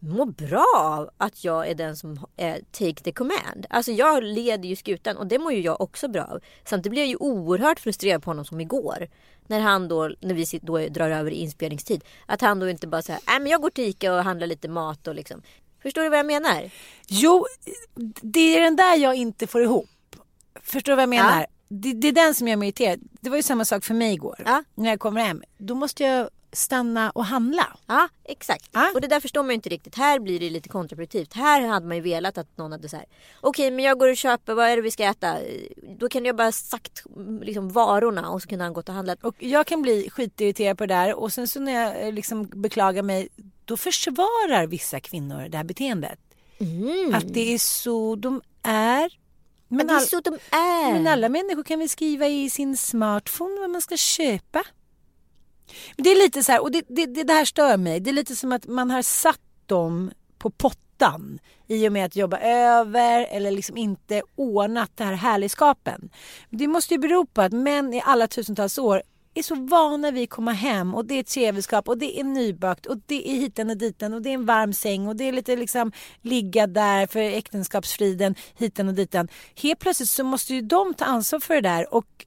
mår 0.01 0.25
bra 0.25 0.65
av 0.75 1.09
att 1.17 1.43
jag 1.43 1.69
är 1.69 1.75
den 1.75 1.97
som 1.97 2.25
är 2.37 2.61
take 2.71 3.03
the 3.03 3.11
command. 3.11 3.65
Alltså 3.69 3.91
jag 3.91 4.23
leder 4.23 4.69
ju 4.69 4.75
skutan 4.75 5.17
och 5.17 5.27
det 5.27 5.39
mår 5.39 5.53
ju 5.53 5.61
jag 5.61 5.81
också 5.81 6.07
bra 6.07 6.23
av. 6.23 6.39
Samtidigt 6.65 6.91
blir 6.91 7.01
jag 7.01 7.09
ju 7.09 7.15
oerhört 7.15 7.79
frustrerad 7.79 8.23
på 8.23 8.29
honom 8.29 8.45
som 8.45 8.61
igår. 8.61 9.07
När 9.47 9.59
han 9.59 9.87
då, 9.87 10.11
när 10.19 10.33
vi 10.33 10.59
då 10.61 10.77
drar 10.77 11.09
över 11.09 11.31
inspelningstid. 11.31 12.03
Att 12.25 12.41
han 12.41 12.59
då 12.59 12.69
inte 12.69 12.87
bara 12.87 13.01
säger, 13.01 13.21
nej 13.27 13.39
men 13.39 13.51
jag 13.51 13.61
går 13.61 13.69
till 13.69 13.83
Ica 13.83 14.13
och 14.13 14.23
handlar 14.23 14.47
lite 14.47 14.67
mat 14.67 15.07
och 15.07 15.15
liksom. 15.15 15.41
Förstår 15.81 16.01
du 16.01 16.09
vad 16.09 16.19
jag 16.19 16.25
menar? 16.25 16.71
Jo, 17.07 17.45
det 18.21 18.57
är 18.57 18.61
den 18.61 18.75
där 18.75 18.97
jag 18.97 19.15
inte 19.15 19.47
får 19.47 19.63
ihop. 19.63 19.89
Förstår 20.61 20.91
du 20.91 20.95
vad 20.95 21.03
jag 21.03 21.09
menar? 21.09 21.39
Ja. 21.39 21.47
Det, 21.67 21.93
det 21.93 22.07
är 22.07 22.11
den 22.11 22.35
som 22.35 22.47
gör 22.47 22.55
mig 22.55 22.67
irriterad. 22.67 22.99
Det 23.11 23.29
var 23.29 23.37
ju 23.37 23.43
samma 23.43 23.65
sak 23.65 23.83
för 23.83 23.93
mig 23.93 24.13
igår. 24.13 24.43
Ja. 24.45 24.63
När 24.75 24.89
jag 24.89 24.99
kommer 24.99 25.21
hem. 25.21 25.43
Då 25.57 25.75
måste 25.75 26.03
jag 26.03 26.29
stanna 26.53 27.09
och 27.09 27.25
handla. 27.25 27.77
Ja, 27.87 28.09
exakt. 28.23 28.69
Ja. 28.71 28.91
Och 28.93 29.01
det 29.01 29.07
där 29.07 29.19
förstår 29.19 29.43
man 29.43 29.49
ju 29.49 29.55
inte 29.55 29.69
riktigt. 29.69 29.95
Här 29.95 30.19
blir 30.19 30.39
det 30.39 30.49
lite 30.49 30.69
kontraproduktivt. 30.69 31.33
Här 31.33 31.61
hade 31.61 31.87
man 31.87 31.97
ju 31.97 32.03
velat 32.03 32.37
att 32.37 32.57
någon 32.57 32.71
hade 32.71 32.89
så 32.89 32.95
här. 32.95 33.05
Okej, 33.41 33.71
men 33.71 33.85
jag 33.85 33.99
går 33.99 34.09
och 34.09 34.17
köper. 34.17 34.53
Vad 34.53 34.69
är 34.69 34.75
det 34.75 34.81
vi 34.81 34.91
ska 34.91 35.03
äta? 35.03 35.37
Då 35.99 36.09
kan 36.09 36.25
jag 36.25 36.35
bara 36.35 36.51
sagt 36.51 37.03
liksom 37.41 37.69
varorna 37.69 38.29
och 38.29 38.41
så 38.41 38.47
kunde 38.47 38.63
han 38.63 38.73
gått 38.73 38.89
och 38.89 38.95
handlat. 38.95 39.23
Och 39.23 39.35
jag 39.39 39.67
kan 39.67 39.81
bli 39.81 40.09
skitirriterad 40.09 40.77
på 40.77 40.85
det 40.85 40.93
där 40.93 41.13
och 41.13 41.33
sen 41.33 41.47
så 41.47 41.59
när 41.59 41.71
jag 41.71 42.07
eh, 42.07 42.13
liksom 42.13 42.45
beklagar 42.45 43.03
mig 43.03 43.29
då 43.65 43.77
försvarar 43.77 44.67
vissa 44.67 44.99
kvinnor 44.99 45.49
det 45.49 45.57
här 45.57 45.63
beteendet. 45.63 46.19
Att 47.13 47.33
det 47.33 47.53
är 47.53 47.57
så 47.57 48.15
de 48.15 48.41
är. 48.63 49.21
Men, 49.67 49.89
all, 49.89 50.01
så 50.01 50.19
de 50.19 50.33
är. 50.51 50.93
men 50.93 51.07
alla 51.07 51.29
människor 51.29 51.63
kan 51.63 51.79
väl 51.79 51.89
skriva 51.89 52.27
i 52.27 52.49
sin 52.49 52.77
smartphone 52.77 53.59
vad 53.59 53.69
man 53.69 53.81
ska 53.81 53.97
köpa. 53.97 54.63
Men 55.97 56.03
Det 56.03 56.11
är 56.11 56.23
lite 56.23 56.43
så 56.43 56.51
här, 56.51 56.61
och 56.61 56.71
det, 56.71 56.83
det, 56.87 57.05
det, 57.05 57.33
här 57.33 57.45
stör 57.45 57.77
mig. 57.77 57.99
Det 57.99 58.09
är 58.09 58.13
lite 58.13 58.35
som 58.35 58.51
att 58.51 58.67
man 58.67 58.91
har 58.91 59.01
satt 59.01 59.39
dem 59.65 60.11
på 60.37 60.49
pottan 60.49 61.39
i 61.67 61.87
och 61.87 61.91
med 61.91 62.05
att 62.05 62.15
jobba 62.15 62.37
över 62.39 63.27
eller 63.31 63.51
liksom 63.51 63.77
inte 63.77 64.21
ordnat 64.35 64.91
det 64.95 65.03
här 65.03 65.13
härligskapen. 65.13 66.09
Det 66.49 66.67
måste 66.67 66.93
ju 66.93 66.99
bero 66.99 67.25
på 67.25 67.41
att 67.41 67.51
män 67.51 67.93
i 67.93 68.01
alla 68.05 68.27
tusentals 68.27 68.77
år 68.77 69.01
är 69.33 69.43
så 69.43 69.55
vana 69.55 70.11
vid 70.11 70.23
att 70.23 70.29
komma 70.29 70.51
hem 70.51 70.95
och 70.95 71.05
det 71.05 71.15
är 71.15 71.19
ett 71.19 71.27
trevselskap 71.27 71.87
och 71.89 71.97
det 71.97 72.19
är 72.19 72.23
nybakt 72.23 72.85
och 72.85 72.97
det 73.05 73.31
är 73.31 73.35
hiten 73.35 73.69
och 73.69 73.77
diten 73.77 74.13
och 74.13 74.21
det 74.21 74.29
är 74.29 74.33
en 74.33 74.45
varm 74.45 74.73
säng 74.73 75.07
och 75.07 75.15
det 75.15 75.23
är 75.23 75.31
lite 75.31 75.55
liksom 75.55 75.91
ligga 76.21 76.67
där 76.67 77.07
för 77.07 77.19
äktenskapsfriden 77.19 78.35
hiten 78.57 78.87
och 78.87 78.93
diten. 78.93 79.27
Helt 79.55 79.79
plötsligt 79.79 80.09
så 80.09 80.23
måste 80.23 80.53
ju 80.53 80.61
de 80.61 80.93
ta 80.93 81.05
ansvar 81.05 81.39
för 81.39 81.53
det 81.53 81.61
där 81.61 81.93
och 81.93 82.25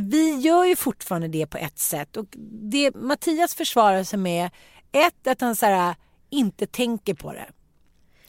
vi 0.00 0.36
gör 0.36 0.64
ju 0.64 0.76
fortfarande 0.76 1.28
det 1.28 1.46
på 1.46 1.58
ett 1.58 1.78
sätt 1.78 2.16
och 2.16 2.26
det 2.70 2.94
Mattias 2.94 3.54
försvarar 3.54 4.04
sig 4.04 4.18
med 4.18 4.50
ett 4.92 5.26
att 5.26 5.40
han 5.40 5.56
så 5.56 5.66
här, 5.66 5.90
äh, 5.90 5.96
inte 6.30 6.66
tänker 6.66 7.14
på 7.14 7.32
det. 7.32 7.50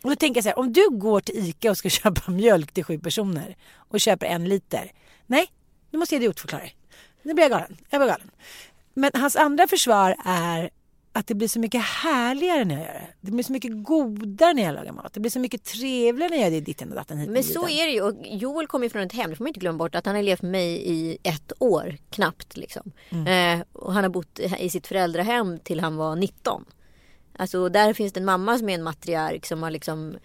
Och 0.03 0.09
då 0.09 0.15
tänker 0.15 0.37
jag 0.37 0.43
så 0.43 0.49
här, 0.49 0.59
om 0.59 0.73
du 0.73 0.89
går 0.89 1.19
till 1.19 1.49
ICA 1.49 1.71
och 1.71 1.77
ska 1.77 1.89
köpa 1.89 2.31
mjölk 2.31 2.71
till 2.71 2.83
sju 2.83 2.99
personer 2.99 3.55
och 3.75 3.99
köper 3.99 4.25
en 4.25 4.49
liter. 4.49 4.91
Nej, 5.27 5.47
nu 5.91 5.99
måste 5.99 6.15
jag 6.15 6.21
idiotförklara 6.21 6.61
dig. 6.61 6.75
Nu 7.23 7.33
blir 7.33 7.43
jag 7.43 7.51
galen. 7.51 7.77
Jag 7.89 8.01
blir 8.01 8.09
galen. 8.09 8.31
Men 8.93 9.11
hans 9.13 9.35
andra 9.35 9.67
försvar 9.67 10.15
är 10.25 10.69
att 11.13 11.27
det 11.27 11.35
blir 11.35 11.47
så 11.47 11.59
mycket 11.59 11.81
härligare 11.81 12.65
när 12.65 12.75
jag 12.75 12.85
gör 12.85 12.93
det. 12.93 13.07
Det 13.21 13.31
blir 13.31 13.43
så 13.43 13.51
mycket 13.51 13.83
godare 13.83 14.53
när 14.53 14.63
jag 14.63 14.75
lagar 14.75 14.91
mat. 14.91 15.13
Det 15.13 15.19
blir 15.19 15.31
så 15.31 15.39
mycket 15.39 15.63
trevligare 15.63 16.29
när 16.29 16.37
jag 16.37 16.43
gör 16.43 16.51
det 16.51 16.65
ditten 16.65 16.89
och 16.89 16.95
datten 16.95 17.17
hit 17.17 17.29
Men 17.29 17.43
så 17.43 17.69
är 17.69 17.85
det 17.85 17.91
ju. 17.91 18.01
Och 18.01 18.15
Joel 18.23 18.67
kommer 18.67 18.85
ju 18.85 18.89
från 18.89 19.01
ett 19.01 19.13
hem. 19.13 19.29
Det 19.29 19.35
får 19.35 19.43
man 19.43 19.47
inte 19.47 19.59
glömma 19.59 19.77
bort. 19.77 19.95
Att 19.95 20.05
han 20.05 20.15
har 20.15 20.23
levt 20.23 20.41
med 20.41 20.51
mig 20.51 20.81
i 20.85 21.17
ett 21.23 21.51
år 21.59 21.97
knappt. 22.09 22.57
Liksom. 22.57 22.91
Mm. 23.09 23.59
Eh, 23.59 23.65
och 23.73 23.93
han 23.93 24.03
har 24.03 24.09
bott 24.09 24.39
i 24.39 24.69
sitt 24.69 24.87
föräldrahem 24.87 25.59
till 25.59 25.79
han 25.79 25.95
var 25.95 26.15
19. 26.15 26.65
Alltså 27.35 27.69
där 27.69 27.93
finns 27.93 28.13
det 28.13 28.19
en 28.19 28.25
mamma 28.25 28.57
som 28.57 28.69
är 28.69 28.73
en 28.73 28.83
matriark 28.83 29.45
som 29.45 29.63
har 29.63 29.71
liksom 29.71 30.15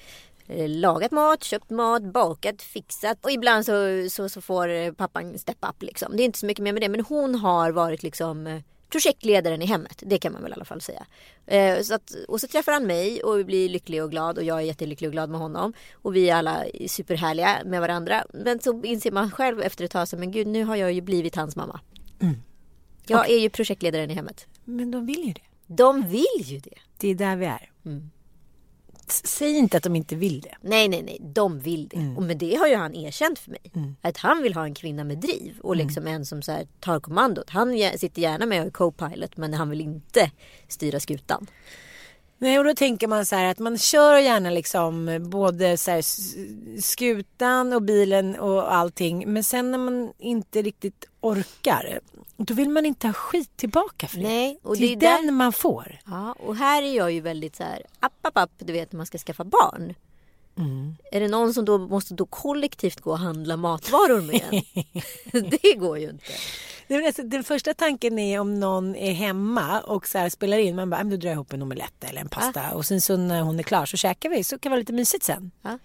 eh, 0.46 0.68
lagat 0.68 1.11
mat, 1.11 1.44
köpt 1.44 1.70
mat, 1.70 2.03
bakat, 2.03 2.62
fixat. 2.62 3.25
Och 3.25 3.31
ibland 3.31 3.66
så, 3.66 4.07
så, 4.11 4.29
så 4.29 4.40
får 4.40 4.92
pappan 4.92 5.38
step 5.38 5.59
up 5.68 5.83
liksom. 5.83 6.16
Det 6.16 6.22
är 6.22 6.25
inte 6.25 6.38
så 6.38 6.46
mycket 6.46 6.62
mer 6.62 6.72
med 6.72 6.83
det. 6.83 6.88
Men 6.88 7.01
hon 7.01 7.35
har 7.35 7.70
varit 7.70 8.03
liksom 8.03 8.46
eh, 8.46 8.61
projektledaren 8.88 9.62
i 9.62 9.66
hemmet. 9.66 10.03
Det 10.07 10.18
kan 10.18 10.33
man 10.33 10.42
väl 10.42 10.51
i 10.51 10.55
alla 10.55 10.64
fall 10.64 10.81
säga. 10.81 11.07
Eh, 11.46 11.83
så 11.83 11.94
att, 11.94 12.14
och 12.29 12.40
så 12.40 12.46
träffar 12.46 12.72
han 12.72 12.87
mig 12.87 13.22
och 13.22 13.38
vi 13.38 13.44
blir 13.44 13.68
lycklig 13.68 14.03
och 14.03 14.11
glad 14.11 14.38
och 14.38 14.44
jag 14.44 14.59
är 14.59 14.62
jättelycklig 14.62 15.09
och 15.09 15.12
glad 15.12 15.31
med 15.31 15.40
honom. 15.40 15.72
Och 15.92 16.16
vi 16.16 16.31
är 16.31 16.37
alla 16.37 16.64
superhärliga 16.88 17.59
med 17.64 17.81
varandra. 17.81 18.25
Men 18.33 18.61
så 18.61 18.83
inser 18.83 19.11
man 19.11 19.31
själv 19.31 19.61
efter 19.61 19.85
ett 19.85 19.90
tag 19.90 20.09
så 20.09 20.16
men 20.16 20.31
gud 20.31 20.46
nu 20.46 20.64
har 20.64 20.77
jag 20.77 20.92
ju 20.92 21.01
blivit 21.01 21.37
hans 21.37 21.57
mamma. 21.57 21.81
Jag 23.07 23.31
är 23.31 23.38
ju 23.38 23.51
projektledaren 23.51 24.11
i 24.11 24.14
hemmet. 24.14 24.46
Men 24.64 24.90
de 24.90 25.07
vill 25.07 25.25
ju 25.25 25.33
det. 25.33 25.40
De 25.66 26.09
vill 26.09 26.42
ju 26.42 26.59
det. 26.59 26.79
Det 26.96 27.09
är 27.09 27.14
där 27.14 27.37
vi 27.37 27.46
är. 27.46 27.70
Mm. 27.85 28.11
Säg 29.08 29.56
inte 29.56 29.76
att 29.76 29.82
de 29.82 29.96
inte 29.96 30.16
vill 30.16 30.40
det. 30.40 30.54
Nej, 30.60 30.88
nej, 30.88 31.02
nej. 31.02 31.18
De 31.20 31.60
vill 31.60 31.88
det. 31.88 31.96
Och 32.16 32.22
med 32.22 32.38
det 32.38 32.54
har 32.54 32.66
ju 32.66 32.74
han 32.76 32.94
erkänt 32.94 33.38
för 33.38 33.50
mig. 33.50 33.60
Att 34.00 34.16
han 34.16 34.42
vill 34.42 34.54
ha 34.54 34.64
en 34.64 34.74
kvinna 34.74 35.04
med 35.04 35.18
driv. 35.18 35.58
Och 35.60 35.76
liksom 35.76 36.06
en 36.06 36.26
som 36.26 36.42
så 36.42 36.58
tar 36.80 37.00
kommandot. 37.00 37.50
Han 37.50 37.78
sitter 37.96 38.22
gärna 38.22 38.46
med 38.46 38.60
och 38.60 38.66
är 38.66 38.70
co-pilot. 38.70 39.36
Men 39.36 39.54
han 39.54 39.70
vill 39.70 39.80
inte 39.80 40.30
styra 40.68 41.00
skutan. 41.00 41.46
Nej, 42.38 42.59
och 42.59 42.64
då 42.64 42.75
tänker 42.75 43.09
man 43.09 43.27
så 43.27 43.37
här 43.37 43.44
att 43.44 43.59
man 43.59 43.79
kör 43.79 44.18
gärna 44.18 44.51
liksom 44.51 45.18
både 45.31 45.77
så 45.77 45.90
här 45.90 46.03
skutan 46.81 47.72
och 47.72 47.83
bilen 47.83 48.37
och 48.38 48.75
allting. 48.75 49.33
Men 49.33 49.44
sen 49.44 49.70
när 49.70 49.79
man 49.79 50.12
inte 50.18 50.62
riktigt 50.62 51.09
orkar, 51.20 52.01
då 52.37 52.55
vill 52.55 52.68
man 52.70 52.87
inte 52.87 53.07
ha 53.07 53.14
skit 53.14 53.57
tillbaka 53.57 54.09
för 54.09 54.16
det. 54.16 54.22
Nej, 54.22 54.59
och 54.62 54.77
det 54.77 54.81
det 54.96 55.07
är 55.07 55.16
den 55.16 55.27
där- 55.27 55.33
man 55.33 55.53
får. 55.53 55.99
Ja, 56.07 56.33
och 56.33 56.57
här 56.57 56.83
är 56.83 56.96
jag 56.96 57.12
ju 57.12 57.20
väldigt 57.20 57.57
så 57.57 57.62
här, 57.62 57.83
app, 58.01 58.12
app, 58.27 58.37
app, 58.38 58.51
du 58.59 58.72
vet 58.72 58.92
när 58.92 58.96
man 58.96 59.07
ska 59.07 59.18
skaffa 59.18 59.44
barn. 59.44 59.94
Är 61.12 61.20
det 61.20 61.29
någon 61.29 61.55
som 61.55 61.64
då 61.64 61.79
måste 61.79 62.14
då 62.14 62.27
kollektivt 62.27 63.01
gå 63.01 63.11
och 63.11 63.18
handla 63.18 63.57
matvaror 63.57 64.20
med 64.20 64.40
en? 64.51 64.62
det 65.62 65.75
går 65.75 65.99
ju 65.99 66.11
inte. 66.11 66.25
Den 67.25 67.44
första 67.44 67.75
tanken 67.75 68.18
är 68.18 68.40
om 68.40 68.61
någon 68.61 68.96
är 68.96 69.12
hemma 69.12 69.81
och 69.81 70.07
så 70.07 70.31
spelar 70.31 70.59
in. 70.59 70.77
Man 70.77 70.90
bara, 70.90 71.01
"Ah, 71.01 71.05
då 71.05 71.16
drar 71.16 71.29
jag 71.29 71.35
ihop 71.35 71.53
en 71.53 71.62
omelett 71.62 72.05
eller 72.05 72.20
en 72.20 72.29
pasta. 72.29 72.75
Och 72.75 72.87
sen 72.87 73.01
så 73.01 73.16
när 73.16 73.40
hon 73.42 73.59
är 73.59 73.62
klar 73.62 73.87
så 73.87 73.96
käkar 73.96 74.29
vi. 74.31 74.44
Så 74.44 74.59
kan 74.59 74.70
det 74.70 74.75
vara 74.75 74.79
lite 74.79 74.92
mysigt 74.92 75.25
sen. 75.25 75.51
Ja. 75.62 75.79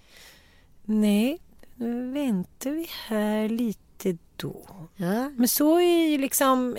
Nej, 0.84 1.40
nu 1.76 2.12
väntar 2.12 2.70
vi 2.72 2.88
här 3.08 3.50
lite 3.50 4.18
då. 4.36 4.66
Ja. 4.96 5.30
Men 5.30 5.48
så 5.48 5.80
är 5.80 6.08
ju 6.10 6.18
liksom... 6.18 6.78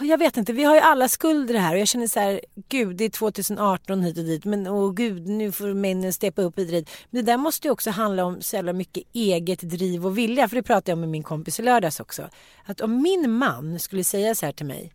Jag 0.00 0.18
vet 0.18 0.36
inte, 0.36 0.52
vi 0.52 0.64
har 0.64 0.74
ju 0.74 0.80
alla 0.80 1.08
skulder 1.08 1.54
här 1.54 1.74
och 1.74 1.80
jag 1.80 1.88
känner 1.88 2.06
så 2.06 2.20
här, 2.20 2.40
gud 2.68 2.96
det 2.96 3.04
är 3.04 3.08
2018 3.08 4.02
hit 4.02 4.18
och 4.18 4.24
dit 4.24 4.44
men 4.44 4.66
åh 4.66 4.92
gud 4.92 5.28
nu 5.28 5.52
får 5.52 5.74
männen 5.74 6.12
steppa 6.12 6.42
upp 6.42 6.58
hit 6.58 6.68
och 6.68 6.72
dit. 6.72 6.90
Men 7.10 7.24
det 7.24 7.32
där 7.32 7.38
måste 7.38 7.68
ju 7.68 7.72
också 7.72 7.90
handla 7.90 8.24
om 8.24 8.42
så 8.42 8.56
jävla 8.56 8.72
mycket 8.72 9.02
eget 9.12 9.60
driv 9.60 10.06
och 10.06 10.18
vilja 10.18 10.48
för 10.48 10.56
det 10.56 10.62
pratade 10.62 10.90
jag 10.90 10.98
med 10.98 11.08
min 11.08 11.22
kompis 11.22 11.60
i 11.60 11.62
lördags 11.62 12.00
också. 12.00 12.28
Att 12.64 12.80
om 12.80 13.02
min 13.02 13.30
man 13.30 13.78
skulle 13.78 14.04
säga 14.04 14.34
så 14.34 14.46
här 14.46 14.52
till 14.52 14.66
mig 14.66 14.92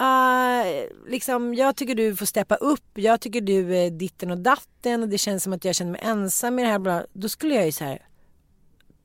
Uh, 0.00 0.88
liksom, 1.10 1.54
jag 1.54 1.76
tycker 1.76 1.94
du 1.94 2.16
får 2.16 2.26
steppa 2.26 2.54
upp, 2.54 2.84
jag 2.94 3.20
tycker 3.20 3.40
du 3.40 3.76
är 3.76 3.90
ditten 3.90 4.30
och 4.30 4.38
datten 4.38 5.02
och 5.02 5.08
det 5.08 5.18
känns 5.18 5.42
som 5.42 5.52
att 5.52 5.64
jag 5.64 5.74
känner 5.74 5.92
mig 5.92 6.00
ensam 6.04 6.58
i 6.58 6.62
det 6.62 6.68
här. 6.68 6.78
Bla. 6.78 7.06
Då 7.12 7.28
skulle 7.28 7.54
jag 7.54 7.66
ju 7.66 7.72
så 7.72 7.84
här 7.84 8.06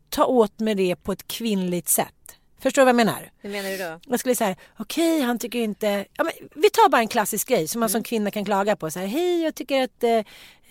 ta 0.09 0.25
åt 0.25 0.59
mig 0.59 0.75
det 0.75 0.95
på 0.95 1.11
ett 1.11 1.27
kvinnligt 1.27 1.89
sätt. 1.89 2.37
Förstår 2.63 2.81
du 2.81 2.85
vad 2.85 2.89
jag 2.89 3.05
menar? 3.05 3.31
Hur 3.41 3.49
menar 3.49 3.69
du 3.69 3.77
då? 3.77 3.99
Jag 4.07 4.19
skulle 4.19 4.35
säga, 4.35 4.55
okej 4.77 5.21
han 5.21 5.39
tycker 5.39 5.59
inte, 5.59 6.05
ja, 6.17 6.23
men 6.23 6.33
vi 6.55 6.69
tar 6.69 6.89
bara 6.89 7.01
en 7.01 7.07
klassisk 7.07 7.47
grej 7.47 7.67
som 7.67 7.79
man 7.79 7.89
som 7.89 8.03
kvinna 8.03 8.31
kan 8.31 8.45
klaga 8.45 8.75
på. 8.75 8.91
Så 8.91 8.99
här, 8.99 9.07
Hej 9.07 9.43
jag 9.43 9.55
tycker 9.55 9.83
att 9.83 10.03
eh, 10.03 10.17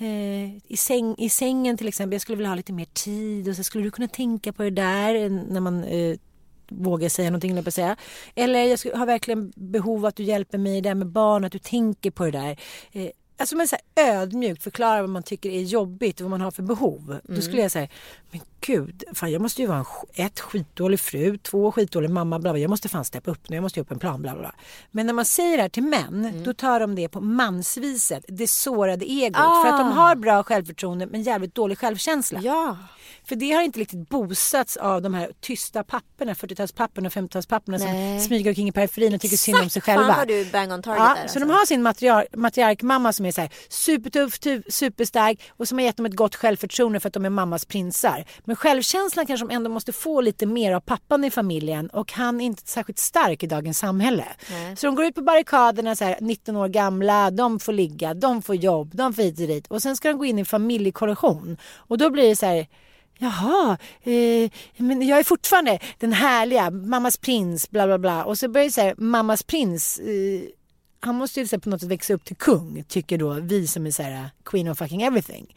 eh, 0.08 0.56
i, 0.56 0.76
säng, 0.76 1.14
i 1.18 1.28
sängen 1.28 1.76
till 1.76 1.88
exempel, 1.88 2.12
jag 2.12 2.22
skulle 2.22 2.36
vilja 2.36 2.48
ha 2.48 2.54
lite 2.56 2.72
mer 2.72 2.84
tid 2.84 3.48
och 3.48 3.56
så 3.56 3.64
skulle 3.64 3.84
du 3.84 3.90
kunna 3.90 4.08
tänka 4.08 4.52
på 4.52 4.62
det 4.62 4.70
där 4.70 5.28
när 5.28 5.60
man 5.60 5.84
eh, 5.84 6.16
vågar 6.68 7.08
säga 7.08 7.30
någonting, 7.30 7.64
på 7.64 7.70
säga. 7.70 7.96
Eller 8.34 8.64
jag 8.64 8.78
skulle, 8.78 8.96
har 8.96 9.06
verkligen 9.06 9.52
behov 9.56 9.98
av 9.98 10.06
att 10.06 10.16
du 10.16 10.22
hjälper 10.22 10.58
mig 10.58 10.80
där 10.80 10.94
med 10.94 11.06
barn, 11.06 11.44
att 11.44 11.52
du 11.52 11.58
tänker 11.58 12.10
på 12.10 12.24
det 12.24 12.30
där. 12.30 12.56
Eh, 12.92 13.10
Alltså 13.36 13.56
men 13.56 13.68
så 13.68 13.76
här 13.94 14.12
ödmjukt 14.12 14.62
förklara 14.62 15.00
vad 15.00 15.10
man 15.10 15.22
tycker 15.22 15.50
är 15.50 15.62
jobbigt 15.62 16.20
och 16.20 16.24
vad 16.24 16.30
man 16.30 16.40
har 16.40 16.50
för 16.50 16.62
behov. 16.62 17.20
Då 17.24 17.40
skulle 17.40 17.62
jag 17.62 17.70
säga, 17.70 17.88
men 18.30 18.40
gud, 18.66 19.04
fan 19.14 19.32
jag 19.32 19.42
måste 19.42 19.62
ju 19.62 19.68
vara 19.68 19.78
en, 20.14 20.24
ett 20.26 20.40
skitdålig 20.40 21.00
fru, 21.00 21.38
två 21.38 21.72
skitdålig 21.72 22.10
mamma, 22.10 22.38
bla, 22.38 22.52
bla. 22.52 22.60
jag 22.60 22.70
måste 22.70 22.88
fan 22.88 23.04
steppa 23.04 23.30
upp 23.30 23.48
nu, 23.48 23.56
jag 23.56 23.62
måste 23.62 23.78
göra 23.80 23.84
upp 23.84 23.92
en 23.92 23.98
plan, 23.98 24.22
bla 24.22 24.32
bla. 24.32 24.40
bla. 24.40 24.54
Men 24.90 25.06
när 25.06 25.12
man 25.12 25.24
säger 25.24 25.56
det 25.56 25.62
här 25.62 25.68
till 25.68 25.82
män, 25.82 26.08
Mm. 26.24 26.44
då 26.44 26.54
tar 26.54 26.80
de 26.80 26.94
det 26.94 27.08
på 27.08 27.20
mansviset, 27.20 28.24
det 28.28 28.48
sårade 28.50 29.04
egot. 29.04 29.36
Ah. 29.40 29.62
För 29.64 29.70
att 29.72 29.78
de 29.80 29.92
har 29.92 30.14
bra 30.16 30.42
självförtroende 30.42 31.06
men 31.06 31.22
jävligt 31.22 31.54
dålig 31.54 31.78
självkänsla. 31.78 32.40
Ja. 32.42 32.76
För 33.24 33.36
det 33.36 33.52
har 33.52 33.62
inte 33.62 33.80
riktigt 33.80 34.08
boostats 34.08 34.76
av 34.76 35.02
de 35.02 35.14
här 35.14 35.30
tysta 35.40 35.84
papporna, 35.84 36.32
40-talspapporna 36.34 37.06
och 37.06 37.12
50-talspapporna 37.12 37.78
som 37.78 38.20
smyger 38.26 38.50
omkring 38.50 38.68
i 38.68 38.72
periferin 38.72 39.14
och 39.14 39.20
tycker 39.20 39.36
synd 39.36 39.58
om 39.62 39.70
sig 39.70 39.82
själva. 39.82 40.06
Fan 40.06 40.16
vad 40.16 40.28
du 40.28 40.44
bang 40.44 40.72
on 40.72 40.82
target 40.82 40.98
Ja, 41.00 41.08
där 41.08 41.14
så 41.16 41.22
alltså. 41.22 41.38
de 41.38 41.50
har 41.50 41.66
sin 41.66 41.82
matriar- 41.86 42.26
matriarkmamma 42.36 43.12
som 43.12 43.26
är 43.26 43.32
så 43.32 43.40
här 43.40 43.50
supertuff, 43.68 44.38
tu- 44.40 44.62
superstark 44.68 45.40
och 45.50 45.68
som 45.68 45.78
har 45.78 45.84
gett 45.84 45.96
dem 45.96 46.06
ett 46.06 46.16
gott 46.16 46.34
självförtroende 46.34 47.00
för 47.00 47.08
att 47.08 47.14
de 47.14 47.24
är 47.24 47.30
mammas 47.30 47.64
prinsar. 47.64 48.24
Men 48.44 48.51
självkänslan 48.56 49.26
kanske 49.26 49.46
de 49.46 49.54
ändå 49.54 49.70
måste 49.70 49.92
få 49.92 50.20
lite 50.20 50.46
mer 50.46 50.72
av 50.72 50.80
pappan 50.80 51.24
i 51.24 51.30
familjen 51.30 51.90
och 51.90 52.12
han 52.12 52.40
är 52.40 52.44
inte 52.44 52.62
särskilt 52.66 52.98
stark 52.98 53.42
i 53.42 53.46
dagens 53.46 53.78
samhälle. 53.78 54.24
Nej. 54.50 54.76
Så 54.76 54.86
de 54.86 54.94
går 54.94 55.04
ut 55.04 55.14
på 55.14 55.22
barrikaderna 55.22 55.96
så 55.96 56.04
här, 56.04 56.16
19 56.20 56.56
år 56.56 56.68
gamla, 56.68 57.30
de 57.30 57.60
får 57.60 57.72
ligga, 57.72 58.14
de 58.14 58.42
får 58.42 58.54
jobb, 58.54 58.94
de 58.94 59.14
får 59.14 59.22
hit 59.22 59.40
och 59.40 59.46
dit 59.46 59.66
och 59.66 59.82
sen 59.82 59.96
ska 59.96 60.08
de 60.08 60.18
gå 60.18 60.24
in 60.24 60.38
i 60.38 60.44
familjekollektion 60.44 61.56
och 61.76 61.98
då 61.98 62.10
blir 62.10 62.28
det 62.28 62.36
så 62.36 62.46
här 62.46 62.66
Jaha, 63.18 63.78
eh, 64.02 64.50
men 64.76 65.02
jag 65.02 65.18
är 65.18 65.22
fortfarande 65.22 65.78
den 65.98 66.12
härliga 66.12 66.70
mammas 66.70 67.16
prins, 67.16 67.70
bla 67.70 67.86
bla 67.86 67.98
bla. 67.98 68.24
Och 68.24 68.38
så 68.38 68.48
börjar 68.48 68.64
det 68.64 68.72
så 68.72 68.80
här, 68.80 68.94
mammas 68.98 69.42
prins, 69.42 69.98
eh, 69.98 70.42
han 71.00 71.14
måste 71.14 71.40
ju 71.40 71.58
på 71.58 71.68
något 71.68 71.80
sätt 71.80 71.90
växa 71.90 72.14
upp 72.14 72.24
till 72.24 72.36
kung, 72.36 72.84
tycker 72.88 73.18
då 73.18 73.32
vi 73.32 73.66
som 73.66 73.86
är 73.86 73.90
så 73.90 74.02
här, 74.02 74.30
queen 74.44 74.68
of 74.68 74.78
fucking 74.78 75.02
everything. 75.02 75.54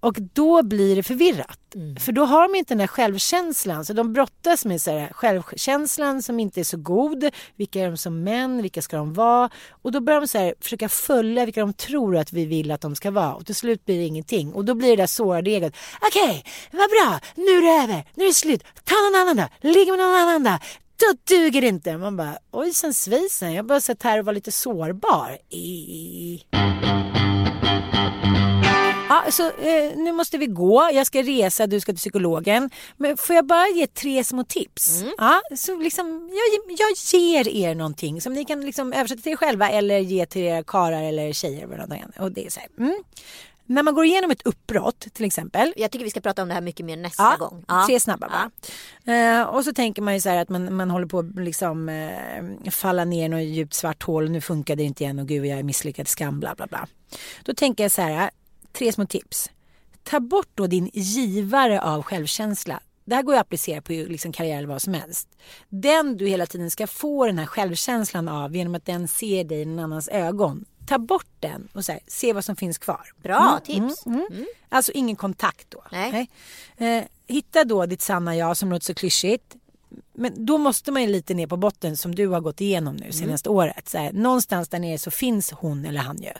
Och 0.00 0.16
då 0.32 0.62
blir 0.62 0.96
det 0.96 1.02
förvirrat. 1.02 1.58
För 2.00 2.12
då 2.12 2.24
har 2.24 2.42
de 2.42 2.58
inte 2.58 2.74
den 2.74 2.80
här 2.80 2.86
självkänslan. 2.86 3.84
Så 3.84 3.92
de 3.92 4.12
brottas 4.12 4.64
med 4.64 4.82
så 4.82 4.98
här, 4.98 5.08
självkänslan 5.12 6.22
som 6.22 6.40
inte 6.40 6.60
är 6.60 6.64
så 6.64 6.76
god. 6.76 7.30
Vilka 7.56 7.80
är 7.80 7.88
de 7.88 7.96
som 7.96 8.24
män? 8.24 8.62
Vilka 8.62 8.82
ska 8.82 8.96
de 8.96 9.14
vara? 9.14 9.50
Och 9.70 9.92
då 9.92 10.00
börjar 10.00 10.20
de 10.20 10.26
så 10.26 10.38
här, 10.38 10.54
försöka 10.60 10.88
följa 10.88 11.44
vilka 11.44 11.60
de 11.60 11.72
tror 11.72 12.16
att 12.16 12.32
vi 12.32 12.44
vill 12.44 12.70
att 12.70 12.80
de 12.80 12.94
ska 12.96 13.10
vara. 13.10 13.34
Och 13.34 13.46
till 13.46 13.54
slut 13.54 13.84
blir 13.84 13.98
det 13.98 14.04
ingenting. 14.04 14.52
Och 14.52 14.64
då 14.64 14.74
blir 14.74 14.88
det 14.88 14.96
där 14.96 15.06
sårade 15.06 15.50
egot. 15.50 15.76
Okej, 16.00 16.44
vad 16.72 16.90
bra. 16.90 17.20
Nu 17.34 17.52
är 17.52 17.62
det 17.62 17.82
över. 17.82 18.04
Nu 18.14 18.24
är 18.24 18.28
det 18.28 18.34
slut. 18.34 18.64
Ta 18.84 18.94
någon 18.94 19.20
annan 19.20 19.36
då. 19.36 19.68
Ligg 19.68 19.88
med 19.88 19.98
någon 19.98 20.14
annan 20.14 20.42
då. 20.42 20.58
Då 20.96 21.36
duger 21.36 21.60
det 21.60 21.68
inte. 21.68 21.96
Man 21.96 22.16
bara, 22.16 22.38
ojsan 22.50 22.94
svisen. 22.94 23.52
Jag 23.52 23.62
har 23.62 23.68
bara 23.68 23.80
sett 23.80 24.02
här 24.02 24.18
och 24.18 24.24
var 24.24 24.32
lite 24.32 24.52
sårbar. 24.52 25.38
I... 25.50 26.42
Ja, 29.08 29.24
så 29.30 29.46
eh, 29.46 29.96
nu 29.96 30.12
måste 30.12 30.38
vi 30.38 30.46
gå. 30.46 30.90
Jag 30.92 31.06
ska 31.06 31.22
resa, 31.22 31.66
du 31.66 31.80
ska 31.80 31.92
till 31.92 31.98
psykologen. 31.98 32.70
Men 32.96 33.16
får 33.16 33.36
jag 33.36 33.46
bara 33.46 33.68
ge 33.68 33.86
tre 33.86 34.24
små 34.24 34.44
tips? 34.44 35.02
Ja, 35.18 35.40
så 35.56 35.76
liksom, 35.76 36.30
jag, 36.32 36.76
jag 36.78 37.20
ger 37.20 37.48
er 37.48 37.74
någonting 37.74 38.20
som 38.20 38.32
ni 38.32 38.44
kan 38.44 38.60
liksom 38.60 38.92
översätta 38.92 39.22
till 39.22 39.32
er 39.32 39.36
själva 39.36 39.70
eller 39.70 39.98
ge 39.98 40.26
till 40.26 40.42
era 40.42 40.62
karlar 40.64 41.02
eller 41.02 41.32
tjejer. 41.32 41.64
eller 41.64 41.94
är. 41.94 42.22
Och 42.22 42.32
det 42.32 42.46
är 42.46 42.50
så 42.50 42.60
här, 42.60 42.68
mm. 42.78 43.02
När 43.70 43.82
man 43.82 43.94
går 43.94 44.04
igenom 44.04 44.30
ett 44.30 44.42
uppbrott 44.46 45.06
till 45.12 45.24
exempel. 45.24 45.72
Jag 45.76 45.90
tycker 45.90 46.04
vi 46.04 46.10
ska 46.10 46.20
prata 46.20 46.42
om 46.42 46.48
det 46.48 46.54
här 46.54 46.60
mycket 46.60 46.86
mer 46.86 46.96
nästa 46.96 47.22
Ja, 47.22 47.36
gång. 47.38 47.64
Ja. 47.68 47.84
tre 47.86 48.00
snabba 48.00 48.28
bara. 48.28 48.50
Eh, 49.14 49.42
och 49.42 49.64
så 49.64 49.72
tänker 49.72 50.02
man 50.02 50.14
ju 50.14 50.20
så 50.20 50.28
här 50.28 50.36
att 50.36 50.48
man, 50.48 50.74
man 50.76 50.90
håller 50.90 51.06
på 51.06 51.18
att 51.18 51.34
liksom 51.34 51.88
eh, 51.88 52.70
falla 52.70 53.04
ner 53.04 53.24
i 53.24 53.28
något 53.28 53.40
djupt 53.42 53.74
svart 53.74 54.02
hål. 54.02 54.30
Nu 54.30 54.40
funkar 54.40 54.76
det 54.76 54.82
inte 54.82 55.04
igen 55.04 55.18
och 55.18 55.28
gud 55.28 55.46
jag 55.46 55.58
är 55.58 55.62
misslyckad, 55.62 56.08
skam, 56.08 56.40
bla 56.40 56.54
bla 56.54 56.66
bla. 56.66 56.86
Då 57.44 57.54
tänker 57.54 57.84
jag 57.84 57.90
så 57.92 58.02
här, 58.02 58.30
tre 58.72 58.92
små 58.92 59.06
tips. 59.06 59.50
Ta 60.02 60.20
bort 60.20 60.48
då 60.54 60.66
din 60.66 60.90
givare 60.92 61.80
av 61.80 62.02
självkänsla. 62.02 62.80
Det 63.04 63.14
här 63.14 63.22
går 63.22 63.34
att 63.34 63.40
applicera 63.40 63.82
på 63.82 63.92
liksom 63.92 64.32
karriär 64.32 64.58
eller 64.58 64.68
vad 64.68 64.82
som 64.82 64.94
helst. 64.94 65.28
Den 65.68 66.16
du 66.16 66.26
hela 66.28 66.46
tiden 66.46 66.70
ska 66.70 66.86
få 66.86 67.26
den 67.26 67.38
här 67.38 67.46
självkänslan 67.46 68.28
av 68.28 68.56
genom 68.56 68.74
att 68.74 68.84
den 68.84 69.08
ser 69.08 69.44
dig 69.44 69.60
i 69.60 69.64
någon 69.64 69.84
annans 69.84 70.08
ögon. 70.08 70.64
Ta 70.86 70.98
bort 70.98 71.30
den 71.40 71.68
och 71.72 71.84
här, 71.88 72.00
se 72.06 72.32
vad 72.32 72.44
som 72.44 72.56
finns 72.56 72.78
kvar. 72.78 73.12
Bra 73.22 73.60
tips. 73.64 74.06
Mm. 74.06 74.46
Alltså 74.68 74.92
ingen 74.92 75.16
kontakt 75.16 75.70
då. 75.70 75.84
Nej. 75.92 76.30
Eh, 76.76 77.04
hitta 77.26 77.64
då 77.64 77.86
ditt 77.86 78.02
sanna 78.02 78.36
jag 78.36 78.56
som 78.56 78.70
låter 78.70 78.84
så 78.84 78.94
klyschigt. 78.94 79.56
Men 80.14 80.46
då 80.46 80.58
måste 80.58 80.92
man 80.92 81.02
ju 81.02 81.08
lite 81.08 81.34
ner 81.34 81.46
på 81.46 81.56
botten 81.56 81.96
som 81.96 82.14
du 82.14 82.26
har 82.26 82.40
gått 82.40 82.60
igenom 82.60 82.96
nu 82.96 83.12
senaste 83.12 83.48
året. 83.48 83.88
Så 83.88 83.98
här, 83.98 84.12
någonstans 84.12 84.68
där 84.68 84.78
nere 84.78 84.98
så 84.98 85.10
finns 85.10 85.50
hon 85.50 85.84
eller 85.84 86.00
han 86.00 86.16
ju. 86.22 86.32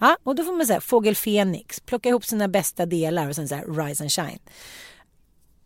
Ja, 0.00 0.16
och 0.22 0.34
då 0.34 0.44
får 0.44 0.52
man 0.52 0.66
säga 0.66 0.80
fågel 0.80 1.16
Fenix, 1.16 1.80
plocka 1.80 2.08
ihop 2.08 2.24
sina 2.24 2.48
bästa 2.48 2.86
delar 2.86 3.28
och 3.28 3.34
sen 3.34 3.48
så 3.48 3.54
här, 3.54 3.86
rise 3.86 4.04
and 4.04 4.12
shine. 4.12 4.38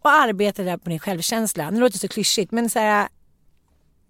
Och 0.03 0.11
arbeta 0.11 0.63
där 0.63 0.77
på 0.77 0.91
din 0.91 0.99
självkänsla. 0.99 1.71
Nu 1.71 1.81
låter 1.81 1.93
det 1.93 1.99
så 1.99 2.09
klyschigt 2.09 2.53
men 2.53 2.71
så 2.71 2.79
här, 2.79 3.09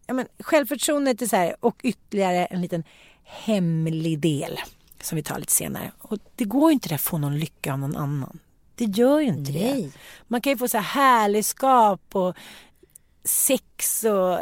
ja, 0.06 0.14
men 0.14 0.26
självförtroendet 0.38 1.22
är 1.22 1.26
så 1.26 1.36
här, 1.36 1.56
och 1.60 1.80
ytterligare 1.82 2.46
en 2.46 2.60
liten 2.60 2.84
hemlig 3.24 4.18
del 4.18 4.58
som 5.02 5.16
vi 5.16 5.22
tar 5.22 5.38
lite 5.38 5.52
senare. 5.52 5.92
Och 5.98 6.18
det 6.36 6.44
går 6.44 6.70
ju 6.70 6.74
inte 6.74 6.88
det 6.88 6.94
att 6.94 7.00
få 7.00 7.18
någon 7.18 7.38
lycka 7.38 7.72
av 7.72 7.78
någon 7.78 7.96
annan. 7.96 8.38
Det 8.74 8.84
gör 8.84 9.20
ju 9.20 9.26
inte 9.26 9.52
det. 9.52 9.74
Nej. 9.74 9.92
Man 10.28 10.40
kan 10.40 10.52
ju 10.52 10.56
få 10.56 10.68
så 10.68 10.78
här 10.78 10.84
härligskap 10.84 12.00
och 12.12 12.36
sex 13.24 14.04
och 14.04 14.38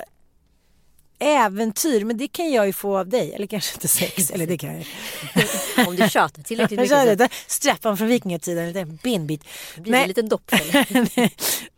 äventyr. 1.21 2.05
Men 2.05 2.17
det 2.17 2.29
kan 2.29 2.51
jag 2.51 2.67
ju 2.67 2.73
få 2.73 2.99
av 2.99 3.09
dig. 3.09 3.33
Eller 3.35 3.47
kanske 3.47 3.75
inte 3.75 3.89
sex. 3.89 4.31
eller 4.35 4.47
det 4.47 4.59
kan 4.59 4.75
jag 4.75 4.87
Om 5.89 5.97
du 5.97 6.09
tjatar 6.09 6.43
tillräckligt 6.43 6.81
mycket 6.81 7.33
strappan 7.47 7.97
från 7.97 8.09
vikingatiden, 8.09 8.65
en 8.65 8.73
liten 8.73 8.99
benbit. 9.03 9.45
blir 9.77 9.93
det 9.93 9.99
en 9.99 10.09
liten 10.09 10.29
doppfälla. 10.29 10.85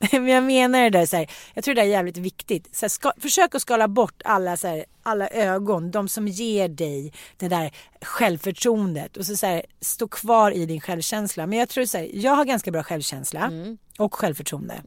men 0.11 0.29
jag 0.29 0.45
menar 0.45 0.83
det 0.83 0.91
där 0.91 1.07
så 1.07 1.17
här, 1.17 1.31
jag 1.55 1.65
tror 1.65 1.75
det 1.75 1.81
är 1.81 1.85
jävligt 1.87 2.17
viktigt. 2.17 2.77
Så 2.77 2.85
här, 2.85 2.89
ska, 2.89 3.13
försök 3.19 3.55
att 3.55 3.63
skala 3.63 3.89
bort 3.89 4.23
alla, 4.25 4.57
så 4.57 4.69
här, 4.69 4.85
alla 5.03 5.29
ögon, 5.29 5.91
de 5.91 6.09
som 6.09 6.29
ger 6.29 6.69
dig 6.69 7.13
det 7.37 7.49
där 7.49 7.73
självförtroendet 8.03 9.17
och 9.17 9.27
så, 9.27 9.37
så 9.37 9.47
här, 9.47 9.63
stå 9.81 10.09
kvar 10.09 10.51
i 10.51 10.67
din 10.67 10.81
självkänsla. 10.81 11.47
Men 11.47 11.59
jag 11.59 11.69
tror 11.69 11.85
så 11.85 11.99
här, 11.99 12.11
jag 12.15 12.33
har 12.33 12.45
ganska 12.45 12.71
bra 12.71 12.83
självkänsla 12.83 13.53
och 13.99 14.15
självförtroende. 14.15 14.83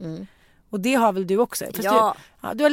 Och 0.70 0.80
det 0.80 0.94
har 0.94 1.12
väl 1.12 1.26
du 1.26 1.38
också? 1.38 1.64
Fast 1.64 1.82
Ja. 1.82 2.16
Du, 2.42 2.48
ja 2.48 2.54
du 2.54 2.64
har, 2.64 2.70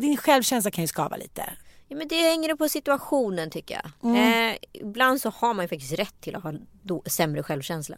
din 0.00 0.16
självkänsla 0.16 0.70
kan 0.70 0.84
ju 0.84 0.88
skava 0.88 1.16
lite. 1.16 1.44
Ja, 1.88 1.96
men 1.96 2.08
det 2.08 2.22
hänger 2.22 2.54
på 2.54 2.68
situationen 2.68 3.50
tycker 3.50 3.74
jag. 3.74 4.10
Mm. 4.10 4.50
Eh, 4.50 4.56
ibland 4.72 5.20
så 5.20 5.30
har 5.30 5.54
man 5.54 5.64
ju 5.64 5.68
faktiskt 5.68 5.92
rätt 5.92 6.20
till 6.20 6.36
att 6.36 6.42
ha 6.42 6.52
då, 6.82 7.02
sämre 7.06 7.42
självkänsla. 7.42 7.96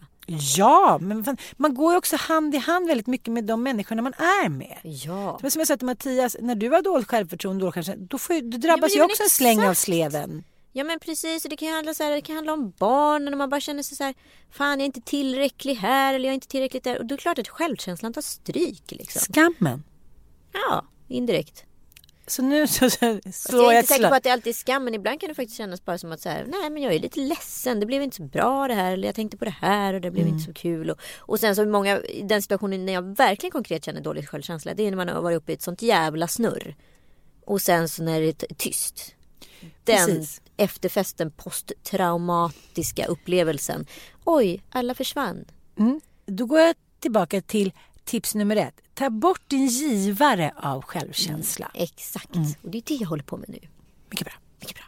Ja, 0.57 0.99
men 1.01 1.24
fan, 1.24 1.37
man 1.57 1.74
går 1.74 1.93
ju 1.93 1.99
också 1.99 2.16
hand 2.16 2.55
i 2.55 2.59
hand 2.59 2.87
väldigt 2.87 3.07
mycket 3.07 3.33
med 3.33 3.45
de 3.45 3.62
människorna 3.62 4.03
man 4.03 4.12
är 4.12 4.49
med. 4.49 4.79
Ja. 4.83 5.39
Men 5.43 5.51
som 5.51 5.61
jag 5.61 5.68
sa 5.68 5.77
till 5.77 5.87
Mattias, 5.87 6.37
när 6.41 6.55
du 6.55 6.70
har 6.70 6.83
dåligt 6.83 7.09
självförtroende, 7.09 7.64
dåligt 7.64 7.74
självkänsla, 7.74 8.07
då, 8.09 8.18
får, 8.18 8.51
då 8.51 8.59
drabbas 8.59 8.93
det 8.93 8.99
ju 8.99 9.05
också 9.05 9.22
en 9.22 9.31
släng 9.31 9.64
av 9.64 9.74
sleven. 9.74 10.45
Ja 10.77 10.85
men 10.85 10.99
precis, 11.01 11.45
och 11.45 11.51
det 11.51 11.57
kan 11.57 11.68
handla, 11.68 11.95
så 11.95 12.03
här, 12.05 12.11
det 12.11 12.20
kan 12.20 12.37
handla 12.37 12.53
om 12.53 12.72
barnen 12.79 13.35
och 13.35 13.39
man 13.39 13.51
bara 13.51 13.61
känner 13.61 13.83
sig 13.83 13.97
så 13.97 14.05
här, 14.05 14.14
fan 14.51 14.70
jag 14.70 14.81
är 14.81 14.87
inte 14.87 15.01
tillräcklig 15.01 15.74
här 15.74 16.14
eller 16.14 16.24
jag 16.24 16.31
är 16.31 16.35
inte 16.35 16.49
tillräckligt 16.49 16.85
där. 16.85 16.99
Och 16.99 17.07
då 17.07 17.14
är 17.14 17.16
det 17.16 17.22
klart 17.22 17.39
att 17.39 17.49
självkänslan 17.49 18.12
tar 18.12 18.22
stryk 18.22 18.93
liksom. 18.93 19.35
Skammen. 19.35 19.83
Ja, 20.53 20.85
indirekt. 21.09 21.64
Så 22.27 22.43
nu 22.43 22.66
så, 22.66 22.91
så 22.91 23.20
slår 23.33 23.62
jag 23.62 23.72
är 23.74 23.79
inte 23.79 23.93
säker 23.93 24.09
på 24.09 24.14
att 24.14 24.22
det 24.22 24.31
alltid 24.31 24.51
är 24.51 24.55
skam, 24.55 24.85
men 24.85 24.95
ibland 24.95 25.20
kan 25.20 25.29
det 25.29 25.35
faktiskt 25.35 25.57
kännas 25.57 25.85
bara 25.85 25.99
som 25.99 26.12
att 26.12 26.20
så 26.20 26.29
här, 26.29 26.45
nej 26.49 26.70
men 26.70 26.83
jag 26.83 26.95
är 26.95 26.99
lite 26.99 27.20
ledsen, 27.20 27.81
det 27.81 27.87
blev 27.87 28.03
inte 28.03 28.16
så 28.16 28.22
bra 28.22 28.68
det 28.68 28.74
här, 28.74 28.93
eller 28.93 29.09
jag 29.09 29.14
tänkte 29.14 29.37
på 29.37 29.45
det 29.45 29.57
här 29.61 29.95
och 29.95 30.01
det 30.01 30.11
blev 30.11 30.24
Mm. 30.27 30.35
inte 30.35 30.47
så 30.47 30.55
kul. 30.55 30.91
Och, 30.91 30.99
och 31.18 31.41
sen 31.41 31.57
så 31.57 31.66
många, 31.66 32.01
i 32.01 32.22
den 32.22 32.43
situationen 32.43 32.87
när 32.87 32.93
jag 32.93 33.16
verkligen 33.16 33.51
konkret 33.53 33.85
känner 33.85 34.01
dålig 34.01 34.29
självkänsla, 34.29 34.74
det 34.74 34.83
är 34.87 34.91
när 34.91 34.97
man 34.97 35.09
har 35.09 35.22
varit 35.22 35.37
uppe 35.37 35.53
i 35.53 35.55
ett 35.55 35.62
sånt 35.62 35.83
jävla 35.83 36.29
snurr. 36.29 36.77
Och 37.45 37.62
sen 37.62 37.89
så 37.89 38.03
när 38.03 38.20
det 38.20 38.43
är 38.43 38.55
tyst. 38.55 39.14
Den 39.85 40.07
Precis. 40.07 40.41
Efterfesten, 40.57 41.30
posttraumatiska 41.30 43.07
upplevelsen. 43.07 43.86
Oj, 44.24 44.62
alla 44.70 44.94
försvann. 44.94 45.44
Mm. 45.78 46.00
Då 46.26 46.46
går 46.46 46.61
jag 46.61 46.74
tillbaka 47.00 47.40
till 47.40 47.72
tips 48.04 48.34
nummer 48.34 48.57
ett. 48.57 48.74
Ta 48.94 49.11
bort 49.11 49.42
din 49.46 49.66
givare 49.66 50.52
av 50.57 50.82
självkänsla. 50.82 51.70
Exakt, 51.74 52.34
Mm. 52.36 52.48
och 52.62 52.70
det 52.70 52.78
är 52.78 52.82
det 52.86 52.94
jag 52.94 53.09
håller 53.09 53.22
på 53.24 53.36
med 53.36 53.48
nu. 53.48 53.59
Mycket 54.11 54.24
bra. 54.26 54.34
Mycket 54.61 54.74
bra. 54.76 54.84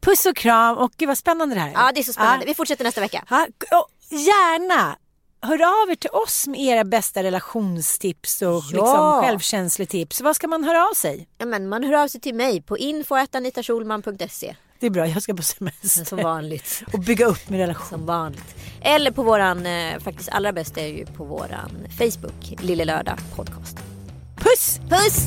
Puss 0.00 0.26
och 0.26 0.36
kram 0.36 0.78
och 0.78 0.92
gud 0.96 1.08
vad 1.08 1.18
spännande 1.18 1.54
det 1.54 1.60
här 1.60 1.68
är. 1.68 1.72
Ja, 1.72 1.92
det 1.94 2.00
är 2.00 2.04
så 2.04 2.12
spännande. 2.12 2.44
Ja. 2.44 2.46
Vi 2.46 2.54
fortsätter 2.54 2.84
nästa 2.84 3.00
vecka. 3.00 3.24
Ja, 3.30 3.46
gärna 4.10 4.96
hör 5.42 5.82
av 5.84 5.90
er 5.90 5.94
till 5.94 6.10
oss 6.10 6.46
med 6.46 6.60
era 6.60 6.84
bästa 6.84 7.22
relationstips 7.22 8.42
och 8.42 8.48
Ja. 8.48 8.62
liksom 8.72 9.22
självkänsletips. 9.22 10.20
Vad 10.20 10.36
ska 10.36 10.48
man 10.48 10.64
höra 10.64 10.88
av 10.88 10.94
sig? 10.94 11.28
Ja, 11.38 11.46
men 11.46 11.68
man 11.68 11.84
hör 11.84 11.92
av 11.92 12.08
sig 12.08 12.20
till 12.20 12.34
mig 12.34 12.62
på 12.62 12.78
info.anitaschulman.se 12.78 14.56
Det 14.84 14.88
är 14.88 14.90
bra, 14.90 15.06
jag 15.06 15.22
ska 15.22 15.34
på 15.34 15.42
semester. 15.42 16.04
som 16.04 16.18
vanligt. 16.18 16.82
Och 16.92 16.98
bygga 16.98 17.26
upp 17.26 17.48
min 17.48 17.60
relation. 17.60 17.88
Som 17.88 18.06
vanligt. 18.06 18.56
Eller 18.80 19.10
på 19.10 19.22
våran, 19.22 19.66
eh, 19.66 19.98
faktiskt 19.98 20.28
allra 20.28 20.52
bästa 20.52 20.80
är 20.80 20.86
ju 20.86 21.06
på 21.06 21.24
våran 21.24 21.70
Facebook, 21.98 22.62
Lille 22.62 22.84
Lördag 22.84 23.18
Podcast. 23.36 23.76
Puss! 24.36 24.80
Puss! 24.88 25.26